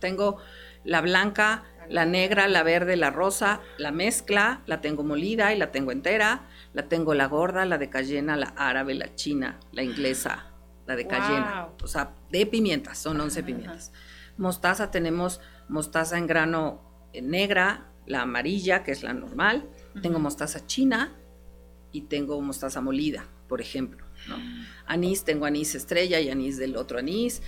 tengo 0.00 0.38
la 0.84 1.00
blanca, 1.00 1.64
la 1.88 2.04
negra, 2.04 2.48
la 2.48 2.62
verde, 2.62 2.96
la 2.96 3.10
rosa, 3.10 3.60
la 3.78 3.92
mezcla, 3.92 4.62
la 4.66 4.80
tengo 4.80 5.02
molida 5.02 5.54
y 5.54 5.58
la 5.58 5.70
tengo 5.70 5.92
entera, 5.92 6.48
la 6.72 6.88
tengo 6.88 7.14
la 7.14 7.26
gorda, 7.26 7.64
la 7.64 7.78
de 7.78 7.90
cayena, 7.90 8.36
la 8.36 8.52
árabe, 8.56 8.94
la 8.94 9.14
china, 9.14 9.60
la 9.72 9.82
inglesa, 9.82 10.52
la 10.86 10.96
de 10.96 11.06
cayena, 11.06 11.68
o 11.82 11.86
sea, 11.86 12.14
de 12.30 12.46
pimientas, 12.46 12.98
son 12.98 13.20
11 13.20 13.42
pimientas. 13.42 13.92
Mostaza 14.36 14.90
tenemos 14.90 15.40
mostaza 15.68 16.18
en 16.18 16.26
grano 16.26 17.08
negra, 17.14 17.86
la 18.06 18.22
amarilla, 18.22 18.82
que 18.82 18.92
es 18.92 19.02
la 19.02 19.12
normal, 19.12 19.68
tengo 20.00 20.18
mostaza 20.18 20.66
china 20.66 21.14
y 21.92 22.02
tengo 22.02 22.40
mostaza 22.40 22.80
molida, 22.80 23.28
por 23.48 23.60
ejemplo. 23.60 24.04
Anís, 24.86 25.24
tengo 25.24 25.46
anís 25.46 25.74
estrella 25.74 26.20
y 26.20 26.30
anís 26.30 26.56
del 26.58 26.76
otro 26.76 26.98
anís. 26.98 27.42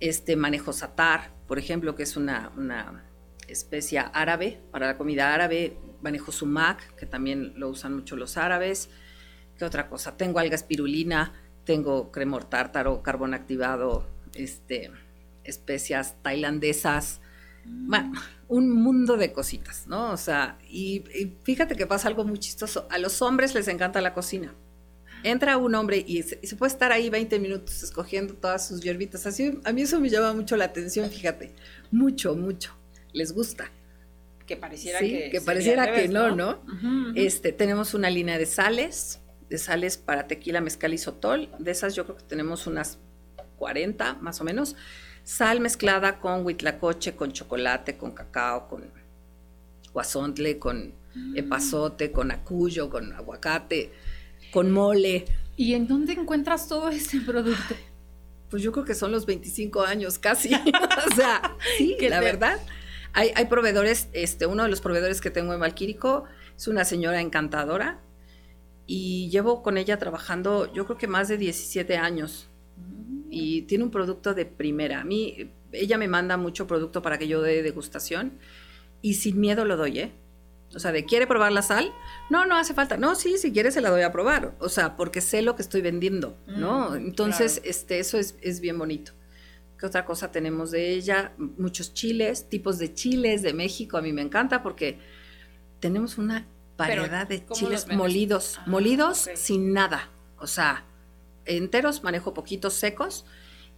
Este 0.00 0.36
manejo 0.36 0.72
satar, 0.72 1.32
por 1.46 1.58
ejemplo, 1.58 1.94
que 1.94 2.02
es 2.02 2.16
una, 2.16 2.50
una 2.56 3.04
especia 3.48 4.02
árabe 4.02 4.60
para 4.70 4.86
la 4.86 4.96
comida 4.96 5.34
árabe. 5.34 5.76
Manejo 6.02 6.32
sumac, 6.32 6.94
que 6.96 7.06
también 7.06 7.54
lo 7.56 7.68
usan 7.68 7.94
mucho 7.94 8.16
los 8.16 8.36
árabes. 8.36 8.90
¿Qué 9.58 9.64
otra 9.64 9.88
cosa? 9.88 10.16
Tengo 10.16 10.38
alga 10.38 10.54
espirulina, 10.54 11.32
tengo 11.64 12.10
cremor 12.10 12.44
tártaro, 12.44 13.02
carbón 13.02 13.34
activado, 13.34 14.08
este, 14.34 14.90
especias 15.44 16.16
tailandesas, 16.22 17.20
bueno, 17.66 18.12
un 18.48 18.70
mundo 18.70 19.16
de 19.16 19.32
cositas, 19.32 19.86
¿no? 19.86 20.12
O 20.12 20.16
sea, 20.16 20.58
y, 20.68 21.04
fíjate 21.42 21.76
que 21.76 21.86
pasa 21.86 22.08
algo 22.08 22.24
muy 22.24 22.38
chistoso. 22.38 22.86
A 22.90 22.98
los 22.98 23.22
hombres 23.22 23.54
les 23.54 23.68
encanta 23.68 24.00
la 24.00 24.14
cocina. 24.14 24.54
entra 25.22 25.56
un 25.56 25.74
hombre 25.74 26.04
y 26.06 26.22
se, 26.22 26.36
puede 26.56 26.72
estar 26.72 26.92
ahí 26.92 27.08
20 27.08 27.38
minutos 27.38 27.82
escogiendo 27.82 28.34
todas 28.34 28.68
sus 28.68 28.82
hierbitas. 28.82 29.26
Así, 29.26 29.58
a 29.64 29.72
mí 29.72 29.82
eso 29.82 29.98
me 30.00 30.10
llama 30.10 30.34
mucho 30.34 30.56
la 30.56 30.66
atención, 30.66 31.10
fíjate. 31.10 31.54
Mucho, 31.90 32.34
mucho. 32.36 32.76
Les 33.12 33.32
gusta. 33.32 33.70
Que 34.46 34.56
pareciera 34.56 34.98
que, 34.98 35.30
que 35.30 35.40
pareciera 35.40 35.92
que 35.94 36.08
no, 36.08 36.36
¿no? 36.36 36.62
Este, 37.14 37.52
tenemos 37.52 37.94
una 37.94 38.10
línea 38.10 38.36
de 38.36 38.44
sales, 38.44 39.20
de 39.48 39.56
sales 39.56 39.96
para 39.96 40.26
tequila, 40.26 40.60
mezcal 40.60 40.92
y 40.92 40.98
sotol. 40.98 41.48
De 41.58 41.70
esas 41.70 41.94
yo 41.94 42.04
creo 42.04 42.18
que 42.18 42.24
tenemos 42.24 42.66
unas 42.66 42.98
40 43.56 44.14
más 44.14 44.40
o 44.42 44.44
menos. 44.44 44.76
Sal 45.24 45.60
mezclada 45.60 46.20
con 46.20 46.44
huitlacoche, 46.44 47.16
con 47.16 47.32
chocolate, 47.32 47.96
con 47.96 48.12
cacao, 48.12 48.68
con 48.68 48.84
guasontle, 49.92 50.58
con 50.58 50.92
mm. 51.14 51.36
epazote, 51.36 52.12
con 52.12 52.30
acuyo, 52.30 52.90
con 52.90 53.12
aguacate 53.12 53.92
con 54.54 54.70
mole. 54.70 55.24
¿Y 55.56 55.74
en 55.74 55.88
dónde 55.88 56.12
encuentras 56.12 56.68
todo 56.68 56.88
ese 56.88 57.20
producto? 57.20 57.74
Pues 58.50 58.62
yo 58.62 58.70
creo 58.70 58.84
que 58.84 58.94
son 58.94 59.10
los 59.10 59.26
25 59.26 59.82
años 59.82 60.18
casi. 60.18 60.54
o 61.12 61.14
sea, 61.16 61.56
sí, 61.76 61.96
la 62.08 62.20
verdad. 62.20 62.60
Hay, 63.12 63.32
hay, 63.34 63.46
proveedores, 63.46 64.08
este, 64.12 64.46
uno 64.46 64.62
de 64.62 64.68
los 64.68 64.80
proveedores 64.80 65.20
que 65.20 65.30
tengo 65.30 65.52
en 65.52 65.60
Valquírico 65.60 66.24
es 66.56 66.68
una 66.68 66.84
señora 66.84 67.20
encantadora 67.20 68.00
y 68.86 69.28
llevo 69.30 69.62
con 69.62 69.78
ella 69.78 69.98
trabajando 69.98 70.70
yo 70.72 70.84
creo 70.84 70.98
que 70.98 71.06
más 71.06 71.28
de 71.28 71.38
17 71.38 71.96
años 71.96 72.48
y 73.34 73.62
tiene 73.62 73.84
un 73.84 73.90
producto 73.90 74.32
de 74.32 74.46
primera. 74.46 75.00
A 75.00 75.04
mí, 75.04 75.50
ella 75.72 75.98
me 75.98 76.08
manda 76.08 76.36
mucho 76.36 76.66
producto 76.66 77.02
para 77.02 77.18
que 77.18 77.26
yo 77.26 77.42
dé 77.42 77.62
degustación 77.62 78.38
y 79.02 79.14
sin 79.14 79.40
miedo 79.40 79.64
lo 79.64 79.76
doy, 79.76 79.98
¿eh? 79.98 80.12
O 80.74 80.78
sea, 80.78 80.92
de 80.92 81.04
quiere 81.04 81.26
probar 81.26 81.52
la 81.52 81.62
sal, 81.62 81.92
no, 82.30 82.46
no 82.46 82.56
hace 82.56 82.74
falta. 82.74 82.96
No, 82.96 83.14
sí, 83.14 83.38
si 83.38 83.52
quieres 83.52 83.74
se 83.74 83.80
la 83.80 83.90
doy 83.90 84.02
a 84.02 84.12
probar. 84.12 84.54
O 84.58 84.68
sea, 84.68 84.96
porque 84.96 85.20
sé 85.20 85.42
lo 85.42 85.56
que 85.56 85.62
estoy 85.62 85.82
vendiendo, 85.82 86.36
¿no? 86.46 86.90
Mm, 86.90 86.96
Entonces, 86.96 87.60
este, 87.64 87.98
eso 87.98 88.18
es, 88.18 88.36
es, 88.40 88.60
bien 88.60 88.78
bonito. 88.78 89.12
¿Qué 89.78 89.86
otra 89.86 90.04
cosa 90.04 90.32
tenemos 90.32 90.70
de 90.70 90.90
ella? 90.90 91.32
Muchos 91.36 91.94
chiles, 91.94 92.48
tipos 92.48 92.78
de 92.78 92.94
chiles 92.94 93.42
de 93.42 93.52
México. 93.52 93.98
A 93.98 94.02
mí 94.02 94.12
me 94.12 94.22
encanta 94.22 94.62
porque 94.62 94.98
tenemos 95.80 96.18
una 96.18 96.46
variedad 96.76 97.28
de 97.28 97.44
chiles 97.46 97.86
molidos, 97.88 98.56
ah, 98.58 98.64
molidos 98.66 99.28
sin 99.34 99.72
nada. 99.72 100.10
O 100.38 100.46
sea, 100.46 100.84
enteros, 101.46 102.02
manejo 102.02 102.34
poquitos 102.34 102.74
secos 102.74 103.24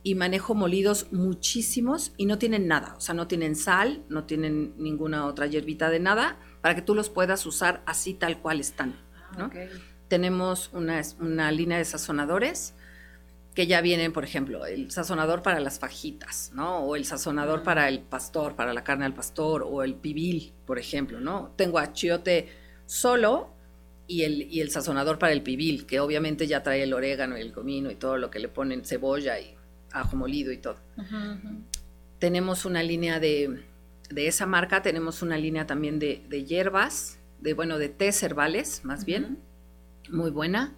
y 0.02 0.14
manejo 0.14 0.54
molidos 0.54 1.12
muchísimos 1.12 2.12
y 2.16 2.26
no 2.26 2.38
tienen 2.38 2.68
nada. 2.68 2.94
O 2.96 3.00
sea, 3.00 3.14
no 3.14 3.26
tienen 3.26 3.56
sal, 3.56 4.04
no 4.08 4.24
tienen 4.24 4.74
ninguna 4.78 5.26
otra 5.26 5.46
hierbita 5.46 5.90
de 5.90 5.98
nada 5.98 6.38
para 6.60 6.74
que 6.76 6.82
tú 6.82 6.94
los 6.94 7.10
puedas 7.10 7.44
usar 7.44 7.82
así 7.86 8.14
tal 8.14 8.40
cual 8.40 8.60
están. 8.60 8.94
Ah, 9.36 9.50
Tenemos 10.08 10.70
una, 10.72 11.02
una, 11.18 11.50
línea 11.50 11.78
de 11.78 11.84
sazonadores 11.84 12.74
que 13.54 13.66
ya 13.66 13.80
vienen, 13.80 14.12
por 14.12 14.22
ejemplo, 14.22 14.64
el 14.64 14.90
sazonador 14.92 15.42
para 15.42 15.58
las 15.58 15.80
fajitas, 15.80 16.52
¿no? 16.54 16.80
O 16.80 16.94
el 16.94 17.04
sazonador 17.04 17.64
para 17.64 17.88
el 17.88 18.00
pastor, 18.00 18.54
para 18.54 18.74
la 18.74 18.84
carne 18.84 19.06
al 19.06 19.14
pastor, 19.14 19.64
o 19.66 19.82
el 19.82 19.94
pibil, 19.94 20.52
por 20.66 20.78
ejemplo, 20.78 21.20
¿no? 21.20 21.52
Tengo 21.56 21.78
achiote 21.78 22.48
solo 22.84 23.55
y 24.06 24.22
el, 24.22 24.42
y 24.42 24.60
el 24.60 24.70
sazonador 24.70 25.18
para 25.18 25.32
el 25.32 25.42
pibil, 25.42 25.86
que 25.86 26.00
obviamente 26.00 26.46
ya 26.46 26.62
trae 26.62 26.82
el 26.82 26.92
orégano 26.92 27.36
y 27.36 27.40
el 27.40 27.52
comino 27.52 27.90
y 27.90 27.96
todo 27.96 28.18
lo 28.18 28.30
que 28.30 28.38
le 28.38 28.48
ponen, 28.48 28.84
cebolla 28.84 29.38
y 29.40 29.54
ajo 29.92 30.16
molido 30.16 30.52
y 30.52 30.58
todo. 30.58 30.76
Tenemos 32.18 32.64
una 32.64 32.82
línea 32.82 33.20
de 33.20 33.62
de 34.10 34.28
esa 34.28 34.46
marca 34.46 34.82
tenemos 34.82 35.22
una 35.22 35.36
línea 35.36 35.66
también 35.66 35.98
de, 35.98 36.44
hierbas, 36.46 37.18
de 37.40 37.54
bueno, 37.54 37.78
de 37.78 37.88
té 37.88 38.10
herbales, 38.22 38.84
más 38.84 39.04
bien, 39.04 39.38
muy 40.10 40.30
buena. 40.30 40.74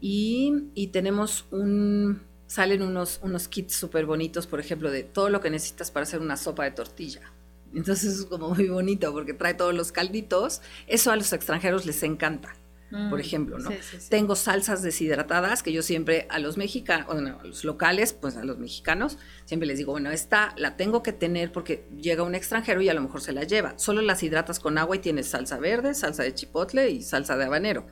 Y, 0.00 0.90
tenemos 0.92 1.46
un, 1.50 2.22
salen 2.46 2.82
unos, 2.82 3.20
unos 3.22 3.48
kits 3.48 3.74
súper 3.74 4.06
bonitos, 4.06 4.46
por 4.46 4.60
ejemplo, 4.60 4.90
de 4.90 5.02
todo 5.02 5.30
lo 5.30 5.40
que 5.40 5.50
necesitas 5.50 5.90
para 5.90 6.04
hacer 6.04 6.20
una 6.20 6.36
sopa 6.36 6.64
de 6.64 6.72
tortilla. 6.72 7.32
Entonces 7.74 8.20
es 8.20 8.24
como 8.26 8.54
muy 8.54 8.68
bonito 8.68 9.12
porque 9.12 9.34
trae 9.34 9.54
todos 9.54 9.74
los 9.74 9.92
calditos. 9.92 10.62
Eso 10.86 11.10
a 11.10 11.16
los 11.16 11.32
extranjeros 11.32 11.86
les 11.86 12.02
encanta 12.02 12.54
por 12.90 13.18
mm, 13.18 13.20
ejemplo, 13.20 13.58
¿no? 13.58 13.70
Tengo 14.08 14.36
salsas 14.36 14.80
deshidratadas 14.80 15.62
que 15.62 15.72
yo 15.72 15.82
siempre 15.82 16.26
a 16.30 16.38
los 16.38 16.56
mexicanos, 16.56 17.06
bueno, 17.06 17.38
a 17.40 17.44
los 17.44 17.64
locales, 17.64 18.12
pues 18.12 18.36
a 18.36 18.44
los 18.44 18.58
mexicanos, 18.58 19.18
siempre 19.44 19.66
les 19.66 19.78
digo, 19.78 19.92
bueno, 19.92 20.10
esta 20.12 20.54
la 20.56 20.76
tengo 20.76 21.02
que 21.02 21.12
tener 21.12 21.50
porque 21.50 21.88
llega 22.00 22.22
un 22.22 22.36
extranjero 22.36 22.80
y 22.80 22.88
a 22.88 22.94
lo 22.94 23.00
mejor 23.00 23.20
se 23.20 23.32
la 23.32 23.42
lleva. 23.42 23.76
Solo 23.76 24.02
las 24.02 24.22
hidratas 24.22 24.60
con 24.60 24.78
agua 24.78 24.96
y 24.96 24.98
tienes 25.00 25.26
salsa 25.26 25.58
verde, 25.58 25.94
salsa 25.94 26.22
de 26.22 26.32
chipotle 26.34 26.90
y 26.90 27.02
salsa 27.02 27.36
de 27.36 27.46
habanero. 27.46 27.86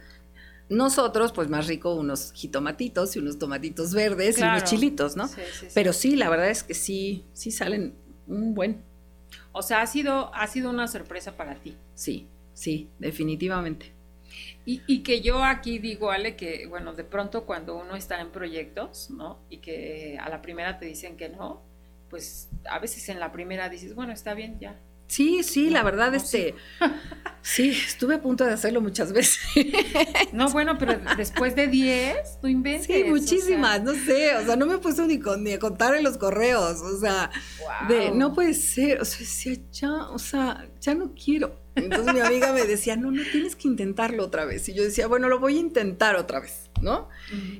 Nosotros, 0.68 1.32
pues 1.32 1.48
más 1.48 1.66
rico, 1.66 1.94
unos 1.94 2.32
jitomatitos 2.32 3.16
y 3.16 3.18
unos 3.18 3.38
tomatitos 3.38 3.92
verdes 3.94 4.38
y 4.38 4.42
unos 4.42 4.64
chilitos, 4.64 5.16
¿no? 5.16 5.28
Pero 5.74 5.92
sí, 5.92 6.14
la 6.14 6.30
verdad 6.30 6.48
es 6.50 6.62
que 6.62 6.74
sí, 6.74 7.26
sí 7.32 7.50
salen 7.50 7.96
un 8.28 8.54
buen. 8.54 8.82
O 9.56 9.62
sea, 9.62 9.80
ha 9.82 9.86
sido, 9.86 10.34
ha 10.34 10.46
sido 10.48 10.68
una 10.68 10.88
sorpresa 10.88 11.36
para 11.36 11.54
ti. 11.54 11.76
Sí, 11.94 12.26
sí, 12.52 12.90
definitivamente. 12.98 13.92
Y, 14.66 15.02
que 15.04 15.20
yo 15.20 15.44
aquí 15.44 15.78
digo, 15.78 16.10
Ale, 16.10 16.34
que 16.36 16.66
bueno, 16.66 16.92
de 16.94 17.04
pronto 17.04 17.44
cuando 17.44 17.76
uno 17.76 17.94
está 17.94 18.20
en 18.20 18.30
proyectos, 18.30 19.10
¿no? 19.10 19.38
Y 19.48 19.58
que 19.58 20.18
a 20.20 20.28
la 20.28 20.42
primera 20.42 20.78
te 20.78 20.86
dicen 20.86 21.16
que 21.16 21.28
no, 21.28 21.62
pues 22.10 22.48
a 22.68 22.78
veces 22.80 23.08
en 23.10 23.20
la 23.20 23.30
primera 23.30 23.68
dices, 23.68 23.94
bueno, 23.94 24.12
está 24.12 24.34
bien, 24.34 24.58
ya. 24.58 24.76
Sí, 25.06 25.42
sí, 25.42 25.70
la 25.70 25.82
verdad, 25.82 26.14
este, 26.14 26.54
sí. 27.42 27.70
estuve 27.70 28.16
a 28.16 28.22
punto 28.22 28.44
de 28.44 28.52
hacerlo 28.52 28.80
muchas 28.80 29.12
veces. 29.12 29.40
No, 30.32 30.50
bueno, 30.50 30.76
pero 30.78 30.98
después 31.16 31.54
de 31.54 31.68
10, 31.68 32.40
tú 32.40 32.48
inventes. 32.48 32.86
Sí, 32.86 33.04
muchísimas, 33.04 33.82
no 33.84 33.94
sé, 33.94 34.34
o 34.34 34.44
sea, 34.44 34.56
no 34.56 34.66
me 34.66 34.74
he 34.74 34.78
puesto 34.78 35.06
ni, 35.06 35.20
ni 35.38 35.52
a 35.52 35.58
contar 35.60 35.94
en 35.94 36.02
los 36.02 36.18
correos, 36.18 36.80
o 36.82 36.98
sea, 36.98 37.30
de, 37.88 38.10
no 38.10 38.32
puede 38.32 38.52
ser, 38.54 39.00
o 39.00 39.04
sea, 39.04 39.20
decía, 39.20 39.56
ya, 39.70 39.92
o 40.08 40.18
sea, 40.18 40.66
ya 40.80 40.94
no 40.96 41.14
quiero. 41.14 41.60
Entonces 41.76 42.12
mi 42.12 42.20
amiga 42.20 42.52
me 42.52 42.64
decía, 42.64 42.96
no, 42.96 43.12
no 43.12 43.22
tienes 43.30 43.54
que 43.54 43.68
intentarlo 43.68 44.24
otra 44.24 44.44
vez. 44.44 44.68
Y 44.68 44.74
yo 44.74 44.82
decía, 44.82 45.06
bueno, 45.06 45.28
lo 45.28 45.38
voy 45.38 45.56
a 45.56 45.60
intentar 45.60 46.16
otra 46.16 46.40
vez, 46.40 46.70
¿no? 46.82 47.08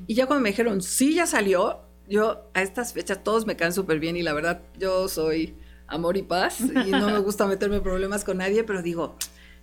Y 0.07 0.15
ya 0.15 0.27
cuando 0.27 0.43
me 0.43 0.51
dijeron, 0.51 0.83
sí, 0.83 1.15
ya 1.15 1.27
salió, 1.27 1.81
yo 2.09 2.51
a 2.55 2.63
estas 2.63 2.93
fechas 2.93 3.23
todos 3.23 3.47
me 3.47 3.57
caen 3.57 3.73
súper 3.73 4.01
bien 4.01 4.17
y 4.17 4.23
la 4.23 4.33
verdad 4.33 4.63
yo 4.79 5.09
soy 5.09 5.55
amor 5.87 6.17
y 6.17 6.23
paz 6.23 6.61
y 6.61 6.91
no 6.91 7.09
me 7.09 7.19
gusta 7.19 7.47
meterme 7.47 7.81
problemas 7.81 8.25
con 8.25 8.39
nadie, 8.39 8.65
pero 8.65 8.83
digo, 8.83 9.17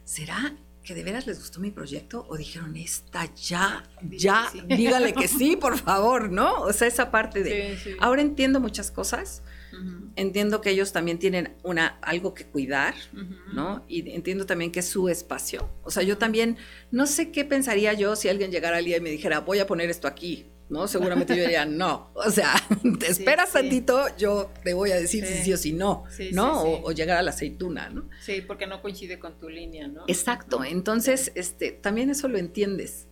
¿será 0.04 0.56
que 0.84 0.96
de 0.96 1.04
veras 1.04 1.28
les 1.28 1.40
gustó 1.40 1.60
mi 1.60 1.70
proyecto 1.70 2.26
o 2.28 2.38
dijeron, 2.38 2.76
esta 2.76 3.34
ya, 3.36 3.84
ya, 4.10 4.52
dígale 4.66 5.14
que 5.14 5.28
sí, 5.28 5.56
por 5.56 5.78
favor, 5.78 6.32
¿no? 6.32 6.62
O 6.62 6.74
sea, 6.74 6.88
esa 6.88 7.12
parte 7.12 7.44
de... 7.44 7.78
Ahora 8.00 8.22
entiendo 8.22 8.60
muchas 8.60 8.90
cosas 8.90 9.44
Entiendo 10.16 10.60
que 10.60 10.70
ellos 10.72 10.92
también 10.92 11.18
tienen 11.18 11.56
una, 11.64 11.98
algo 12.02 12.34
que 12.34 12.46
cuidar, 12.46 12.94
¿no? 13.54 13.86
Y 13.88 14.12
entiendo 14.12 14.46
también 14.46 14.72
que 14.72 14.82
es 14.82 14.88
su 14.88 15.08
espacio. 15.08 15.70
O 15.84 15.92
sea, 15.92 16.04
yo 16.04 16.18
también, 16.18 16.58
no 16.92 17.08
sé 17.08 17.32
qué 17.32 17.46
pensaría 17.46 17.94
yo 17.94 18.16
si 18.16 18.28
alguien 18.28 18.52
llegara 18.52 18.78
al 18.78 18.86
día 18.86 18.98
y 18.98 19.02
me 19.02 19.10
dijera, 19.10 19.40
voy 19.40 19.60
a 19.60 19.68
poner 19.68 19.90
esto 19.90 20.08
aquí, 20.08 20.48
¿no? 20.72 20.88
Seguramente 20.88 21.36
yo 21.36 21.44
diría, 21.44 21.66
no. 21.66 22.10
O 22.16 22.32
sea, 22.32 22.54
te 23.00 23.12
esperas 23.12 23.52
tantito, 23.52 24.06
yo 24.18 24.50
te 24.64 24.74
voy 24.74 24.92
a 24.92 24.96
decir 24.96 25.26
si 25.26 25.44
sí 25.44 25.54
o 25.54 25.58
si 25.58 25.74
no, 25.74 26.06
¿no? 26.32 26.64
O, 26.64 26.92
llegar 26.94 27.18
a 27.18 27.22
la 27.22 27.32
aceituna, 27.32 27.90
¿no? 27.90 28.10
Sí, 28.22 28.42
porque 28.42 28.66
no 28.66 28.82
coincide 28.82 29.20
con 29.20 29.38
tu 29.38 29.50
línea, 29.50 29.88
¿no? 29.88 30.06
Exacto. 30.08 30.64
Entonces, 30.64 31.34
este, 31.36 31.72
también 31.72 32.10
eso 32.10 32.30
lo 32.30 32.38
entiendes. 32.38 33.08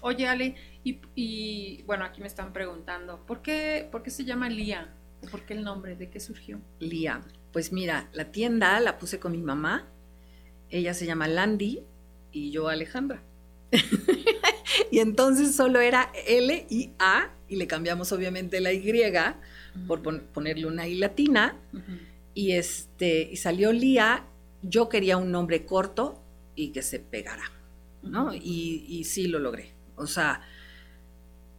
Oye, 0.00 0.26
Ale, 0.26 0.54
y, 0.84 1.00
y, 1.14 1.82
bueno, 1.82 2.04
aquí 2.04 2.22
me 2.22 2.26
están 2.26 2.52
preguntando, 2.52 3.24
¿por 3.26 3.42
qué, 3.42 3.86
¿por 3.90 4.02
qué 4.02 4.10
se 4.10 4.24
llama 4.24 4.48
Lía? 4.48 4.94
¿Por 5.30 5.44
qué 5.44 5.52
el 5.52 5.64
nombre? 5.64 5.96
¿De 5.96 6.08
qué 6.08 6.18
surgió? 6.18 6.60
Lía. 6.78 7.20
Pues 7.52 7.72
mira, 7.72 8.08
la 8.12 8.30
tienda 8.32 8.80
la 8.80 8.98
puse 8.98 9.18
con 9.18 9.32
mi 9.32 9.42
mamá. 9.42 9.86
Ella 10.70 10.94
se 10.94 11.04
llama 11.04 11.28
Landy 11.28 11.82
y 12.32 12.50
yo 12.50 12.68
Alejandra. 12.68 13.22
y 14.90 14.98
entonces 15.00 15.54
solo 15.54 15.80
era 15.80 16.10
L 16.26 16.66
y 16.68 16.90
A 16.98 17.30
y 17.48 17.56
le 17.56 17.66
cambiamos 17.66 18.12
obviamente 18.12 18.60
la 18.60 18.72
Y 18.72 18.84
por 19.86 20.02
ponerle 20.02 20.66
una 20.66 20.86
I 20.86 20.96
latina. 20.96 21.56
Y 22.34 22.52
este, 22.52 23.28
y 23.32 23.36
salió 23.36 23.72
Lía. 23.72 24.24
Yo 24.62 24.88
quería 24.88 25.16
un 25.16 25.30
nombre 25.30 25.64
corto 25.64 26.22
y 26.54 26.70
que 26.70 26.82
se 26.82 26.98
pegara, 26.98 27.52
¿no? 28.02 28.34
y, 28.34 28.84
y 28.88 29.04
sí 29.04 29.28
lo 29.28 29.38
logré. 29.38 29.72
O 29.94 30.06
sea, 30.06 30.42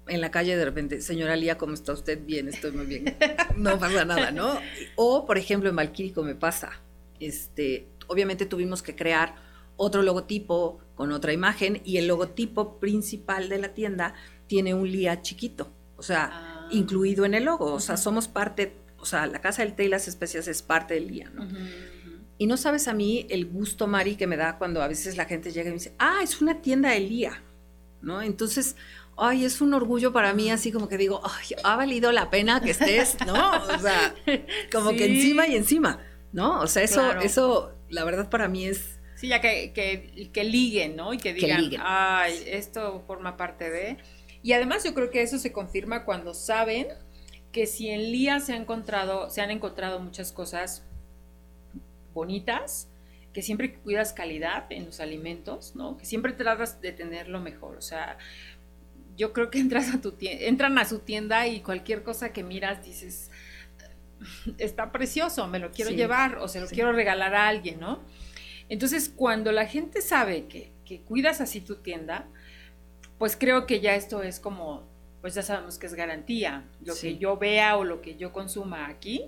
en 0.10 0.22
la 0.22 0.32
calle 0.32 0.58
de 0.58 0.66
repente, 0.66 1.02
señora 1.02 1.36
Lía, 1.36 1.58
¿cómo 1.58 1.74
está 1.74 1.94
usted? 1.94 2.20
Bien, 2.26 2.48
estoy 2.48 2.72
muy 2.72 2.86
bien. 2.86 3.16
No 3.56 3.78
pasa 3.80 4.06
nada, 4.06 4.32
¿no? 4.32 4.60
O, 4.96 5.26
por 5.26 5.38
ejemplo, 5.38 5.70
en 5.70 5.76
Malquírico 5.76 6.24
me 6.24 6.36
pasa. 6.36 6.72
Este, 7.20 7.88
obviamente 8.08 8.46
tuvimos 8.46 8.82
que 8.82 8.96
crear 8.96 9.36
otro 9.78 10.02
logotipo 10.02 10.80
con 11.00 11.14
otra 11.14 11.32
imagen 11.32 11.82
y 11.86 11.96
el 11.96 12.08
logotipo 12.08 12.78
principal 12.78 13.48
de 13.48 13.58
la 13.58 13.74
tienda 13.74 14.16
tiene 14.48 14.74
un 14.74 14.92
Lía 14.92 15.22
chiquito, 15.22 15.72
o 15.96 16.04
sea, 16.04 16.30
ah. 16.34 16.68
incluido 16.72 17.24
en 17.24 17.36
el 17.36 17.46
logo. 17.46 17.72
O 17.72 17.80
sea, 17.80 17.96
somos 17.96 18.28
parte, 18.28 18.74
o 18.98 19.06
sea, 19.06 19.26
la 19.26 19.40
Casa 19.40 19.64
del 19.64 19.76
Té 19.76 19.86
y 19.86 19.88
las 19.88 20.10
Especias 20.10 20.50
es 20.50 20.62
parte 20.62 20.96
del 20.96 21.08
Lía, 21.08 21.32
¿no? 21.34 21.48
Y 22.38 22.48
no 22.48 22.58
sabes 22.58 22.90
a 22.90 22.94
mí 22.94 23.26
el 23.30 23.46
gusto, 23.46 23.88
Mari, 23.88 24.18
que 24.18 24.28
me 24.28 24.36
da 24.36 24.58
cuando 24.58 24.82
a 24.82 24.90
veces 24.90 25.16
la 25.16 25.24
gente 25.24 25.54
llega 25.54 25.70
y 25.70 25.72
me 25.72 25.78
dice, 25.78 25.94
ah, 26.00 26.20
es 26.22 26.42
una 26.42 26.62
tienda 26.62 26.90
de 26.90 27.00
Lía. 27.00 27.44
¿no? 28.02 28.22
Entonces, 28.22 28.76
ay, 29.18 29.46
es 29.46 29.62
un 29.62 29.74
orgullo 29.74 30.12
para 30.12 30.34
mí, 30.34 30.52
así 30.52 30.70
como 30.70 30.90
que 30.90 30.98
digo, 30.98 31.22
ay, 31.24 31.56
ha 31.64 31.78
valido 31.78 32.12
la 32.12 32.30
pena 32.30 32.60
que 32.60 32.72
estés, 32.72 33.16
¿no? 33.26 33.52
O 33.74 33.80
sea, 33.80 34.14
como 34.72 34.92
que 34.92 35.06
encima 35.06 35.48
y 35.48 35.56
encima, 35.56 36.00
¿no? 36.34 36.60
O 36.60 36.68
sea, 36.68 36.84
eso, 36.84 37.14
eso, 37.22 37.72
la 37.90 38.04
verdad 38.04 38.30
para 38.30 38.50
mí 38.50 38.66
es... 38.66 38.99
Sí, 39.20 39.28
ya 39.28 39.42
que, 39.42 39.74
que, 39.74 40.30
que 40.32 40.44
liguen, 40.46 40.96
¿no? 40.96 41.14
Y 41.14 41.18
que 41.18 41.34
digan, 41.34 41.66
ay, 41.82 42.42
esto 42.48 43.04
forma 43.06 43.36
parte 43.36 43.70
de... 43.70 43.98
Y 44.42 44.54
además 44.54 44.86
yo 44.86 44.94
creo 44.94 45.12
que 45.12 45.22
eso 45.22 45.38
se 45.38 45.52
confirma 45.52 46.06
cuando 46.06 46.34
saben 46.34 46.88
que 47.52 47.68
si 47.68 47.90
en 47.90 48.14
Lía 48.14 48.40
se, 48.40 48.54
ha 48.54 48.56
encontrado, 48.56 49.30
se 49.30 49.42
han 49.42 49.52
encontrado 49.52 50.00
muchas 50.00 50.32
cosas 50.32 50.86
bonitas, 52.14 52.88
que 53.34 53.42
siempre 53.42 53.74
cuidas 53.74 54.14
calidad 54.14 54.68
en 54.70 54.86
los 54.86 55.02
alimentos, 55.02 55.76
¿no? 55.76 55.98
Que 55.98 56.06
siempre 56.06 56.32
tratas 56.32 56.80
de 56.80 56.94
tener 56.94 57.28
lo 57.28 57.42
mejor. 57.42 57.76
O 57.76 57.82
sea, 57.82 58.18
yo 59.18 59.34
creo 59.34 59.50
que 59.50 59.60
entras 59.60 59.94
a 59.94 60.00
tu 60.00 60.14
tienda, 60.14 60.46
entran 60.46 60.78
a 60.78 60.86
su 60.86 61.00
tienda 61.00 61.46
y 61.46 61.60
cualquier 61.60 62.04
cosa 62.04 62.32
que 62.32 62.42
miras 62.42 62.86
dices, 62.86 63.32
está 64.58 64.94
precioso, 64.94 65.46
me 65.48 65.60
lo 65.60 65.72
quiero 65.72 65.92
llevar 65.92 66.38
o 66.38 66.48
se 66.48 66.62
lo 66.62 66.68
quiero 66.68 66.94
regalar 66.94 67.36
a 67.36 67.50
alguien, 67.50 67.82
¿no? 67.82 68.00
Entonces, 68.70 69.12
cuando 69.14 69.52
la 69.52 69.66
gente 69.66 70.02
sabe 70.02 70.46
que, 70.46 70.72
que 70.86 71.02
cuidas 71.02 71.42
así 71.42 71.60
tu 71.62 71.76
tienda, 71.78 72.28
pues 73.18 73.36
creo 73.36 73.66
que 73.66 73.82
ya 73.82 73.96
esto 73.96 74.24
es 74.24 74.40
como, 74.40 74.84
pues 75.22 75.36
ya 75.36 75.44
sabemos 75.44 75.78
que 75.78 75.88
es 75.88 75.94
garantía. 75.94 76.66
Lo 76.84 76.96
que 76.96 77.18
yo 77.18 77.38
vea 77.38 77.76
o 77.78 77.84
lo 77.84 78.02
que 78.02 78.16
yo 78.16 78.32
consuma 78.32 78.88
aquí 78.88 79.26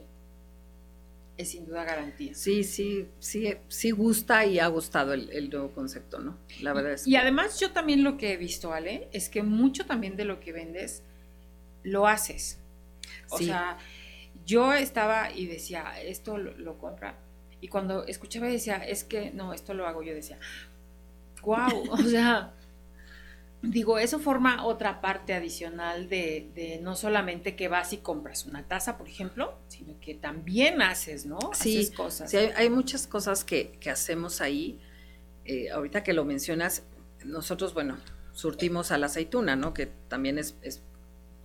es 1.38 1.52
sin 1.52 1.66
duda 1.66 1.84
garantía. 1.84 2.34
Sí, 2.34 2.64
sí, 2.64 3.08
sí, 3.20 3.54
sí 3.68 3.92
gusta 3.92 4.46
y 4.46 4.60
ha 4.60 4.68
gustado 4.68 5.14
el, 5.14 5.50
nuevo 5.50 5.72
concepto, 5.72 6.20
¿no? 6.20 6.38
La 6.62 6.74
verdad 6.74 6.94
es. 6.94 7.08
Y 7.08 7.16
además 7.16 7.60
yo 7.60 7.72
también 7.72 8.04
lo 8.04 8.18
que 8.18 8.34
he 8.34 8.38
visto, 8.38 8.74
Ale, 8.74 9.10
es 9.12 9.28
que 9.28 9.44
mucho 9.44 9.86
también 9.86 10.16
de 10.16 10.26
lo 10.26 10.40
que 10.40 10.54
vendes 10.54 11.04
lo 11.84 12.08
haces. 12.08 12.60
O 13.30 13.38
sea, 13.38 13.78
yo 14.46 14.74
estaba 14.74 15.32
y 15.32 15.48
decía, 15.48 16.02
esto 16.02 16.38
lo, 16.38 16.58
lo 16.58 16.78
compra. 16.78 17.18
Y 17.62 17.68
cuando 17.68 18.06
escuchaba 18.06 18.50
y 18.50 18.54
decía, 18.54 18.78
es 18.78 19.04
que 19.04 19.32
no, 19.32 19.54
esto 19.54 19.74
lo 19.74 19.88
hago, 19.88 20.04
yo 20.04 20.14
decía, 20.14 20.40
wow, 21.44 21.84
o 21.92 21.98
sea, 21.98 22.54
digo, 23.62 24.00
eso 24.00 24.20
forma 24.20 24.66
otra 24.66 25.02
parte 25.02 25.34
adicional 25.34 26.10
de, 26.10 26.80
no 26.82 26.96
solamente 26.96 27.56
que 27.56 27.68
vas 27.68 27.94
y 27.94 27.98
compras 27.98 28.46
una 28.46 28.64
taza, 28.64 28.98
por 28.98 29.08
ejemplo, 29.08 29.54
sino 29.68 30.00
que 30.00 30.16
también 30.16 30.82
haces, 30.82 31.26
¿no? 31.26 31.40
Sí, 31.54 31.78
haces 31.78 31.92
cosas. 31.92 32.32
Sí, 32.32 32.38
hay, 32.38 32.70
muchas 32.70 33.08
cosas 33.08 33.44
que, 33.44 33.78
hacemos 33.90 34.42
ahí. 34.42 34.80
Eh, 35.46 35.72
ahorita 35.72 36.04
que 36.04 36.14
lo 36.14 36.26
mencionas, 36.26 36.84
nosotros, 37.24 37.74
bueno, 37.74 37.98
surtimos 38.34 38.92
a 38.92 38.98
la 38.98 39.08
aceituna, 39.08 39.56
¿no? 39.56 39.74
Que 39.74 39.88
también 40.08 40.38
es, 40.38 40.56
es 40.62 40.82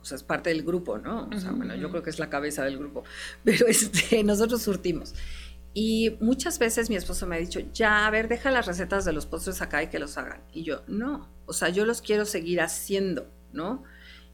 o 0.00 0.04
sea, 0.04 0.16
es 0.16 0.22
parte 0.22 0.50
del 0.50 0.62
grupo, 0.62 0.98
¿no? 0.98 1.28
O 1.34 1.40
sea, 1.40 1.50
bueno, 1.50 1.74
yo 1.74 1.90
creo 1.90 2.02
que 2.02 2.10
es 2.10 2.18
la 2.18 2.30
cabeza 2.30 2.64
del 2.64 2.78
grupo, 2.78 3.04
pero 3.44 3.66
este, 3.66 4.22
nosotros 4.22 4.62
surtimos. 4.62 5.14
Y 5.78 6.16
muchas 6.20 6.58
veces 6.58 6.88
mi 6.88 6.96
esposo 6.96 7.26
me 7.26 7.36
ha 7.36 7.38
dicho, 7.38 7.60
ya, 7.74 8.06
a 8.06 8.10
ver, 8.10 8.28
deja 8.28 8.50
las 8.50 8.64
recetas 8.64 9.04
de 9.04 9.12
los 9.12 9.26
postres 9.26 9.60
acá 9.60 9.82
y 9.82 9.88
que 9.88 9.98
los 9.98 10.16
hagan. 10.16 10.40
Y 10.50 10.62
yo, 10.62 10.80
no, 10.86 11.28
o 11.44 11.52
sea, 11.52 11.68
yo 11.68 11.84
los 11.84 12.00
quiero 12.00 12.24
seguir 12.24 12.62
haciendo, 12.62 13.30
¿no? 13.52 13.84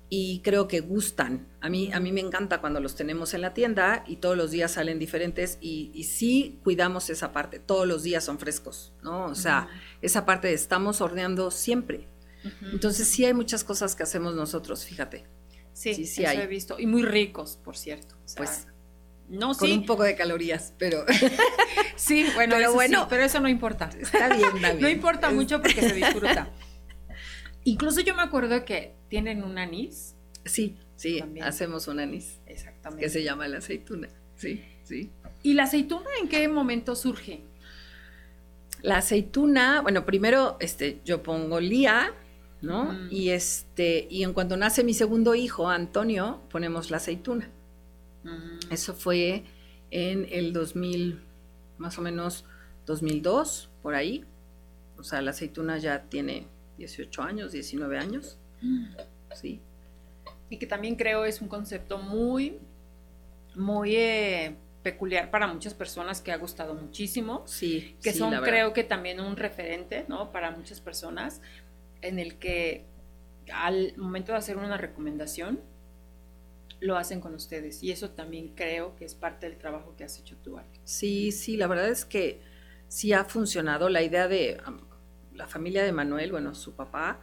Y 0.09 0.41
creo 0.45 0.69
que 0.69 0.79
gustan. 0.79 1.49
A 1.61 1.69
mí, 1.69 1.91
a 1.93 1.99
mí 1.99 2.13
me 2.13 2.21
encanta 2.21 2.61
cuando 2.61 2.79
los 2.79 2.95
tenemos 2.95 3.35
en 3.35 3.41
la 3.41 3.55
tienda 3.55 4.05
y 4.07 4.19
todos 4.19 4.37
los 4.37 4.53
días 4.53 4.71
salen 4.71 5.01
diferentes 5.01 5.59
y, 5.61 5.91
y 5.93 6.05
sí 6.05 6.61
cuidamos 6.63 7.11
esa 7.11 7.33
parte, 7.33 7.59
todos 7.59 7.89
los 7.89 8.05
días 8.05 8.23
son 8.23 8.39
frescos, 8.39 8.93
¿no? 9.03 9.25
O 9.25 9.35
sea, 9.35 9.69
esa 10.01 10.25
parte 10.25 10.47
de 10.47 10.55
estamos 10.55 11.01
horneando 11.01 11.51
siempre. 11.51 12.07
Entonces 12.73 13.09
sí 13.09 13.25
hay 13.25 13.35
muchas 13.35 13.65
cosas 13.65 13.97
que 13.97 14.05
hacemos 14.05 14.37
nosotros, 14.37 14.85
fíjate. 14.85 15.25
Sí, 15.73 15.93
sí, 15.93 16.07
sí 16.07 16.23
eso 16.23 16.41
he 16.41 16.47
visto. 16.47 16.79
Y 16.79 16.87
muy 16.87 17.03
ricos, 17.03 17.59
por 17.65 17.77
cierto. 17.77 18.15
pues 18.37 18.69
no, 19.33 19.55
con 19.55 19.73
un 19.73 19.87
poco 19.87 20.03
de 20.03 20.15
calorías, 20.15 20.75
pero. 20.79 21.07
sí, 21.97 22.27
bueno, 22.35 22.55
pero 22.57 22.75
bueno, 22.75 23.07
pero 23.09 23.25
eso 23.25 23.41
no 23.41 23.49
importa. 23.49 23.89
Está 23.99 24.29
bien, 24.37 24.61
David. 24.61 24.81
no 24.83 24.89
importa 24.91 25.31
mucho 25.31 25.63
porque 25.63 25.81
se 25.81 25.95
disfruta. 25.95 26.51
Incluso 27.65 28.01
yo 28.03 28.15
me 28.15 28.23
acuerdo 28.23 28.65
que 28.67 28.95
tienen 29.09 29.43
un 29.43 29.57
anís. 29.57 30.17
Sí, 30.45 30.77
sí, 30.97 31.25
hacemos 31.41 31.89
un 31.89 32.01
anís. 32.01 32.41
Exactamente. 32.47 33.05
Que 33.05 33.09
se 33.09 33.23
llama 33.23 33.49
la 33.49 33.59
aceituna. 33.59 34.11
Sí, 34.37 34.63
sí. 34.85 35.11
¿Y 35.43 35.55
la 35.55 35.63
aceituna 35.63 36.11
en 36.21 36.29
qué 36.29 36.47
momento 36.49 36.95
surge? 36.95 37.43
La 38.83 38.99
aceituna, 38.99 39.81
bueno, 39.81 40.05
primero 40.05 40.59
este, 40.61 41.01
yo 41.07 41.23
pongo 41.23 41.59
lía, 41.59 42.13
¿no? 42.61 43.09
Y 43.11 43.31
este, 43.31 44.09
y 44.11 44.25
en 44.25 44.35
cuanto 44.35 44.59
nace 44.59 44.85
mi 44.85 44.93
segundo 44.93 45.35
hijo, 45.35 45.71
Antonio, 45.71 46.43
ponemos 46.51 46.91
la 46.91 46.99
aceituna. 46.99 47.51
Eso 48.71 48.95
fue 48.95 49.45
en 49.91 50.27
el 50.31 50.53
2000, 50.53 51.23
más 51.79 51.99
o 51.99 52.03
menos 52.03 52.45
2002, 52.87 53.71
por 53.83 53.95
ahí. 53.95 54.25
O 54.99 55.05
sea, 55.05 55.21
la 55.23 55.31
aceituna 55.31 55.79
ya 55.79 56.03
tiene 56.05 56.47
18 56.79 57.23
años, 57.23 57.53
19 57.53 57.99
años. 57.99 58.39
Mm. 58.61 58.87
Sí. 59.35 59.61
Y 60.51 60.59
que 60.59 60.67
también 60.67 60.97
creo 60.97 61.25
es 61.25 61.41
un 61.41 61.49
concepto 61.49 61.99
muy, 61.99 62.59
muy 63.55 63.97
eh, 63.97 64.57
peculiar 64.83 65.31
para 65.31 65.47
muchas 65.47 65.75
personas 65.75 66.21
que 66.21 66.33
ha 66.33 66.37
gustado 66.37 66.75
muchísimo. 66.75 67.43
Sí. 67.47 67.97
Que 68.03 68.13
son, 68.13 68.35
creo 68.43 68.73
que 68.73 68.85
también 68.85 69.21
un 69.21 69.37
referente, 69.37 70.05
¿no? 70.09 70.33
Para 70.33 70.51
muchas 70.51 70.81
personas, 70.81 71.41
en 72.01 72.19
el 72.19 72.37
que 72.37 72.85
al 73.53 73.95
momento 73.97 74.33
de 74.33 74.39
hacer 74.39 74.57
una 74.57 74.77
recomendación, 74.77 75.61
lo 76.83 76.97
hacen 76.97 77.21
con 77.21 77.35
ustedes. 77.35 77.83
Y 77.83 77.93
eso 77.93 78.11
también 78.11 78.49
creo 78.55 78.95
que 78.97 79.05
es 79.05 79.15
parte 79.15 79.49
del 79.49 79.57
trabajo 79.57 79.95
que 79.97 80.05
has 80.05 80.19
hecho 80.19 80.37
tú, 80.43 80.59
Ale. 80.59 80.69
Sí, 80.85 81.33
sí, 81.33 81.57
la 81.57 81.67
verdad 81.67 81.89
es 81.89 82.05
que 82.05 82.41
sí 82.89 83.13
ha 83.13 83.25
funcionado. 83.25 83.89
La 83.89 84.03
idea 84.03 84.29
de 84.29 84.61
la 85.35 85.47
familia 85.47 85.85
de 85.85 85.93
Manuel, 85.93 86.33
bueno, 86.33 86.55
su 86.55 86.73
papá, 86.73 87.21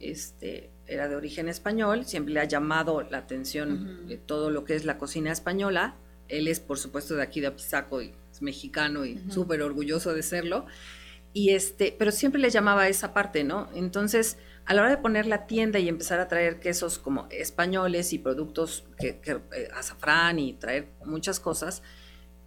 este, 0.00 0.70
era 0.86 1.08
de 1.08 1.16
origen 1.16 1.48
español, 1.48 2.04
siempre 2.04 2.34
le 2.34 2.40
ha 2.40 2.44
llamado 2.44 3.02
la 3.02 3.18
atención 3.18 4.08
de 4.08 4.16
todo 4.16 4.50
lo 4.50 4.64
que 4.64 4.74
es 4.74 4.84
la 4.84 4.98
cocina 4.98 5.30
española. 5.32 5.94
Él 6.28 6.48
es, 6.48 6.60
por 6.60 6.78
supuesto, 6.78 7.14
de 7.14 7.22
aquí 7.22 7.40
de 7.40 7.48
Apizaco 7.48 8.02
y 8.02 8.12
es 8.30 8.42
mexicano 8.42 9.04
y 9.04 9.20
súper 9.30 9.62
orgulloso 9.62 10.14
de 10.14 10.22
serlo. 10.22 10.66
Y 11.32 11.50
este, 11.50 11.94
pero 11.96 12.10
siempre 12.10 12.40
le 12.40 12.50
llamaba 12.50 12.82
a 12.82 12.88
esa 12.88 13.14
parte, 13.14 13.44
¿no? 13.44 13.68
Entonces, 13.74 14.36
a 14.66 14.74
la 14.74 14.82
hora 14.82 14.90
de 14.90 14.98
poner 14.98 15.26
la 15.26 15.46
tienda 15.46 15.78
y 15.78 15.88
empezar 15.88 16.20
a 16.20 16.28
traer 16.28 16.60
quesos 16.60 16.98
como 16.98 17.28
españoles 17.30 18.12
y 18.12 18.18
productos 18.18 18.84
que, 18.98 19.20
eh, 19.26 19.68
azafrán 19.74 20.38
y 20.38 20.54
traer 20.54 20.88
muchas 21.04 21.40
cosas, 21.40 21.82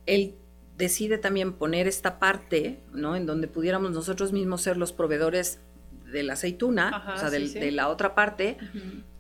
él 0.06 0.36
decide 0.78 1.18
también 1.18 1.54
poner 1.54 1.88
esta 1.88 2.20
parte, 2.20 2.80
¿no? 2.94 3.16
En 3.16 3.26
donde 3.26 3.48
pudiéramos 3.48 3.92
nosotros 3.92 4.34
mismos 4.34 4.62
ser 4.62 4.78
los 4.78 4.92
proveedores 4.92 5.60
de 6.12 6.24
la 6.24 6.34
aceituna, 6.34 7.14
o 7.16 7.18
sea, 7.18 7.30
de 7.30 7.72
la 7.72 7.90
otra 7.90 8.16
parte. 8.16 8.58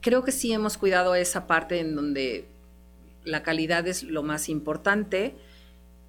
Creo 0.01 0.23
que 0.23 0.31
sí 0.31 0.51
hemos 0.53 0.77
cuidado 0.77 1.15
esa 1.15 1.47
parte 1.47 1.79
en 1.79 1.95
donde 1.95 2.47
la 3.25 3.43
calidad 3.43 3.87
es 3.87 4.03
lo 4.03 4.23
más 4.23 4.49
importante. 4.49 5.35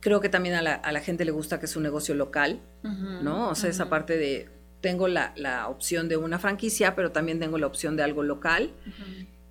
Creo 0.04 0.20
que 0.20 0.28
también 0.28 0.54
a 0.54 0.60
la, 0.60 1.00
gente 1.00 1.24
le 1.24 1.30
gusta 1.30 1.58
que 1.58 1.64
es 1.64 1.76
un 1.76 1.82
negocio 1.82 2.14
local, 2.14 2.60
¿no? 2.82 3.48
O 3.48 3.54
sea, 3.54 3.70
esa 3.70 3.88
parte 3.88 4.18
de 4.18 4.50
tengo 4.82 5.08
la, 5.08 5.66
opción 5.70 6.10
de 6.10 6.18
una 6.18 6.38
franquicia, 6.38 6.94
pero 6.94 7.10
también 7.10 7.40
tengo 7.40 7.56
la 7.56 7.66
opción 7.66 7.96
de 7.96 8.02
algo 8.02 8.22
local. 8.22 8.74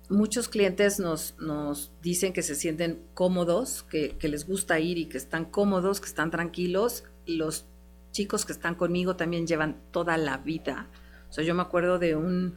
Muchos 0.08 0.48
clientes 0.48 1.00
nos, 1.00 1.34
nos, 1.40 1.90
dicen 2.02 2.32
que 2.32 2.44
se 2.44 2.54
sienten 2.54 3.02
cómodos, 3.14 3.82
que, 3.82 4.16
les 4.22 4.46
gusta 4.46 4.78
ir 4.78 4.96
y 4.96 5.06
que 5.06 5.18
están 5.18 5.44
cómodos, 5.44 6.00
que 6.00 6.06
están 6.06 6.30
tranquilos. 6.30 7.02
Los 7.26 7.66
chicos 8.12 8.44
que 8.44 8.52
están 8.52 8.76
conmigo 8.76 9.16
también 9.16 9.48
llevan 9.48 9.80
toda 9.90 10.16
la 10.18 10.36
vida. 10.36 10.86
O 11.30 11.32
sea, 11.32 11.42
yo 11.42 11.56
me 11.56 11.62
acuerdo 11.62 11.98
de 11.98 12.14
un, 12.14 12.54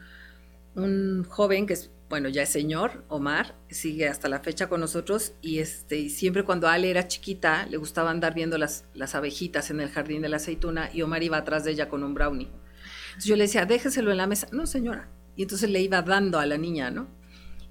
un 0.76 1.24
joven 1.24 1.66
que 1.66 1.74
es, 1.74 1.90
bueno, 2.10 2.30
ya 2.30 2.44
es 2.44 2.50
señor, 2.50 3.04
Omar, 3.10 3.56
sigue 3.70 4.08
hasta 4.08 4.30
la 4.30 4.40
fecha 4.40 4.70
con 4.70 4.80
nosotros 4.80 5.34
y 5.42 5.60
este, 5.60 6.10
siempre 6.10 6.44
cuando 6.44 6.68
Ale 6.68 6.90
era 6.90 7.08
chiquita 7.08 7.66
le 7.66 7.78
gustaba 7.78 8.12
andar 8.12 8.34
viendo 8.34 8.58
las, 8.58 8.86
las 8.94 9.16
abejitas 9.16 9.70
en 9.72 9.82
el 9.82 9.90
jardín 9.90 10.22
de 10.22 10.30
la 10.30 10.38
aceituna 10.38 10.90
y 10.94 11.02
Omar 11.02 11.24
iba 11.24 11.38
atrás 11.38 11.64
de 11.64 11.72
ella 11.72 11.90
con 11.90 12.04
un 12.04 12.14
brownie 12.14 12.50
yo 13.26 13.36
le 13.36 13.44
decía, 13.44 13.66
déjeselo 13.66 14.12
en 14.12 14.18
la 14.18 14.28
mesa. 14.28 14.48
No, 14.52 14.68
señora. 14.68 15.10
Y 15.36 15.44
entonces 15.44 15.70
le 15.70 15.82
iba 15.82 16.02
dando 16.02 16.40
a 16.40 16.46
la 16.46 16.58
niña, 16.58 16.92
¿no? 16.92 17.08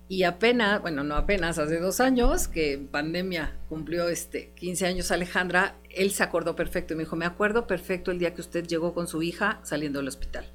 Y 0.09 0.23
apenas, 0.23 0.81
bueno, 0.81 1.03
no 1.03 1.17
apenas, 1.17 1.59
hace 1.59 1.81
dos 1.81 2.01
años, 2.01 2.47
que 2.47 2.79
pandemia 2.79 3.57
cumplió 3.69 4.09
este 4.09 4.53
15 4.55 4.87
años 4.87 5.11
Alejandra, 5.11 5.81
él 5.91 6.13
se 6.13 6.23
acordó 6.23 6.55
perfecto 6.55 6.95
y 6.95 6.97
me 6.97 7.03
dijo, 7.03 7.17
me 7.17 7.25
acuerdo 7.25 7.67
perfecto 7.67 8.13
el 8.13 8.21
día 8.21 8.33
que 8.33 8.41
usted 8.41 8.65
llegó 8.69 8.95
con 8.95 9.09
su 9.09 9.23
hija 9.23 9.59
saliendo 9.65 9.99
del 9.99 10.07
hospital. 10.07 10.53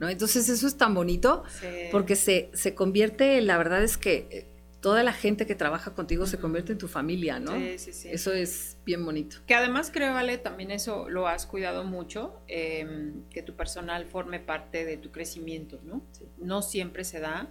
¿No? 0.00 0.08
Entonces 0.08 0.48
eso 0.48 0.66
es 0.66 0.76
tan 0.76 0.94
bonito 0.94 1.42
porque 1.90 2.14
se, 2.14 2.50
se 2.52 2.74
convierte, 2.74 3.40
la 3.40 3.58
verdad 3.58 3.82
es 3.82 3.96
que 3.96 4.46
toda 4.80 5.02
la 5.02 5.12
gente 5.12 5.46
que 5.46 5.54
trabaja 5.54 5.94
contigo 5.94 6.26
se 6.26 6.38
convierte 6.38 6.72
en 6.72 6.78
tu 6.78 6.88
familia, 6.88 7.40
¿no? 7.40 7.56
Sí, 7.56 7.78
sí, 7.78 7.92
sí. 7.92 8.08
Eso 8.10 8.32
es 8.32 8.76
bien 8.84 9.04
bonito. 9.04 9.38
Que 9.46 9.54
además 9.54 9.90
creo, 9.92 10.16
Ale, 10.16 10.38
también 10.38 10.70
eso 10.70 11.08
lo 11.08 11.26
has 11.26 11.46
cuidado 11.46 11.84
mucho, 11.84 12.40
em, 12.46 13.24
que 13.30 13.42
tu 13.42 13.54
personal 13.56 14.06
forme 14.06 14.38
parte 14.38 14.84
de 14.84 14.96
tu 14.96 15.10
crecimiento, 15.10 15.80
¿no? 15.84 16.02
No 16.36 16.62
siempre 16.62 17.04
se 17.04 17.18
da. 17.18 17.50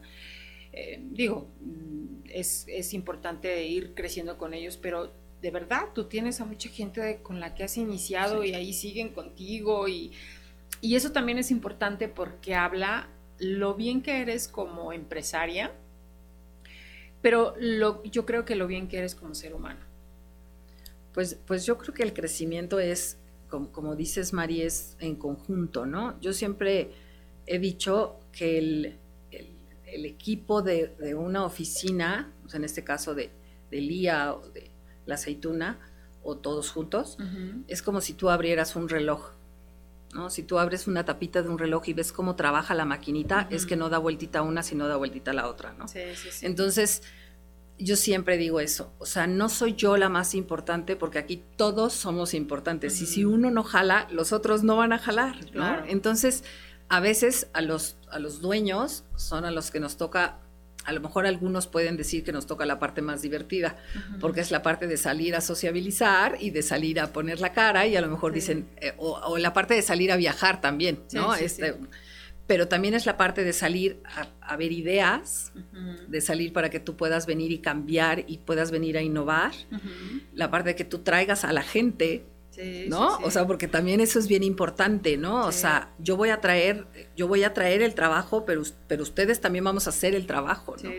Eh, 0.72 1.02
digo, 1.12 1.50
mm, 1.60 2.30
es, 2.30 2.66
es 2.68 2.94
importante 2.94 3.66
ir 3.66 3.94
creciendo 3.94 4.38
con 4.38 4.54
ellos, 4.54 4.78
pero 4.78 5.12
de 5.42 5.52
verdad 5.52 5.90
tú 5.94 6.06
tienes 6.06 6.40
a 6.40 6.46
mucha 6.46 6.70
gente 6.70 7.20
con 7.22 7.40
la 7.40 7.56
que 7.56 7.64
has 7.64 7.78
iniciado 7.78 8.44
y 8.44 8.54
ahí 8.54 8.74
siguen 8.74 9.10
contigo 9.10 9.88
y, 9.88 10.12
y 10.82 10.96
eso 10.96 11.12
también 11.12 11.38
es 11.38 11.52
importante 11.52 12.08
porque 12.08 12.56
habla 12.56 13.08
lo 13.40 13.76
bien 13.76 14.02
que 14.02 14.22
eres 14.22 14.48
como 14.48 14.94
empresaria, 14.94 15.72
pero 17.22 17.54
lo, 17.60 18.04
yo 18.04 18.26
creo 18.26 18.46
que 18.46 18.56
lo 18.56 18.68
bien 18.68 18.88
que 18.88 18.98
eres 18.98 19.16
como 19.16 19.36
ser 19.36 19.54
humano. 19.54 19.80
Pues, 21.14 21.40
pues 21.46 21.66
yo 21.66 21.78
creo 21.78 21.94
que 21.94 22.04
el 22.04 22.14
crecimiento 22.14 22.80
es, 22.80 23.18
como, 23.50 23.72
como 23.72 23.96
dices, 23.96 24.34
Mari, 24.34 24.62
es 24.62 24.96
en 25.00 25.16
conjunto, 25.16 25.86
¿no? 25.86 26.20
Yo 26.22 26.34
siempre 26.34 26.92
he 27.48 27.60
dicho 27.60 28.20
que 28.32 28.58
el, 28.60 28.98
el, 29.32 30.06
equipo 30.06 30.62
de, 30.62 30.96
de, 31.00 31.16
una 31.16 31.44
oficina, 31.44 32.32
en 32.54 32.64
este 32.64 32.84
caso 32.84 33.16
de, 33.16 33.32
de 33.72 33.82
Lía 33.82 34.34
o 34.34 34.48
de 34.50 34.70
la 35.06 35.16
aceituna, 35.16 35.80
o 36.24 36.38
todos 36.38 36.72
juntos, 36.72 37.18
es 37.68 37.82
como 37.82 38.02
si 38.02 38.14
tú 38.14 38.30
abrieras 38.30 38.76
un 38.76 38.90
reloj. 38.90 39.32
¿No? 40.14 40.30
Si 40.30 40.44
tú 40.44 40.60
abres 40.60 40.88
una 40.88 41.06
tapita 41.06 41.42
de 41.44 41.50
un 41.50 41.58
reloj 41.58 41.88
y 41.88 41.94
ves 41.94 42.12
cómo 42.12 42.36
trabaja 42.36 42.74
la 42.74 42.86
maquinita, 42.86 43.48
es 43.50 43.66
que 43.66 43.76
no 43.76 43.90
da 43.90 43.98
vueltita 43.98 44.42
una, 44.42 44.64
sino 44.64 44.88
da 44.88 44.96
vueltita 44.96 45.34
la 45.34 45.48
otra, 45.48 45.74
¿no? 45.74 45.88
Sí, 45.88 46.00
sí, 46.16 46.30
sí. 46.32 46.46
Entonces, 46.46 47.04
yo 47.80 47.96
siempre 47.96 48.38
digo 48.38 48.60
eso, 48.60 48.92
o 48.98 49.06
sea, 49.06 49.28
no 49.28 49.50
soy 49.50 49.76
yo 49.76 49.98
la 49.98 50.10
más 50.10 50.34
importante 50.34 50.96
porque 50.96 51.20
aquí 51.20 51.44
todos 51.58 51.94
somos 51.94 52.34
importantes 52.34 53.02
y 53.02 53.06
si 53.06 53.24
uno 53.24 53.52
no 53.52 53.64
jala, 53.64 54.08
los 54.12 54.32
otros 54.32 54.64
no 54.64 54.78
van 54.78 54.94
a 54.94 54.98
jalar, 54.98 55.36
¿no? 55.54 55.86
Entonces, 55.86 56.44
a 56.90 57.00
veces 57.00 57.50
a 57.54 57.62
los, 57.62 57.98
a 58.10 58.20
los 58.20 58.42
dueños 58.42 59.04
son 59.16 59.46
a 59.46 59.52
los 59.52 59.70
que 59.70 59.80
nos 59.80 59.98
toca 59.98 60.40
a 60.88 60.94
lo 60.94 61.02
mejor 61.02 61.28
algunos 61.28 61.68
pueden 61.68 61.98
decir 61.98 62.24
que 62.24 62.32
nos 62.32 62.48
toca 62.48 62.66
la 62.66 62.80
parte 62.80 63.02
más 63.02 63.22
divertida, 63.22 63.76
porque 64.22 64.40
es 64.40 64.52
la 64.52 64.62
parte 64.62 64.88
de 64.88 64.96
salir 64.96 65.36
a 65.36 65.42
sociabilizar 65.42 66.38
y 66.40 66.52
de 66.52 66.62
salir 66.62 67.02
a 67.02 67.12
poner 67.12 67.42
la 67.42 67.52
cara 67.52 67.86
y 67.86 67.98
a 67.98 68.02
lo 68.02 68.08
mejor 68.08 68.32
dicen, 68.32 68.70
eh, 68.78 68.94
o, 68.98 69.38
la 69.38 69.52
parte 69.52 69.74
de 69.74 69.82
salir 69.82 70.14
a 70.14 70.16
viajar 70.16 70.62
también, 70.62 71.04
¿no? 71.12 71.36
este, 71.36 71.76
pero 72.48 72.70
también 72.70 72.94
es 72.94 73.06
la 73.06 73.18
parte 73.18 73.44
de 73.44 73.52
salir 73.52 74.02
a, 74.40 74.56
ver 74.56 74.72
ideas, 74.72 75.52
de 76.08 76.22
salir 76.22 76.54
para 76.54 76.70
que 76.70 76.80
tú 76.80 76.96
puedas 76.96 77.26
venir 77.26 77.52
y 77.52 77.60
cambiar 77.60 78.24
y 78.26 78.38
puedas 78.38 78.72
venir 78.72 78.98
a 78.98 79.02
innovar, 79.02 79.52
la 80.34 80.50
parte 80.50 80.70
de 80.70 80.76
que 80.78 80.86
tú 80.86 81.00
traigas 81.00 81.44
a 81.44 81.52
la 81.52 81.64
gente 81.64 82.26
¿no? 82.88 83.18
O 83.20 83.32
sea, 83.32 83.46
porque 83.46 83.68
también 83.68 84.00
eso 84.00 84.20
es 84.20 84.28
bien 84.28 84.44
importante, 84.44 85.18
¿no? 85.18 85.46
O 85.46 85.52
sea, 85.52 85.94
yo 86.00 86.18
voy 86.18 86.30
a 86.30 86.42
traer, 86.42 86.88
yo 87.16 87.28
voy 87.28 87.44
a 87.44 87.54
traer 87.54 87.82
el 87.82 87.94
trabajo, 87.94 88.46
pero, 88.46 88.64
pero 88.88 89.04
ustedes 89.04 89.42
también 89.42 89.64
vamos 89.64 89.88
a 89.88 89.92
hacer 89.92 90.16
el 90.16 90.26
trabajo, 90.26 90.76
¿no? 90.84 90.92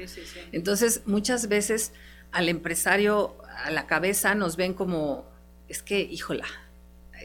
Entonces, 0.52 1.02
muchas 1.06 1.48
veces 1.48 1.92
al 2.30 2.48
empresario 2.48 3.36
a 3.64 3.70
la 3.70 3.86
cabeza 3.86 4.34
nos 4.34 4.56
ven 4.56 4.74
como, 4.74 5.26
es 5.68 5.82
que, 5.82 6.00
híjola, 6.00 6.46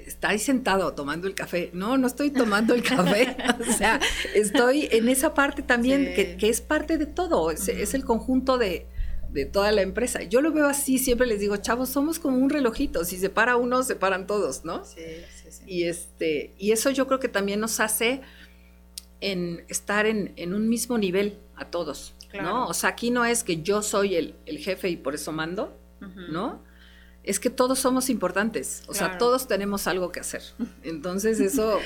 está 0.06 0.30
ahí 0.30 0.40
sentado 0.40 0.94
tomando 0.94 1.28
el 1.28 1.36
café. 1.36 1.70
No, 1.74 1.98
no 1.98 2.08
estoy 2.08 2.32
tomando 2.32 2.74
el 2.74 2.82
café. 2.82 3.36
o 3.70 3.72
sea, 3.72 4.00
estoy 4.34 4.88
en 4.92 5.10
esa 5.10 5.34
parte 5.34 5.62
también 5.62 6.14
que, 6.16 6.50
es 6.50 6.62
parte 6.62 6.98
de 6.98 7.06
todo, 7.06 7.52
es 7.52 7.94
el 7.94 8.04
conjunto 8.04 8.58
de, 8.58 8.88
de 9.34 9.46
toda 9.46 9.72
la 9.72 9.82
empresa. 9.82 10.22
Yo 10.24 10.42
lo 10.42 10.52
veo 10.52 10.68
así, 10.68 11.00
siempre 11.00 11.26
les 11.26 11.40
digo, 11.40 11.58
chavos, 11.58 11.90
somos 11.90 12.20
como 12.20 12.38
un 12.38 12.50
relojito, 12.50 13.04
si 13.04 13.18
se 13.18 13.30
para 13.30 13.56
uno, 13.58 13.82
se 13.82 13.96
paran 13.96 14.28
todos, 14.28 14.64
¿no? 14.64 14.86
Sí, 14.86 15.02
sí, 15.34 15.48
sí. 15.50 15.64
Y, 15.66 15.84
este, 15.86 16.54
y 16.60 16.72
eso 16.72 16.92
yo 16.92 17.08
creo 17.08 17.20
que 17.20 17.30
también 17.30 17.60
nos 17.60 17.80
hace 17.80 18.22
en 19.22 19.66
estar 19.70 20.06
en, 20.06 20.54
un 20.54 20.70
mismo 20.70 20.98
nivel 20.98 21.40
a 21.56 21.66
todos, 21.66 22.14
¿no? 22.34 22.68
O 22.68 22.74
sea, 22.74 22.92
aquí 22.92 23.10
no 23.10 23.26
es 23.26 23.44
que 23.44 23.62
yo 23.64 23.82
soy 23.82 24.16
el, 24.16 24.36
jefe 24.60 24.90
y 24.90 24.98
por 24.98 25.16
eso 25.16 25.32
mando, 25.32 25.76
¿no? 26.30 26.62
Es 27.24 27.40
que 27.40 27.50
todos 27.50 27.80
somos 27.80 28.10
importantes, 28.10 28.84
o 28.88 28.94
sea, 28.94 29.18
todos 29.18 29.48
tenemos 29.48 29.88
algo 29.88 30.12
que 30.12 30.20
hacer. 30.20 30.44
Entonces 30.84 31.40
eso, 31.40 31.80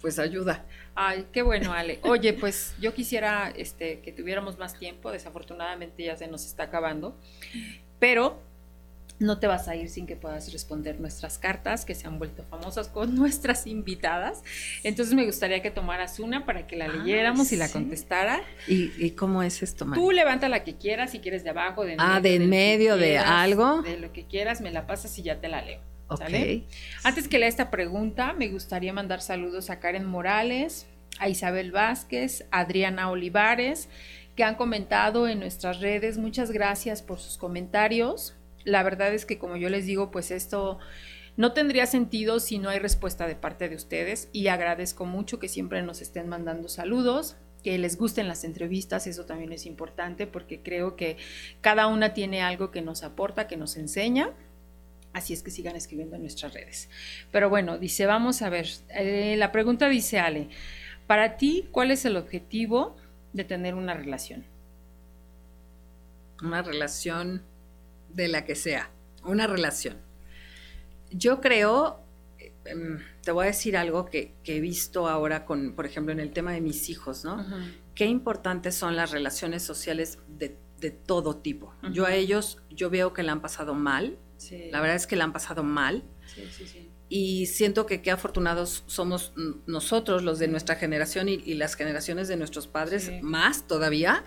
pues 0.00 0.18
ayuda. 0.20 0.64
Ay, 1.00 1.26
qué 1.32 1.42
bueno, 1.42 1.72
Ale. 1.72 2.00
Oye, 2.02 2.32
pues 2.32 2.74
yo 2.80 2.92
quisiera 2.92 3.50
este, 3.50 4.00
que 4.00 4.10
tuviéramos 4.10 4.58
más 4.58 4.76
tiempo, 4.76 5.12
desafortunadamente 5.12 6.02
ya 6.02 6.16
se 6.16 6.26
nos 6.26 6.44
está 6.44 6.64
acabando, 6.64 7.16
pero 8.00 8.42
no 9.20 9.38
te 9.38 9.46
vas 9.46 9.68
a 9.68 9.76
ir 9.76 9.90
sin 9.90 10.08
que 10.08 10.16
puedas 10.16 10.52
responder 10.52 10.98
nuestras 10.98 11.38
cartas 11.38 11.84
que 11.84 11.94
se 11.94 12.08
han 12.08 12.18
vuelto 12.18 12.42
famosas 12.42 12.88
con 12.88 13.14
nuestras 13.16 13.68
invitadas. 13.68 14.42
Entonces 14.82 15.14
me 15.14 15.24
gustaría 15.24 15.62
que 15.62 15.70
tomaras 15.70 16.18
una 16.18 16.44
para 16.44 16.66
que 16.66 16.74
la 16.74 16.86
ah, 16.86 16.88
leyéramos 16.88 17.52
y 17.52 17.56
la 17.56 17.68
contestara. 17.68 18.40
¿Y, 18.66 19.12
cómo 19.12 19.44
es 19.44 19.62
esto, 19.62 19.86
María? 19.86 20.02
Tú 20.02 20.10
levanta 20.10 20.48
la 20.48 20.64
que 20.64 20.74
quieras, 20.74 21.12
si 21.12 21.20
quieres 21.20 21.44
de 21.44 21.50
abajo, 21.50 21.84
de 21.84 21.94
Ah, 21.98 22.20
de 22.20 22.34
en 22.34 22.50
medio, 22.50 22.96
de 22.96 23.18
algo. 23.18 23.82
De 23.82 23.98
lo 23.98 24.12
que 24.12 24.26
quieras, 24.26 24.60
me 24.60 24.72
la 24.72 24.88
pasas 24.88 25.16
y 25.16 25.22
ya 25.22 25.40
te 25.40 25.46
la 25.46 25.62
leo. 25.62 25.80
Antes 27.04 27.28
que 27.28 27.38
lea 27.38 27.48
esta 27.48 27.70
pregunta, 27.70 28.32
me 28.32 28.48
gustaría 28.48 28.92
mandar 28.92 29.20
saludos 29.20 29.70
a 29.70 29.78
Karen 29.78 30.06
Morales, 30.06 30.86
a 31.18 31.28
Isabel 31.28 31.72
Vázquez, 31.72 32.46
a 32.50 32.60
Adriana 32.60 33.10
Olivares, 33.10 33.88
que 34.34 34.44
han 34.44 34.54
comentado 34.54 35.28
en 35.28 35.40
nuestras 35.40 35.80
redes. 35.80 36.16
Muchas 36.16 36.50
gracias 36.50 37.02
por 37.02 37.18
sus 37.18 37.36
comentarios. 37.36 38.34
La 38.64 38.82
verdad 38.82 39.12
es 39.12 39.26
que 39.26 39.38
como 39.38 39.56
yo 39.56 39.68
les 39.68 39.86
digo, 39.86 40.10
pues 40.10 40.30
esto 40.30 40.78
no 41.36 41.52
tendría 41.52 41.86
sentido 41.86 42.40
si 42.40 42.58
no 42.58 42.68
hay 42.68 42.78
respuesta 42.78 43.26
de 43.26 43.36
parte 43.36 43.68
de 43.68 43.76
ustedes 43.76 44.28
y 44.32 44.48
agradezco 44.48 45.04
mucho 45.06 45.38
que 45.38 45.48
siempre 45.48 45.82
nos 45.82 46.00
estén 46.00 46.28
mandando 46.28 46.68
saludos 46.68 47.36
que 47.62 47.76
les 47.78 47.98
gusten 47.98 48.28
las 48.28 48.44
entrevistas, 48.44 49.06
eso 49.06 49.26
también 49.26 49.52
es 49.52 49.66
importante 49.66 50.26
porque 50.26 50.62
creo 50.62 50.96
que 50.96 51.16
cada 51.60 51.88
una 51.88 52.14
tiene 52.14 52.40
algo 52.40 52.70
que 52.70 52.82
nos 52.82 53.02
aporta, 53.02 53.48
que 53.48 53.56
nos 53.56 53.76
enseña 53.76 54.32
Así 55.12 55.32
es 55.32 55.42
que 55.42 55.50
sigan 55.50 55.76
escribiendo 55.76 56.16
en 56.16 56.22
nuestras 56.22 56.52
redes. 56.52 56.88
Pero 57.32 57.48
bueno, 57.48 57.78
dice, 57.78 58.06
vamos 58.06 58.42
a 58.42 58.50
ver, 58.50 58.68
eh, 58.90 59.36
la 59.36 59.52
pregunta 59.52 59.88
dice 59.88 60.18
Ale, 60.18 60.48
para 61.06 61.36
ti, 61.36 61.68
¿cuál 61.72 61.90
es 61.90 62.04
el 62.04 62.16
objetivo 62.16 62.96
de 63.32 63.44
tener 63.44 63.74
una 63.74 63.94
relación? 63.94 64.44
Una 66.42 66.62
relación 66.62 67.42
de 68.10 68.28
la 68.28 68.44
que 68.44 68.54
sea, 68.54 68.90
una 69.24 69.46
relación. 69.46 69.96
Yo 71.10 71.40
creo, 71.40 72.00
em, 72.64 72.98
te 73.22 73.32
voy 73.32 73.44
a 73.44 73.46
decir 73.46 73.76
algo 73.76 74.06
que, 74.06 74.34
he 74.44 74.60
visto 74.60 75.08
ahora 75.08 75.44
con, 75.44 75.74
por 75.74 75.86
ejemplo, 75.86 76.12
en 76.12 76.20
el 76.20 76.30
tema 76.32 76.52
de 76.52 76.60
mis 76.60 76.90
hijos, 76.90 77.24
¿no? 77.24 77.44
Qué 77.94 78.06
importantes 78.06 78.74
son 78.74 78.94
las 78.94 79.10
relaciones 79.10 79.62
sociales 79.62 80.18
de, 80.28 80.56
todo 81.06 81.36
tipo. 81.36 81.74
Yo 81.90 82.06
a 82.06 82.14
ellos, 82.14 82.62
yo 82.70 82.88
veo 82.88 83.12
que 83.12 83.24
la 83.24 83.32
han 83.32 83.40
pasado 83.40 83.74
mal, 83.74 84.16
la 84.70 84.80
verdad 84.80 84.96
es 84.96 85.06
que 85.06 85.16
la 85.16 85.24
han 85.24 85.32
pasado 85.32 85.62
mal. 85.62 86.04
y 87.08 87.46
siento 87.46 87.86
que 87.86 88.02
qué 88.02 88.10
afortunados 88.10 88.84
somos 88.86 89.32
nosotros, 89.66 90.22
los 90.22 90.38
de 90.38 90.48
nuestra 90.48 90.76
generación 90.76 91.28
y, 91.28 91.54
las 91.54 91.74
generaciones 91.74 92.28
de 92.28 92.36
nuestros 92.36 92.66
padres, 92.66 93.10
más 93.22 93.66
todavía, 93.66 94.24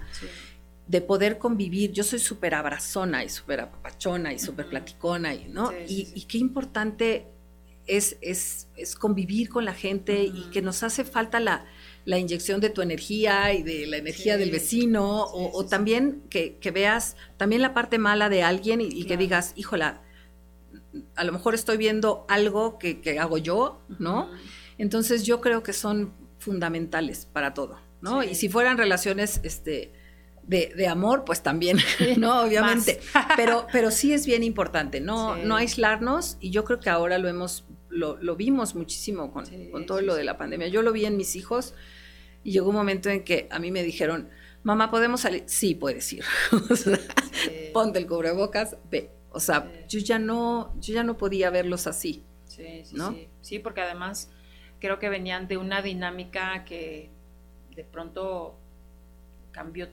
de 0.87 1.01
poder 1.01 1.37
convivir. 1.37 1.91
Yo 1.91 2.03
soy 2.03 2.19
súper 2.19 2.55
abrazona 2.55 3.23
y 3.23 3.29
súper 3.29 3.61
apapachona 3.61 4.33
y 4.33 4.39
súper 4.39 4.67
platicona, 4.67 5.33
y, 5.35 5.47
¿no? 5.47 5.71
y, 5.87 6.25
qué 6.25 6.37
importante 6.37 7.27
es, 7.87 8.17
es, 8.21 8.95
convivir 8.95 9.49
con 9.49 9.65
la 9.65 9.73
gente 9.73 10.23
y 10.23 10.49
que 10.51 10.61
nos 10.61 10.83
hace 10.83 11.03
falta 11.03 11.39
la, 11.39 11.65
la 12.05 12.17
inyección 12.17 12.61
de 12.61 12.69
tu 12.69 12.81
energía 12.81 13.53
y 13.53 13.63
de 13.63 13.85
la 13.87 13.97
energía 13.97 14.37
del 14.37 14.51
vecino, 14.51 15.25
o, 15.25 15.65
también 15.65 16.23
que, 16.29 16.57
veas 16.73 17.15
también 17.37 17.61
la 17.61 17.73
parte 17.73 17.99
mala 17.99 18.29
de 18.29 18.43
alguien 18.43 18.81
y, 18.81 19.03
que 19.05 19.17
digas, 19.17 19.53
híjola, 19.55 20.01
a 21.15 21.23
lo 21.23 21.31
mejor 21.31 21.53
estoy 21.53 21.77
viendo 21.77 22.25
algo 22.27 22.79
que, 22.79 23.19
hago 23.19 23.37
yo, 23.37 23.81
¿no? 23.99 24.29
Entonces 24.77 25.23
yo 25.25 25.41
creo 25.41 25.61
que 25.63 25.73
son 25.73 26.13
fundamentales 26.39 27.27
para 27.31 27.53
todo, 27.53 27.79
¿no? 28.01 28.23
Y 28.23 28.35
si 28.35 28.49
fueran 28.49 28.77
relaciones, 28.77 29.39
este, 29.43 29.93
de, 30.43 30.87
amor, 30.87 31.23
pues 31.23 31.43
también, 31.43 31.77
¿no? 32.17 32.41
Obviamente. 32.41 32.99
pero, 33.35 33.67
pero 33.71 33.91
sí 33.91 34.11
es 34.13 34.25
bien 34.25 34.43
importante, 34.43 34.99
no, 34.99 35.35
no 35.37 35.55
aislarnos, 35.55 36.37
y 36.39 36.49
yo 36.49 36.63
creo 36.63 36.79
que 36.79 36.89
ahora 36.89 37.19
lo 37.19 37.27
hemos 37.27 37.65
lo, 37.91 38.35
vimos 38.35 38.75
muchísimo 38.75 39.31
con, 39.31 39.45
todo 39.85 40.01
lo 40.01 40.15
de 40.15 40.23
la 40.23 40.37
pandemia. 40.37 40.67
Yo 40.67 40.81
lo 40.81 40.91
vi 40.91 41.05
en 41.05 41.17
mis 41.17 41.35
hijos 41.35 41.73
y 42.43 42.51
llegó 42.51 42.69
un 42.69 42.75
momento 42.75 43.09
en 43.09 43.23
que 43.23 43.47
a 43.51 43.59
mí 43.59 43.71
me 43.71 43.83
dijeron, 43.83 44.29
mamá, 44.63 44.89
¿podemos 44.89 45.21
salir? 45.21 45.43
Sí, 45.45 45.75
puedes 45.75 46.11
ir. 46.13 46.23
Ponte 47.73 47.99
el 47.99 48.07
cubrebocas, 48.07 48.77
ve. 48.89 49.11
O 49.31 49.39
sea, 49.39 49.71
yo 49.87 49.99
ya 49.99 50.19
no, 50.19 50.75
yo 50.79 50.93
ya 50.93 51.03
no 51.03 51.17
podía 51.17 51.49
verlos 51.49 51.87
así. 51.87 52.23
Sí, 52.45 52.83
sí, 52.83 52.95
sí. 52.97 53.27
Sí, 53.41 53.59
porque 53.59 53.81
además 53.81 54.29
creo 54.79 54.99
que 54.99 55.09
venían 55.09 55.47
de 55.47 55.57
una 55.57 55.81
dinámica 55.81 56.65
que 56.65 57.09
de 57.75 57.83
pronto 57.83 58.57
cambió 59.51 59.87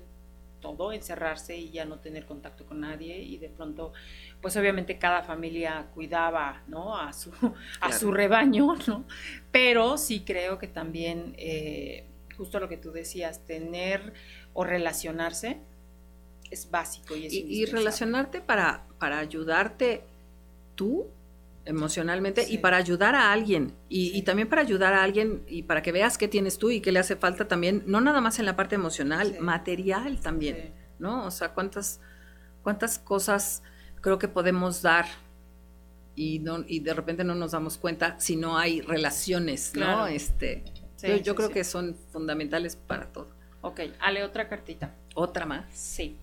todo, 0.60 0.92
encerrarse 0.92 1.56
y 1.56 1.70
ya 1.70 1.84
no 1.84 2.00
tener 2.00 2.26
contacto 2.26 2.66
con 2.66 2.80
nadie 2.80 3.18
y 3.18 3.38
de 3.38 3.48
pronto, 3.48 3.92
pues 4.40 4.56
obviamente 4.56 4.98
cada 4.98 5.22
familia 5.22 5.86
cuidaba, 5.94 6.62
¿no? 6.68 6.96
A 6.96 7.12
su, 7.12 7.32
a 7.80 7.92
su 7.92 8.12
rebaño, 8.12 8.76
¿no? 8.86 9.04
Pero 9.50 9.98
sí 9.98 10.20
creo 10.20 10.58
que 10.58 10.68
también, 10.68 11.34
eh, 11.38 12.06
justo 12.36 12.60
lo 12.60 12.68
que 12.68 12.76
tú 12.76 12.92
decías, 12.92 13.44
tener 13.44 14.12
o 14.54 14.64
relacionarse 14.64 15.58
es 16.50 16.70
básico 16.70 17.16
y 17.16 17.26
es 17.26 17.32
Y, 17.34 17.66
relacionarte 17.66 18.40
para, 18.40 18.86
para 18.98 19.18
ayudarte 19.18 20.04
tú 20.74 21.08
emocionalmente 21.64 22.46
y 22.48 22.58
para 22.58 22.78
ayudar 22.78 23.14
a 23.14 23.30
alguien. 23.30 23.74
Y, 23.90 24.22
también 24.22 24.48
para 24.48 24.62
ayudar 24.62 24.94
a 24.94 25.02
alguien 25.02 25.42
y 25.46 25.64
para 25.64 25.82
que 25.82 25.92
veas 25.92 26.16
qué 26.16 26.26
tienes 26.26 26.56
tú 26.56 26.70
y 26.70 26.80
qué 26.80 26.92
le 26.92 26.98
hace 26.98 27.16
falta 27.16 27.46
también, 27.46 27.82
no 27.86 28.00
nada 28.00 28.20
más 28.22 28.38
en 28.38 28.46
la 28.46 28.56
parte 28.56 28.74
emocional, 28.76 29.36
material 29.40 30.20
también, 30.20 30.72
¿no? 30.98 31.26
O 31.26 31.30
sea, 31.30 31.52
cuántas, 31.52 32.00
cuántas 32.62 32.98
cosas 32.98 33.62
creo 34.00 34.18
que 34.18 34.28
podemos 34.28 34.82
dar 34.82 35.06
y, 36.14 36.40
no, 36.40 36.64
y 36.66 36.80
de 36.80 36.94
repente 36.94 37.22
no 37.24 37.34
nos 37.34 37.52
damos 37.52 37.78
cuenta 37.78 38.18
si 38.18 38.36
no 38.36 38.58
hay 38.58 38.80
relaciones, 38.80 39.72
¿no? 39.74 40.06
Este, 40.06 40.64
yo, 41.22 41.34
creo 41.34 41.50
que 41.50 41.62
son 41.64 41.94
fundamentales 42.12 42.76
para 42.76 43.06
todo. 43.12 43.28
Ok, 43.60 43.80
Ale, 44.00 44.24
otra 44.24 44.48
cartita. 44.48 44.94
¿Otra 45.14 45.46
más? 45.46 45.66
Sí. 45.72 46.16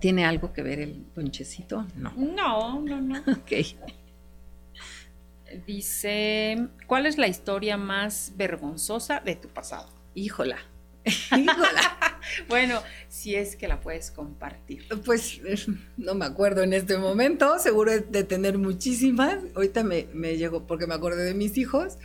¿Tiene 0.00 0.24
algo 0.24 0.52
que 0.52 0.62
ver 0.62 0.78
el 0.78 0.92
ponchecito? 1.14 1.86
No. 1.96 2.12
No, 2.16 2.80
no, 2.80 3.00
no. 3.00 3.18
ok. 3.32 3.52
Dice, 5.66 6.68
¿cuál 6.86 7.06
es 7.06 7.18
la 7.18 7.28
historia 7.28 7.76
más 7.76 8.32
vergonzosa 8.36 9.20
de 9.20 9.36
tu 9.36 9.48
pasado? 9.48 9.88
Híjola. 10.14 10.58
Bueno, 12.48 12.82
si 13.08 13.34
es 13.34 13.54
que 13.54 13.68
la 13.68 13.80
puedes 13.80 14.10
compartir. 14.10 14.86
Pues 15.04 15.40
no 15.96 16.14
me 16.14 16.24
acuerdo 16.24 16.62
en 16.62 16.72
este 16.72 16.96
momento, 16.96 17.58
seguro 17.58 17.92
de 17.92 18.24
tener 18.24 18.58
muchísimas. 18.58 19.38
Ahorita 19.54 19.84
me, 19.84 20.08
me 20.12 20.36
llegó 20.36 20.66
porque 20.66 20.86
me 20.86 20.94
acordé 20.94 21.24
de 21.24 21.34
mis 21.34 21.56
hijos. 21.58 21.98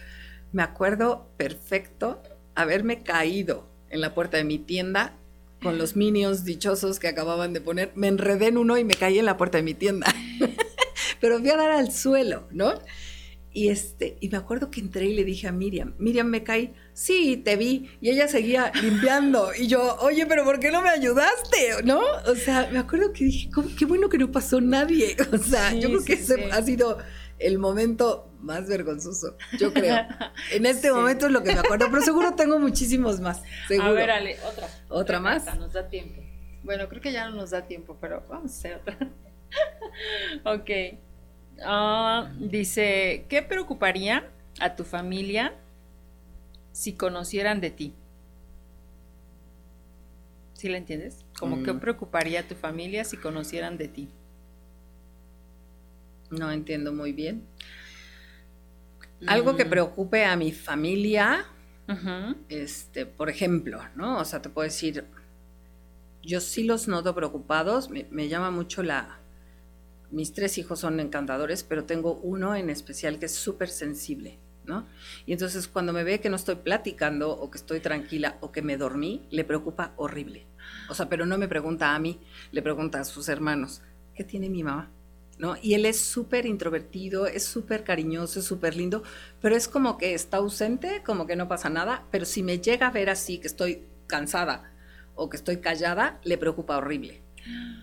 Me 0.52 0.62
acuerdo 0.62 1.30
perfecto 1.38 2.22
haberme 2.54 3.02
caído 3.02 3.70
en 3.90 4.02
la 4.02 4.14
puerta 4.14 4.38
de 4.38 4.44
mi 4.44 4.60
tienda 4.60 5.16
con 5.62 5.78
los 5.78 5.96
minions 5.96 6.44
dichosos 6.46 7.00
que 7.00 7.08
acababan 7.08 7.54
de 7.54 7.62
poner. 7.62 7.92
Me 7.96 8.08
enredé 8.08 8.48
en 8.48 8.58
uno 8.58 8.78
y 8.78 8.84
me 8.84 8.96
caí 8.96 9.20
en 9.20 9.26
la 9.26 9.38
puerta 9.38 9.58
de 9.58 9.64
mi 9.64 9.74
tienda. 9.74 10.14
Pero 11.20 11.40
fui 11.40 11.50
a 11.50 11.58
dar 11.58 11.72
al 11.72 11.92
suelo, 11.92 12.48
¿no? 12.52 12.74
Y, 13.60 13.68
este, 13.68 14.16
y 14.22 14.30
me 14.30 14.38
acuerdo 14.38 14.72
que 14.72 14.80
entré 14.80 15.08
y 15.08 15.14
le 15.14 15.26
dije 15.26 15.46
a 15.46 15.52
Miriam, 15.52 15.94
Miriam, 15.98 16.28
me 16.28 16.46
caí, 16.46 16.74
sí, 16.94 17.36
te 17.36 17.58
vi, 17.58 17.90
y 18.00 18.10
ella 18.10 18.30
seguía 18.30 18.72
limpiando, 18.82 19.52
y 19.54 19.68
yo, 19.68 19.98
oye, 20.00 20.26
pero 20.28 20.46
¿por 20.46 20.62
qué 20.62 20.72
no 20.72 20.82
me 20.82 20.88
ayudaste? 20.88 21.84
¿No? 21.84 22.00
O 22.26 22.36
sea, 22.36 22.70
me 22.72 22.80
acuerdo 22.80 23.12
que 23.12 23.26
dije, 23.26 23.50
qué 23.78 23.84
bueno 23.84 24.08
que 24.08 24.18
no 24.18 24.32
pasó 24.32 24.62
nadie, 24.62 25.18
o 25.34 25.38
sea, 25.38 25.74
yo 25.74 25.90
creo 25.90 26.06
que 26.06 26.14
ese 26.14 26.46
ha 26.54 26.64
sido 26.64 27.00
el 27.38 27.60
momento 27.60 28.32
más 28.40 28.66
vergonzoso, 28.66 29.36
yo 29.60 29.74
creo. 29.74 30.08
En 30.54 30.66
este 30.66 30.94
momento 30.94 31.26
es 31.26 31.34
lo 31.34 31.44
que 31.44 31.52
me 31.52 31.60
acuerdo, 31.60 31.88
pero 31.92 32.02
seguro 32.02 32.36
tengo 32.36 32.60
muchísimos 32.60 33.20
más, 33.20 33.44
seguro. 33.68 33.90
A 33.90 33.92
ver, 33.92 34.10
Ale, 34.10 34.38
otra. 34.50 34.70
¿Otra, 34.88 35.20
más? 35.20 35.54
Nos 35.58 35.74
da 35.74 35.90
tiempo. 35.90 36.22
Bueno, 36.64 36.88
creo 36.88 37.02
que 37.02 37.12
ya 37.12 37.30
no 37.30 37.36
nos 37.36 37.50
da 37.50 37.68
tiempo, 37.68 37.98
pero 38.00 38.24
vamos 38.30 38.54
a 38.54 38.56
hacer 38.56 38.76
otra. 38.76 38.98
ok. 40.46 41.09
Ah, 41.64 42.32
dice, 42.40 43.26
¿qué 43.30 43.42
preocuparía 43.42 44.30
a 44.60 44.76
tu 44.76 44.84
familia 44.84 45.54
si 46.72 46.94
conocieran 46.94 47.62
de 47.62 47.72
ti? 47.72 47.94
¿Sí 50.54 50.70
la 50.70 50.78
entiendes? 50.78 51.26
Como 51.38 51.64
qué 51.64 51.74
mm. 51.74 51.80
preocuparía 51.80 52.42
a 52.42 52.44
tu 52.44 52.56
familia 52.56 53.04
si 53.04 53.18
conocieran 53.18 53.78
de 53.78 53.88
ti. 53.88 54.10
No 56.30 56.52
entiendo 56.52 56.94
muy 56.94 57.14
bien. 57.14 57.46
Algo 59.26 59.56
que 59.56 59.66
mm. 59.66 59.70
preocupe 59.70 60.26
a 60.26 60.36
mi 60.36 60.52
familia, 60.52 61.46
este, 62.50 63.06
por 63.06 63.30
ejemplo, 63.30 63.82
¿no? 63.96 64.20
O 64.20 64.26
sea, 64.26 64.42
te 64.42 64.50
puedo 64.50 64.66
decir, 64.66 65.06
yo 66.22 66.40
sí 66.40 66.64
los 66.64 66.88
noto 66.88 67.16
preocupados, 67.16 67.90
me 67.90 68.28
llama 68.28 68.52
mucho 68.52 68.84
la, 68.84 69.19
mis 70.12 70.34
tres 70.34 70.58
hijos 70.58 70.80
son 70.80 71.00
encantadores, 71.00 71.64
pero 71.64 71.86
tengo 71.86 72.16
uno 72.24 72.56
en 72.56 72.70
especial 72.70 73.20
que 73.20 73.28
es 73.28 73.36
súper 73.36 73.70
sensible, 73.70 74.40
¿no? 74.66 74.88
Y 75.26 75.34
entonces 75.34 75.68
cuando 75.68 75.94
me 75.94 76.04
ve 76.04 76.20
que 76.20 76.30
no 76.30 76.36
estoy 76.36 76.56
platicando 76.56 77.32
o 77.32 77.52
que 77.52 77.58
estoy 77.58 77.80
tranquila 77.80 78.38
o 78.42 78.52
que 78.52 78.62
me 78.62 78.78
dormí, 78.78 79.28
le 79.30 79.44
preocupa 79.44 79.94
horrible. 79.98 80.48
O 80.90 80.96
sea, 80.96 81.10
pero 81.10 81.26
no 81.26 81.38
me 81.38 81.48
pregunta 81.48 81.96
a 81.96 82.00
mí, 82.00 82.20
le 82.52 82.62
pregunta 82.62 83.00
a 83.00 83.06
sus 83.06 83.30
hermanos, 83.30 83.82
¿qué 84.16 84.24
tiene 84.24 84.50
mi 84.50 84.64
mamá? 84.64 84.92
¿No? 85.38 85.56
Y 85.62 85.74
él 85.74 85.86
es 85.86 86.02
súper 86.02 86.46
introvertido, 86.46 87.26
es 87.26 87.46
súper 87.46 87.86
cariñoso, 87.86 88.40
es 88.40 88.46
súper 88.46 88.76
lindo, 88.76 89.04
pero 89.42 89.56
es 89.56 89.70
como 89.70 89.98
que 89.98 90.14
está 90.14 90.38
ausente, 90.38 91.02
como 91.06 91.28
que 91.28 91.38
no 91.38 91.48
pasa 91.48 91.70
nada, 91.70 92.04
pero 92.12 92.26
si 92.26 92.44
me 92.44 92.60
llega 92.60 92.88
a 92.88 92.92
ver 92.92 93.10
así, 93.10 93.38
que 93.38 93.48
estoy 93.48 93.86
cansada 94.08 94.74
o 95.16 95.30
que 95.30 95.38
estoy 95.38 95.58
callada, 95.58 96.20
le 96.24 96.38
preocupa 96.38 96.78
horrible. 96.78 97.22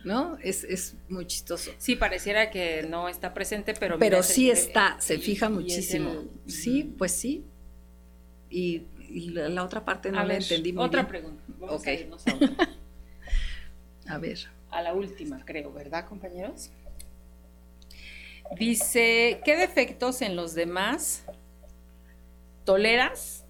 ¿No? 0.04 0.38
Es, 0.42 0.64
es, 0.64 0.96
muy 1.09 1.26
chistoso. 1.26 1.72
Sí, 1.78 1.96
pareciera 1.96 2.50
que 2.50 2.86
no 2.88 3.09
está 3.09 3.34
presente, 3.34 3.74
pero... 3.78 3.98
Pero 3.98 4.22
sí 4.22 4.50
está, 4.50 4.96
se 5.00 5.18
fija 5.18 5.48
muchísimo. 5.48 6.24
Sí, 6.46 6.94
pues 6.96 7.12
sí. 7.12 7.44
Y, 8.50 8.86
la, 9.09 9.64
otra 9.64 9.84
parte 9.84 10.11
no 10.11 10.24
la 10.24 10.34
entendí 10.34 10.72
muy 10.72 10.84
otra 10.84 11.07
pregunta. 11.07 11.42
Vamos 11.59 11.82
a, 11.86 11.90
a 14.14 14.18
ver. 14.18 14.38
A 14.70 14.82
la 14.82 14.94
última, 14.94 15.44
creo, 15.44 15.72
¿verdad, 15.72 16.07
compañeros? 16.07 16.70
Dice, 18.59 19.40
¿qué 19.44 19.57
defectos 19.57 20.22
en 20.22 20.36
los 20.36 20.54
demás 20.54 21.24
toleras 22.64 23.44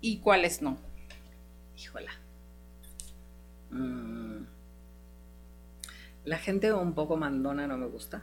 y 0.00 0.18
cuáles 0.18 0.62
no? 0.62 0.78
Híjola. 1.76 2.12
Mm. 3.70 4.27
La 6.28 6.36
gente 6.36 6.70
un 6.74 6.92
poco 6.92 7.16
mandona 7.16 7.66
no 7.66 7.78
me 7.78 7.86
gusta. 7.86 8.22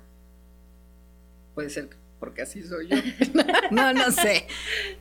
Puede 1.56 1.72
ser 1.72 1.90
porque 2.20 2.44
así 2.44 2.62
soy 2.62 2.88
yo. 2.88 2.98
no, 3.72 3.94
no 3.94 4.12
sé. 4.12 4.46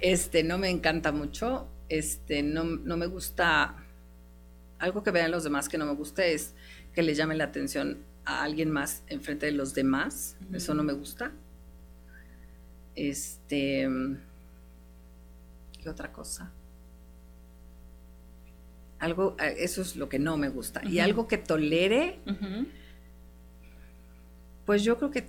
Este, 0.01 0.43
no 0.43 0.57
me 0.57 0.71
encanta 0.71 1.13
mucho. 1.13 1.69
Este, 1.91 2.43
no, 2.43 2.65
me 2.65 3.07
gusta. 3.07 3.85
Algo 4.79 5.03
que 5.03 5.11
vean 5.11 5.31
los 5.31 5.45
demás 5.45 5.69
que 5.69 5.77
no 5.77 5.85
me 5.85 5.93
gusta 5.93 6.25
es 6.25 6.55
que 6.95 7.03
le 7.03 7.15
llame 7.15 7.35
la 7.35 7.45
atención 7.45 7.99
a 8.25 8.43
alguien 8.43 8.71
más 8.71 9.03
enfrente 9.09 9.45
de 9.45 9.53
los 9.53 9.75
demás. 9.75 10.39
Eso 10.55 10.73
no 10.73 10.83
me 10.83 10.95
gusta. 10.95 11.31
Este. 12.95 13.87
¿Qué 15.83 15.91
otra 15.91 16.11
cosa? 16.11 16.51
Algo, 18.99 19.37
eh, 19.39 19.57
eso 19.59 19.83
es 19.83 19.95
lo 19.97 20.09
que 20.09 20.19
no 20.19 20.39
me 20.39 20.49
gusta. 20.49 20.83
Y 20.87 21.01
algo 21.01 21.29
que 21.29 21.37
tolere 21.37 22.21
pues 24.65 24.83
yo 24.83 24.99
creo 24.99 25.11
que 25.11 25.27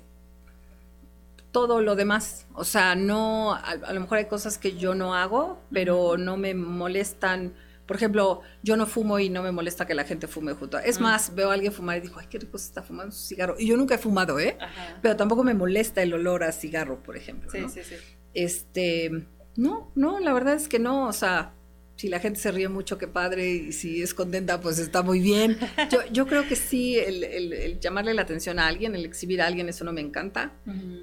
todo 1.51 1.81
lo 1.81 1.95
demás, 1.95 2.47
o 2.53 2.65
sea, 2.65 2.95
no, 2.95 3.53
a, 3.53 3.93
lo 3.93 4.01
mejor 4.01 4.17
hay 4.17 4.25
cosas 4.25 4.57
que 4.57 4.75
yo 4.75 4.93
no 4.93 5.15
hago, 5.15 5.61
pero 5.71 6.17
no 6.17 6.35
me 6.35 6.53
molestan. 6.53 7.53
Por 7.85 7.95
ejemplo, 7.95 8.41
yo 8.61 8.75
no 8.75 8.85
fumo 8.85 9.19
y 9.19 9.29
no 9.29 9.41
me 9.41 9.53
molesta 9.53 9.85
que 9.87 9.93
la 9.93 10.03
gente 10.03 10.27
fume 10.27 10.53
junto. 10.53 10.79
Es 10.79 10.99
más, 10.99 11.33
veo 11.33 11.51
a 11.51 11.53
alguien 11.53 11.71
fumar 11.71 11.97
y 11.97 12.01
digo, 12.01 12.15
ay, 12.19 12.27
qué 12.29 12.39
rico 12.39 12.57
se 12.57 12.65
está 12.65 12.81
fumando 12.81 13.13
su 13.13 13.27
cigarro. 13.27 13.55
Y 13.57 13.67
yo 13.67 13.77
nunca 13.77 13.95
he 13.95 13.97
fumado, 13.97 14.37
¿eh? 14.37 14.57
Pero 15.01 15.15
tampoco 15.15 15.45
me 15.45 15.53
molesta 15.53 16.01
el 16.01 16.13
olor 16.13 16.43
a 16.43 16.51
cigarro, 16.51 17.01
por 17.01 17.15
ejemplo. 17.15 17.49
Sí, 17.49 17.63
sí, 17.69 17.83
sí. 17.83 17.95
Este, 18.33 19.11
no, 19.55 19.91
no, 19.95 20.19
la 20.19 20.33
verdad 20.33 20.55
es 20.55 20.67
que 20.67 20.79
no, 20.79 21.07
o 21.07 21.13
sea, 21.13 21.53
si 21.95 22.09
la 22.09 22.19
gente 22.19 22.39
se 22.39 22.51
ríe 22.51 22.67
mucho, 22.67 22.97
qué 22.97 23.07
padre, 23.07 23.49
y 23.49 23.71
si 23.71 24.01
es 24.01 24.13
contenta, 24.13 24.59
pues 24.59 24.79
está 24.79 25.01
muy 25.01 25.19
bien. 25.19 25.57
Yo, 25.91 25.99
yo 26.11 26.27
creo 26.27 26.47
que 26.47 26.55
sí, 26.55 26.97
el, 26.97 27.79
llamarle 27.79 28.13
la 28.13 28.23
atención 28.23 28.59
a 28.59 28.67
alguien, 28.67 28.95
el 28.95 29.05
exhibir 29.05 29.41
a 29.41 29.47
alguien, 29.47 29.69
eso 29.69 29.85
no 29.85 29.93
me 29.93 30.01
encanta. 30.01 30.53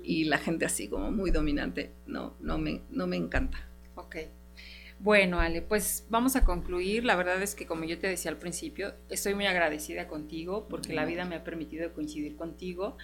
Y 0.03 0.25
la 0.25 0.39
gente 0.39 0.65
así 0.65 0.89
como 0.89 1.11
muy 1.11 1.31
dominante, 1.31 1.93
no, 2.07 2.37
no, 2.41 2.59
me, 2.59 2.83
no 2.91 3.07
me 3.07 3.17
encanta. 3.17 3.67
Ok. 3.95 4.17
Bueno, 4.99 5.41
Ale, 5.41 5.63
pues 5.63 6.07
vamos 6.11 6.37
a 6.37 6.45
concluir. 6.45 7.05
La 7.05 7.17
verdad 7.17 7.43
es 7.43 7.55
que 7.55 7.67
como 7.67 7.85
yo 7.85 7.99
te 7.99 8.07
decía 8.07 8.31
al 8.31 8.39
principio, 8.39 8.95
estoy 9.09 9.35
muy 9.35 9.47
agradecida 9.47 10.07
contigo 10.07 10.69
porque 10.69 10.93
la 10.93 11.05
vida 11.05 11.25
me 11.25 11.35
ha 11.35 11.43
permitido 11.43 11.93
coincidir 11.93 12.37
contigo. 12.37 12.97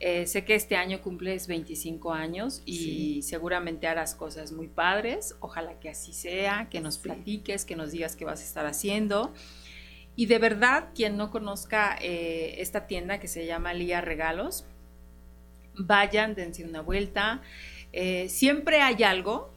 Eh, 0.00 0.26
sé 0.28 0.44
que 0.44 0.54
este 0.54 0.76
año 0.76 1.00
cumples 1.00 1.48
25 1.48 2.12
años 2.12 2.62
y 2.64 3.22
seguramente 3.22 3.88
harás 3.88 4.14
cosas 4.14 4.52
muy 4.52 4.68
padres. 4.68 5.34
Ojalá 5.40 5.80
que 5.80 5.88
así 5.90 6.12
sea, 6.12 6.68
que 6.70 6.80
nos 6.80 6.98
platiques, 6.98 7.64
que 7.64 7.74
nos 7.74 7.90
digas 7.90 8.14
qué 8.14 8.24
vas 8.24 8.40
a 8.40 8.44
estar 8.44 8.66
haciendo. 8.66 9.32
Y 10.14 10.26
de 10.26 10.38
verdad, 10.38 10.88
quien 10.94 11.16
no 11.16 11.30
conozca 11.30 11.96
eh, 12.00 12.56
esta 12.58 12.86
tienda 12.86 13.18
que 13.18 13.28
se 13.28 13.46
llama 13.46 13.72
Lía 13.72 14.00
Regalos, 14.00 14.64
vayan, 15.76 16.34
dense 16.34 16.64
una 16.64 16.80
vuelta. 16.80 17.42
Eh, 17.92 18.28
siempre 18.28 18.80
hay 18.80 19.02
algo 19.02 19.50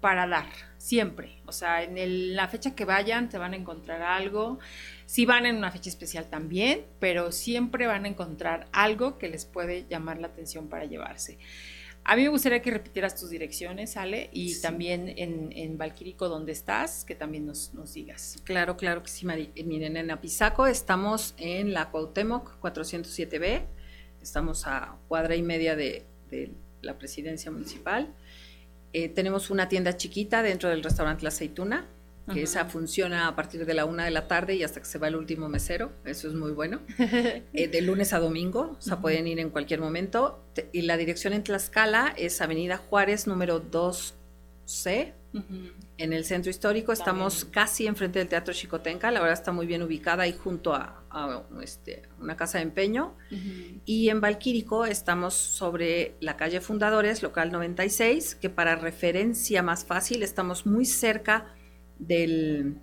para 0.00 0.26
dar, 0.26 0.46
siempre. 0.80 1.36
O 1.44 1.52
sea, 1.52 1.82
en 1.82 2.34
la 2.34 2.48
fecha 2.48 2.74
que 2.74 2.86
vayan 2.86 3.28
te 3.28 3.36
van 3.36 3.52
a 3.52 3.56
encontrar 3.56 4.00
algo. 4.00 4.58
Si 5.04 5.26
van 5.26 5.44
en 5.44 5.56
una 5.56 5.70
fecha 5.70 5.90
especial 5.90 6.30
también, 6.30 6.86
pero 6.98 7.32
siempre 7.32 7.86
van 7.86 8.06
a 8.06 8.08
encontrar 8.08 8.66
algo 8.72 9.18
que 9.18 9.28
les 9.28 9.44
puede 9.44 9.86
llamar 9.88 10.18
la 10.18 10.28
atención 10.28 10.68
para 10.68 10.86
llevarse. 10.86 11.38
A 12.02 12.16
mí 12.16 12.22
me 12.22 12.28
gustaría 12.28 12.62
que 12.62 12.70
repitieras 12.70 13.14
tus 13.14 13.28
direcciones, 13.28 13.98
Ale, 13.98 14.30
y 14.32 14.58
también 14.62 15.12
en, 15.18 15.52
en 15.52 15.76
Valquírico, 15.76 16.30
donde 16.30 16.52
estás, 16.52 17.04
que 17.04 17.14
también 17.14 17.44
nos, 17.44 17.70
digas. 17.92 18.38
Claro, 18.44 18.78
claro 18.78 19.02
que 19.02 19.10
sí, 19.10 19.26
Mari. 19.26 19.52
Eh, 19.54 19.64
miren, 19.64 19.98
en 19.98 20.10
Apizaco 20.10 20.66
estamos 20.66 21.34
en 21.36 21.74
la 21.74 21.90
Cuauhtémoc 21.90 22.58
407B, 22.62 23.66
estamos 24.22 24.66
a 24.66 24.96
cuadra 25.08 25.36
y 25.36 25.42
media 25.42 25.76
de, 25.76 26.06
la 26.80 26.96
presidencia 26.96 27.50
municipal. 27.50 28.14
Eh, 28.92 29.08
tenemos 29.08 29.50
una 29.50 29.68
tienda 29.68 29.96
chiquita 29.96 30.42
dentro 30.42 30.68
del 30.68 30.82
restaurante 30.82 31.22
La 31.22 31.28
Aceituna, 31.28 31.86
que 32.32 32.42
esa 32.42 32.64
funciona 32.66 33.26
a 33.26 33.34
partir 33.34 33.66
de 33.66 33.74
la 33.74 33.84
una 33.84 34.04
de 34.04 34.12
la 34.12 34.28
tarde 34.28 34.54
y 34.54 34.62
hasta 34.62 34.78
que 34.78 34.86
se 34.86 34.98
va 34.98 35.08
el 35.08 35.16
último 35.16 35.48
mesero, 35.48 35.90
eso 36.04 36.28
es 36.28 36.34
muy 36.34 36.52
bueno. 36.52 36.80
Eh, 37.52 37.66
de 37.66 37.80
lunes 37.80 38.12
a 38.12 38.20
domingo, 38.20 38.76
o 38.78 38.80
sea, 38.80 39.00
pueden 39.00 39.26
ir 39.26 39.40
en 39.40 39.50
cualquier 39.50 39.80
momento. 39.80 40.40
Y 40.72 40.82
la 40.82 40.96
dirección 40.96 41.32
en 41.32 41.42
Tlaxcala 41.42 42.14
es 42.16 42.40
Avenida 42.40 42.76
Juárez, 42.76 43.26
número 43.26 43.60
2C, 43.60 45.12
en 45.32 46.12
el 46.12 46.24
centro 46.24 46.50
histórico. 46.50 46.92
Estamos 46.92 47.44
casi 47.44 47.86
enfrente 47.86 48.18
del 48.18 48.28
Teatro 48.28 48.52
Chicotenca, 48.52 49.10
la 49.10 49.20
verdad 49.20 49.38
está 49.38 49.52
muy 49.52 49.66
bien 49.66 49.82
ubicada 49.82 50.26
y 50.26 50.32
junto 50.32 50.74
a, 50.74 51.04
este, 51.62 52.02
una 52.20 52.36
casa 52.36 52.58
de 52.58 52.64
empeño. 52.64 53.14
Y 53.84 54.08
en 54.08 54.20
Valquírico 54.20 54.86
estamos 54.86 55.34
sobre 55.34 56.14
la 56.20 56.36
calle 56.36 56.60
Fundadores, 56.60 57.22
local 57.22 57.52
96, 57.52 58.34
que 58.34 58.50
para 58.50 58.76
referencia 58.76 59.62
más 59.62 59.84
fácil 59.84 60.22
estamos 60.22 60.66
muy 60.66 60.84
cerca 60.84 61.54
del, 61.98 62.76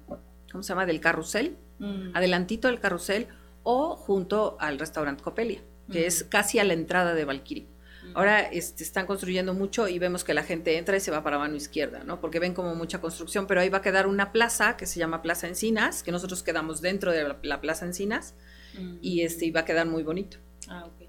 ¿cómo 0.52 0.64
se 0.64 0.70
llama? 0.70 0.86
Del 0.86 1.00
carrusel, 1.00 1.58
mm. 1.80 2.16
adelantito 2.16 2.68
del 2.68 2.80
carrusel 2.80 3.28
o 3.64 3.96
junto 3.96 4.58
al 4.60 4.80
restaurante 4.80 5.24
Copelia, 5.24 5.62
que 5.92 6.06
es 6.06 6.24
casi 6.24 6.60
a 6.60 6.64
la 6.64 6.74
entrada 6.74 7.14
de 7.14 7.26
Valkyrie. 7.26 7.68
Ahora 8.14 8.42
este, 8.42 8.84
están 8.84 9.06
construyendo 9.06 9.54
mucho 9.54 9.88
y 9.88 10.00
vemos 10.00 10.24
que 10.24 10.34
la 10.34 10.44
gente 10.44 10.78
entra 10.78 10.98
y 10.98 11.00
se 11.00 11.12
va 11.12 11.24
para 11.24 11.38
mano 11.38 11.56
izquierda, 11.56 12.04
¿no? 12.04 12.20
Porque 12.20 12.40
ven 12.40 12.54
como 12.54 12.76
mucha 12.76 13.00
construcción, 13.00 13.48
pero 13.48 13.62
ahí 13.62 13.70
va 13.70 13.80
a 13.80 13.82
quedar 13.82 14.08
una 14.08 14.32
plaza 14.32 14.78
que 14.78 14.86
se 14.86 15.00
llama 15.00 15.22
Plaza 15.22 15.48
Encinas, 15.48 16.04
que 16.04 16.12
nosotros 16.12 16.44
quedamos 16.44 16.82
dentro 16.82 17.12
de 17.12 17.36
la, 17.42 17.62
Plaza 17.62 17.86
Encinas 17.86 18.36
y 19.02 19.22
este 19.22 19.52
va 19.52 19.62
a 19.62 19.66
quedar 19.66 19.88
muy 19.88 20.04
bonito. 20.04 20.38
Ah, 20.68 20.86
ok. 20.86 21.08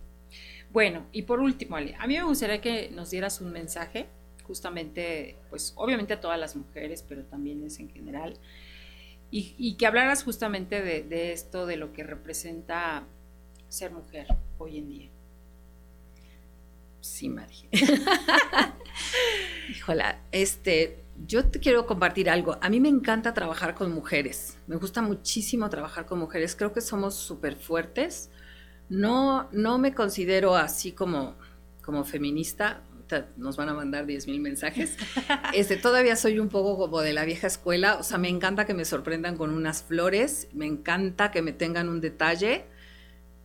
Bueno, 0.70 1.07
y 1.12 1.22
por 1.22 1.40
último, 1.40 1.76
Ale, 1.76 1.94
a 1.99 2.07
mí 2.07 2.14
me 2.16 2.24
gustaría 2.24 2.61
que 2.61 2.90
nos 2.90 3.11
dieras 3.11 3.40
un 3.40 3.53
mensaje 3.53 4.07
justamente, 4.49 5.36
pues 5.51 5.74
obviamente 5.76 6.14
a 6.14 6.20
todas 6.20 6.38
las 6.38 6.57
mujeres, 6.57 7.05
pero 7.07 7.22
también 7.24 7.62
es 7.64 7.78
en 7.78 7.90
general, 7.90 8.38
y, 9.30 9.74
que 9.74 9.86
hablaras 9.86 10.24
justamente 10.24 10.80
de, 10.80 11.32
esto, 11.32 11.66
de 11.66 11.76
lo 11.76 11.92
que 11.92 12.03
representa 12.03 13.05
ser 13.68 13.92
mujer 13.92 14.26
hoy 14.57 14.78
en 14.78 14.88
día. 14.88 15.09
Sí, 17.01 17.28
María. 17.28 17.68
Híjola, 19.70 20.22
este, 20.32 21.05
yo 21.26 21.46
te 21.46 21.61
quiero 21.61 21.86
compartir 21.86 22.30
algo. 22.30 22.59
A 22.61 22.68
mí 22.68 22.80
me 22.80 22.88
encanta 22.88 23.34
trabajar 23.34 23.74
con 23.74 23.92
mujeres. 23.92 24.59
Me 24.66 24.76
gusta 24.76 25.03
muchísimo 25.03 25.68
trabajar 25.70 26.07
con 26.07 26.18
mujeres. 26.18 26.57
Creo 26.57 26.72
que 26.72 26.80
somos 26.80 27.14
súper 27.14 27.57
fuertes. 27.57 28.30
No, 28.88 29.49
no 29.53 29.78
me 29.78 29.94
considero 29.94 30.57
así 30.57 30.92
como, 30.92 31.36
como 31.82 32.05
feminista 32.05 32.82
nos 33.36 33.57
van 33.57 33.68
a 33.68 33.74
mandar 33.74 34.07
10 34.07 34.26
mil 34.26 34.40
mensajes. 34.40 34.96
Este, 35.55 35.76
todavía 35.76 36.16
soy 36.16 36.38
un 36.38 36.49
poco 36.49 36.76
como 36.76 37.01
de 37.01 37.12
la 37.12 37.24
vieja 37.24 37.46
escuela, 37.46 37.96
o 37.99 38.03
sea, 38.03 38.18
me 38.18 38.28
encanta 38.28 38.66
que 38.66 38.74
me 38.74 38.84
sorprendan 38.84 39.36
con 39.36 39.51
unas 39.51 39.82
flores, 39.82 40.49
me 40.53 40.66
encanta 40.66 41.30
que 41.30 41.42
me 41.42 41.53
tengan 41.53 41.88
un 41.88 42.01
detalle, 42.01 42.66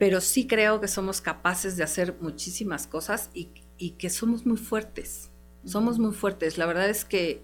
pero 0.04 0.20
sí 0.20 0.48
creo 0.48 0.82
que 0.82 0.90
somos 0.90 1.22
capaces 1.22 1.78
de 1.78 1.84
hacer 1.86 2.18
muchísimas 2.20 2.88
cosas 2.88 3.30
y, 3.34 3.48
que 3.92 4.10
somos 4.10 4.46
muy 4.46 4.58
fuertes, 4.58 5.30
somos 5.64 5.98
muy 5.98 6.12
fuertes. 6.14 6.58
La 6.58 6.66
verdad 6.66 6.90
es 6.90 7.06
que 7.06 7.42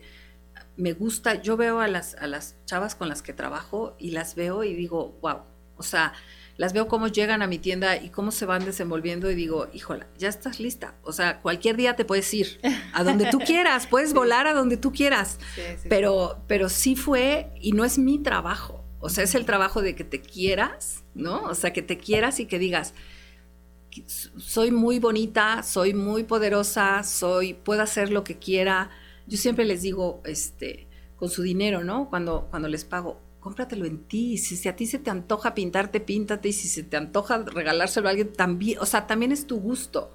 me 0.75 0.91
gusta, 0.91 1.41
yo 1.41 1.55
veo 1.55 1.79
a 1.79 1.87
las, 1.87 2.15
a 2.15 2.27
las 2.27 2.57
chavas 2.65 2.95
con 2.95 3.07
las 3.07 3.21
que 3.21 3.31
trabajo 3.31 3.95
y 3.97 4.11
las 4.11 4.35
veo 4.35 4.65
y 4.65 4.73
digo, 4.73 5.17
wow, 5.21 5.37
o 5.77 5.83
sea, 5.83 6.11
las 6.57 6.73
veo 6.73 6.89
cómo 6.89 7.07
llegan 7.07 7.41
a 7.41 7.47
mi 7.47 7.59
tienda 7.59 7.95
y 7.95 8.09
cómo 8.09 8.29
se 8.31 8.45
van 8.45 8.65
desenvolviendo 8.65 9.31
y 9.31 9.35
digo, 9.35 9.69
híjola, 9.71 10.07
ya 10.17 10.27
estás 10.27 10.59
lista. 10.59 10.95
O 11.03 11.13
sea, 11.13 11.39
cualquier 11.39 11.77
día 11.77 11.95
te 11.95 12.03
puedes 12.03 12.33
ir 12.33 12.59
a 12.91 13.05
donde 13.05 13.31
tú 13.31 13.39
quieras, 13.45 13.87
puedes 13.87 14.13
volar 14.13 14.47
a 14.47 14.53
donde 14.53 14.75
tú 14.75 14.91
quieras. 14.91 15.39
pero, 15.87 16.43
pero 16.47 16.67
sí 16.67 16.97
fue, 16.97 17.53
y 17.61 17.71
no 17.71 17.85
es 17.85 17.97
mi 17.97 18.19
trabajo. 18.19 18.78
O 18.99 19.09
sea, 19.09 19.23
es 19.23 19.35
el 19.35 19.45
trabajo 19.45 19.81
de 19.81 19.95
que 19.95 20.03
te 20.03 20.21
quieras, 20.21 21.03
¿no? 21.15 21.43
O 21.43 21.55
sea, 21.55 21.71
que 21.73 21.81
te 21.81 21.97
quieras 21.97 22.39
y 22.39 22.45
que 22.45 22.59
digas, 22.59 22.93
soy 24.37 24.71
muy 24.71 24.99
bonita, 24.99 25.63
soy 25.63 25.93
muy 25.93 26.23
poderosa, 26.23 27.03
soy, 27.03 27.53
puedo 27.53 27.81
hacer 27.81 28.11
lo 28.11 28.23
que 28.23 28.37
quiera. 28.37 28.89
Yo 29.27 29.37
siempre 29.37 29.65
les 29.65 29.81
digo, 29.81 30.21
este, 30.25 30.87
con 31.15 31.29
su 31.29 31.41
dinero, 31.41 31.83
¿no? 31.83 32.09
Cuando, 32.09 32.47
cuando 32.49 32.67
les 32.67 32.85
pago, 32.85 33.21
cómpratelo 33.39 33.85
en 33.85 34.03
ti. 34.03 34.37
Si, 34.37 34.67
a 34.67 34.75
ti 34.75 34.85
se 34.85 34.99
te 34.99 35.09
antoja 35.09 35.53
pintarte, 35.55 35.99
píntate. 35.99 36.49
Y 36.49 36.53
si 36.53 36.67
se 36.67 36.83
te 36.83 36.97
antoja 36.97 37.39
regalárselo 37.39 38.07
a 38.07 38.11
alguien, 38.11 38.33
también, 38.33 38.79
o 38.79 38.85
sea, 38.85 39.07
también 39.07 39.31
es 39.31 39.47
tu 39.47 39.59
gusto. 39.59 40.13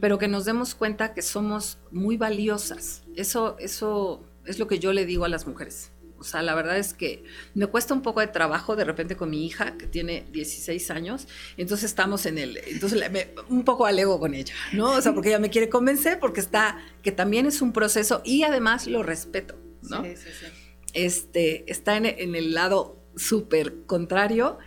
Pero 0.00 0.18
que 0.18 0.28
nos 0.28 0.44
demos 0.44 0.74
cuenta 0.74 1.14
que 1.14 1.22
somos 1.22 1.78
muy 1.90 2.16
valiosas. 2.16 3.04
Eso, 3.16 3.56
eso 3.58 4.24
es 4.44 4.58
lo 4.58 4.66
que 4.66 4.78
yo 4.78 4.92
le 4.92 5.06
digo 5.06 5.24
a 5.24 5.28
las 5.28 5.46
mujeres. 5.46 5.90
O 6.18 6.24
sea, 6.24 6.42
la 6.42 6.54
verdad 6.54 6.78
es 6.78 6.94
que 6.94 7.24
me 7.54 7.66
cuesta 7.66 7.94
un 7.94 8.02
poco 8.02 8.20
de 8.20 8.28
trabajo 8.28 8.76
de 8.76 8.84
repente 8.84 9.16
con 9.16 9.30
mi 9.30 9.46
hija, 9.46 9.76
que 9.76 9.86
tiene 9.86 10.26
16 10.32 10.90
años, 10.90 11.28
entonces 11.56 11.90
estamos 11.90 12.26
en 12.26 12.38
el, 12.38 12.58
entonces 12.66 13.02
un 13.48 13.64
poco 13.64 13.86
alego 13.86 14.18
con 14.18 14.34
ella, 14.34 14.54
¿no? 14.72 14.92
O 14.92 15.02
sea, 15.02 15.12
porque 15.14 15.28
ella 15.28 15.38
me 15.38 15.50
quiere 15.50 15.68
convencer, 15.68 16.18
porque 16.18 16.40
está, 16.40 16.78
que 17.02 17.12
también 17.12 17.46
es 17.46 17.60
un 17.62 17.72
proceso 17.72 18.22
y 18.24 18.42
además 18.44 18.86
lo 18.86 19.02
respeto, 19.02 19.56
¿no? 19.82 20.02
Sí, 20.04 20.16
sí, 20.16 20.28
sí 20.40 20.46
este, 20.96 21.70
está 21.70 21.96
en, 21.98 22.34
el 22.34 22.54
lado 22.54 22.96
súper 23.16 23.84
contrario. 23.84 24.58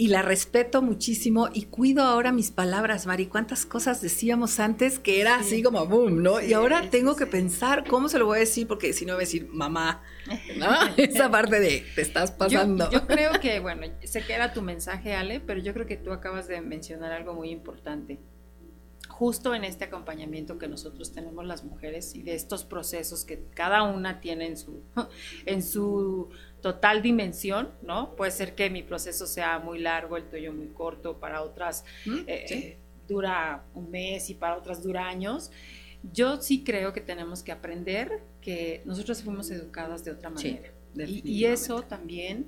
Y 0.00 0.08
la 0.08 0.22
respeto 0.22 0.80
muchísimo 0.80 1.50
y 1.52 1.66
cuido 1.66 2.02
ahora 2.04 2.32
mis 2.32 2.50
palabras, 2.50 3.06
Mari. 3.06 3.26
¿Cuántas 3.26 3.66
cosas 3.66 4.00
decíamos 4.00 4.58
antes 4.58 4.98
que 4.98 5.20
era 5.20 5.34
así 5.34 5.62
como 5.62 5.84
boom, 5.84 6.22
¿no? 6.22 6.40
y 6.40 6.54
ahora 6.54 6.88
tengo 6.88 7.16
que 7.16 7.26
pensar 7.26 7.86
cómo 7.86 8.08
se 8.08 8.18
lo 8.18 8.24
voy 8.24 8.38
a 8.38 8.40
decir, 8.40 8.66
porque 8.66 8.94
si 8.94 9.04
no 9.04 9.12
voy 9.12 9.24
a 9.24 9.26
decir 9.26 9.50
mamá, 9.52 10.02
¿no? 10.56 10.68
Esa 10.96 11.30
parte 11.30 11.60
de 11.60 11.84
te 11.94 12.00
estás 12.00 12.30
pasando. 12.30 12.90
Yo, 12.90 13.00
yo 13.00 13.06
creo 13.06 13.32
que, 13.42 13.60
bueno, 13.60 13.88
sé 14.02 14.24
que 14.24 14.32
era 14.32 14.54
tu 14.54 14.62
mensaje, 14.62 15.12
Ale, 15.12 15.38
pero 15.38 15.60
yo 15.60 15.74
creo 15.74 15.84
que 15.84 15.98
tú 15.98 16.12
acabas 16.12 16.48
de 16.48 16.62
mencionar 16.62 17.12
algo 17.12 17.34
muy 17.34 17.50
importante 17.50 18.18
justo 19.20 19.54
en 19.54 19.64
este 19.64 19.84
acompañamiento 19.84 20.56
que 20.56 20.66
nosotros 20.66 21.12
tenemos 21.12 21.44
las 21.44 21.62
mujeres 21.62 22.14
y 22.14 22.22
de 22.22 22.34
estos 22.34 22.64
procesos 22.64 23.26
que 23.26 23.44
cada 23.54 23.82
una 23.82 24.18
tiene 24.18 24.46
en 24.46 24.56
su, 24.56 24.82
en 25.44 25.62
su 25.62 26.30
total 26.60 27.02
dimensión, 27.02 27.70
¿no? 27.82 28.14
Puede 28.16 28.30
ser 28.30 28.54
que 28.54 28.70
mi 28.70 28.82
proceso 28.82 29.26
sea 29.26 29.58
muy 29.58 29.78
largo, 29.78 30.16
el 30.16 30.24
tuyo 30.24 30.52
muy 30.52 30.68
corto, 30.68 31.18
para 31.18 31.42
otras 31.42 31.84
mm, 32.06 32.18
eh, 32.26 32.78
dura 33.08 33.64
un 33.74 33.90
mes 33.90 34.30
y 34.30 34.34
para 34.34 34.56
otras 34.56 34.82
dura 34.82 35.06
años. 35.08 35.50
Yo 36.12 36.40
sí 36.40 36.64
creo 36.64 36.92
que 36.92 37.00
tenemos 37.00 37.42
que 37.42 37.52
aprender 37.52 38.22
que 38.40 38.82
nosotros 38.84 39.22
fuimos 39.22 39.50
educadas 39.50 40.04
de 40.04 40.12
otra 40.12 40.30
manera. 40.30 40.70
y, 40.94 41.22
y, 41.24 41.44
eso 41.44 41.82
también, 41.82 42.46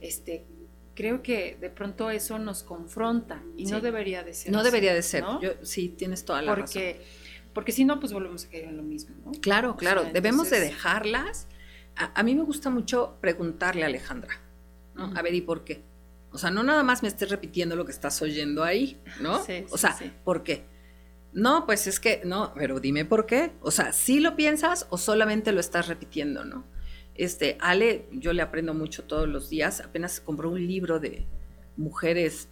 este, 0.00 0.46
creo 0.94 1.22
que 1.22 1.56
de 1.60 1.70
pronto 1.70 2.10
eso 2.10 2.38
nos 2.38 2.62
confronta 2.62 3.42
y 3.56 3.66
no 3.66 3.80
debería 3.80 4.22
de 4.22 4.34
ser. 4.34 4.52
No 4.52 4.62
debería 4.62 4.94
de 4.94 5.02
ser. 5.02 5.24
Yo, 5.42 5.50
sí, 5.62 5.88
tienes 5.88 6.24
toda 6.24 6.42
la 6.42 6.54
porque, 6.54 6.94
razón. 6.94 7.06
Porque 7.52 7.72
si 7.72 7.84
no, 7.84 8.00
pues 8.00 8.12
volvemos 8.12 8.44
a 8.46 8.50
caer 8.50 8.64
en 8.64 8.76
lo 8.76 8.82
mismo, 8.82 9.14
¿no? 9.24 9.32
Claro, 9.40 9.76
claro. 9.76 10.04
Debemos 10.12 10.50
de 10.50 10.60
dejarlas. 10.60 11.46
A, 11.96 12.22
mí 12.22 12.34
me 12.34 12.42
gusta 12.42 12.70
mucho 12.70 13.16
preguntarle 13.20 13.84
a 13.84 13.86
Alejandra, 13.86 14.40
¿no? 14.94 15.12
A 15.14 15.22
ver, 15.22 15.34
¿y 15.34 15.40
por 15.40 15.64
qué? 15.64 15.82
O 16.32 16.38
sea, 16.38 16.50
no 16.50 16.64
nada 16.64 16.82
más 16.82 17.02
me 17.02 17.08
estés 17.08 17.30
repitiendo 17.30 17.76
lo 17.76 17.84
que 17.84 17.92
estás 17.92 18.20
oyendo 18.20 18.64
ahí, 18.64 19.00
¿no? 19.20 19.44
Sí, 19.44 19.64
o 19.70 19.78
sea, 19.78 19.96
¿por 20.24 20.42
qué? 20.42 20.64
No, 21.32 21.66
pues 21.66 21.86
es 21.86 22.00
que, 22.00 22.22
no, 22.24 22.52
pero 22.54 22.80
dime 22.80 23.04
por 23.04 23.26
qué. 23.26 23.52
O 23.60 23.70
sea, 23.70 23.92
¿sí 23.92 24.20
lo 24.20 24.36
piensas 24.36 24.86
o 24.90 24.98
solamente 24.98 25.52
lo 25.52 25.60
estás 25.60 25.88
repitiendo, 25.88 26.44
no? 26.44 26.64
Este, 27.14 27.56
Ale, 27.60 28.08
yo 28.12 28.32
le 28.32 28.42
aprendo 28.42 28.74
mucho 28.74 29.04
todos 29.04 29.28
los 29.28 29.50
días. 29.50 29.80
Apenas 29.80 30.20
compró 30.20 30.50
un 30.50 30.66
libro 30.66 30.98
de 30.98 31.26
mujeres 31.76 32.48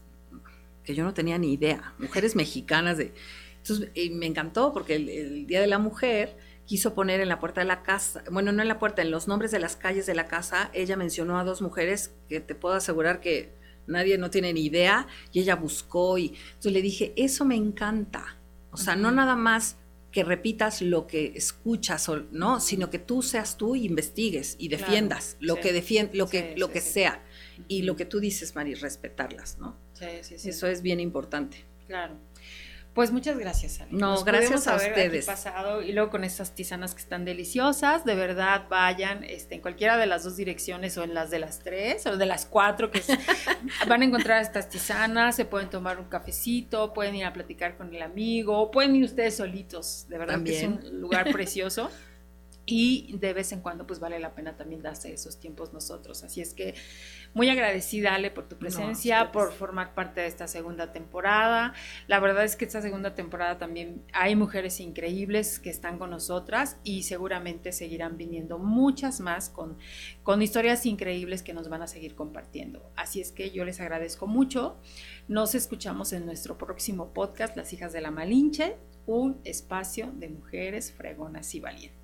que 0.85 0.94
yo 0.94 1.05
no 1.05 1.14
tenía 1.14 1.39
ni 1.39 1.52
idea, 1.52 1.94
mujeres 1.98 2.36
mexicanas 2.36 2.98
de. 2.98 3.12
Entonces 3.59 3.90
me 4.12 4.27
encantó 4.27 4.73
porque 4.73 4.97
el, 4.97 5.47
Día 5.47 5.60
de 5.60 5.69
la 5.69 5.78
Mujer 5.78 6.36
quiso 6.66 6.94
poner 6.94 7.20
en 7.20 7.28
la 7.28 7.40
puerta 7.40 7.60
de 7.60 7.66
la 7.66 7.82
casa, 7.82 8.22
bueno, 8.30 8.52
no 8.52 8.62
en 8.62 8.68
la 8.68 8.78
puerta, 8.78 9.02
en 9.02 9.10
los 9.10 9.28
nombres 9.28 9.51
de 9.51 9.59
las 9.59 9.76
calles 9.76 10.06
de 10.06 10.14
la 10.14 10.26
casa, 10.26 10.70
ella 10.72 10.97
mencionó 10.97 11.39
a 11.39 11.44
dos 11.44 11.62
mujeres 11.62 12.14
que 12.28 12.40
te 12.40 12.55
puedo 12.55 12.74
asegurar 12.74 13.20
que 13.20 13.52
nadie 13.86 14.18
no 14.18 14.30
tiene 14.30 14.52
ni 14.52 14.64
idea 14.64 15.06
y 15.32 15.40
ella 15.40 15.56
buscó 15.56 16.18
y 16.18 16.34
entonces 16.47 16.72
le 16.72 16.82
dije, 16.82 17.12
eso 17.16 17.44
me 17.44 17.56
encanta. 17.56 18.39
O 18.70 18.76
sea, 18.76 18.97
no 18.97 19.10
nada 19.10 19.36
más 19.36 19.76
que 20.12 20.24
repitas 20.24 20.82
lo 20.82 21.06
que 21.06 21.32
escuchas, 21.34 22.09
o, 22.09 22.22
¿no? 22.30 22.60
Sino 22.60 22.90
que 22.90 22.98
tú 22.98 23.22
seas 23.22 23.56
tú 23.56 23.74
y 23.74 23.86
investigues 23.86 24.56
y 24.59 24.68
defiendas 24.68 25.36
lo 25.40 25.56
que 25.56 25.72
defiende, 25.72 26.16
lo 26.16 26.28
que, 26.28 26.55
lo 26.56 26.70
que 26.70 26.80
sea. 26.80 27.24
Y 27.66 27.82
lo 27.82 27.97
que 27.97 28.05
tú 28.05 28.20
dices, 28.20 28.55
Mari, 28.55 28.74
respetarlas, 28.74 29.59
¿no? 29.59 29.76
Sí, 29.94 30.06
sí, 30.20 30.39
sí. 30.39 30.51
Eso 30.51 30.66
es 30.66 30.82
bien 30.82 31.01
importante. 31.01 31.64
Claro. 31.86 32.16
Pues 32.94 33.10
muchas 33.10 33.39
gracias, 33.39 33.81
Ale. 33.81 33.90
No, 33.93 34.23
gracias 34.23 34.66
a 34.66 34.77
ustedes. 34.77 35.24
pasado 35.24 35.81
y 35.81 35.93
luego 35.93 36.10
con 36.10 36.24
estas 36.24 36.55
tisanas 36.55 36.94
que 36.94 37.01
están 37.01 37.24
deliciosas, 37.24 38.05
de 38.05 38.14
verdad 38.14 38.66
vayan 38.69 39.24
este, 39.24 39.55
en 39.55 39.60
cualquiera 39.62 39.97
de 39.97 40.06
las 40.06 40.24
dos 40.24 40.36
direcciones 40.36 40.98
o 40.98 41.02
en 41.02 41.14
las 41.14 41.31
de 41.31 41.39
las 41.39 41.60
tres 41.60 42.06
o 42.06 42.19
de 42.19 42.27
las 42.27 42.44
cuatro 42.44 42.90
que 42.90 43.02
van 43.89 44.02
a 44.02 44.05
encontrar 44.05 44.43
estas 44.43 44.69
tisanas, 44.69 45.36
se 45.36 45.47
pueden 45.47 45.70
tomar 45.70 45.98
un 45.98 46.05
cafecito, 46.05 46.93
pueden 46.93 47.14
ir 47.14 47.24
a 47.24 47.32
platicar 47.32 47.78
con 47.78 47.94
el 47.94 48.02
amigo, 48.02 48.70
pueden 48.70 48.94
ir 48.97 49.05
ustedes 49.05 49.36
solitos, 49.36 50.06
de 50.09 50.19
verdad 50.19 50.43
que 50.43 50.59
es 50.59 50.64
un 50.64 51.01
lugar 51.01 51.32
precioso. 51.32 51.90
y 52.74 53.19
de 53.19 53.35
vez 53.35 53.53
en 53.53 53.61
cuando 53.61 53.86
pues 53.86 54.01
vale 54.01 54.19
la 54.19 54.35
pena 54.35 54.57
también 54.57 54.81
darse 54.81 55.12
esos 55.12 55.39
tiempos 55.39 55.74
nosotros. 55.74 56.24
Así 56.24 56.40
es 56.40 56.55
que 56.55 56.74
muy 57.35 57.51
agradecida 57.51 58.15
Ale 58.15 58.31
por 58.31 58.49
tu 58.49 58.57
presencia, 58.57 59.31
por 59.31 59.53
formar 59.53 59.93
parte 59.93 60.23
de 60.23 60.27
esta 60.27 60.49
segunda 60.49 60.90
temporada. 60.90 61.74
La 62.07 62.19
verdad 62.19 62.44
es 62.44 62.57
que 62.57 62.65
esta 62.65 62.81
segunda 62.81 63.15
temporada 63.15 63.59
también 63.59 64.03
hay 64.15 64.36
mujeres 64.36 64.81
increíbles 64.81 65.59
que 65.59 65.69
están 65.69 65.99
con 65.99 66.09
nosotras 66.09 66.78
y 66.82 67.03
seguramente 67.03 67.73
seguirán 67.73 68.16
viniendo 68.16 68.59
muchas 68.59 69.20
más 69.20 69.51
con, 69.51 69.77
con 70.23 70.40
historias 70.40 70.86
increíbles 70.86 71.43
que 71.43 71.53
nos 71.53 71.69
van 71.69 71.82
a 71.82 71.86
seguir 71.86 72.15
compartiendo. 72.15 72.90
Así 72.97 73.20
es 73.20 73.32
que 73.32 73.51
yo 73.51 73.66
les 73.66 73.81
agradezco 73.81 74.27
mucho. 74.27 74.78
Nos 75.28 75.55
escuchamos 75.55 76.15
en 76.15 76.24
nuestro 76.24 76.57
próximo 76.57 77.12
podcast, 77.12 77.55
Las 77.55 77.74
hijas 77.74 77.93
de 77.93 78.01
la 78.01 78.11
Malinche, 78.11 78.78
un 79.05 79.43
espacio 79.44 80.11
de 80.15 80.31
mujeres 80.31 80.90
fregonas 80.90 81.55
y 81.55 81.61
valientes. 81.61 82.01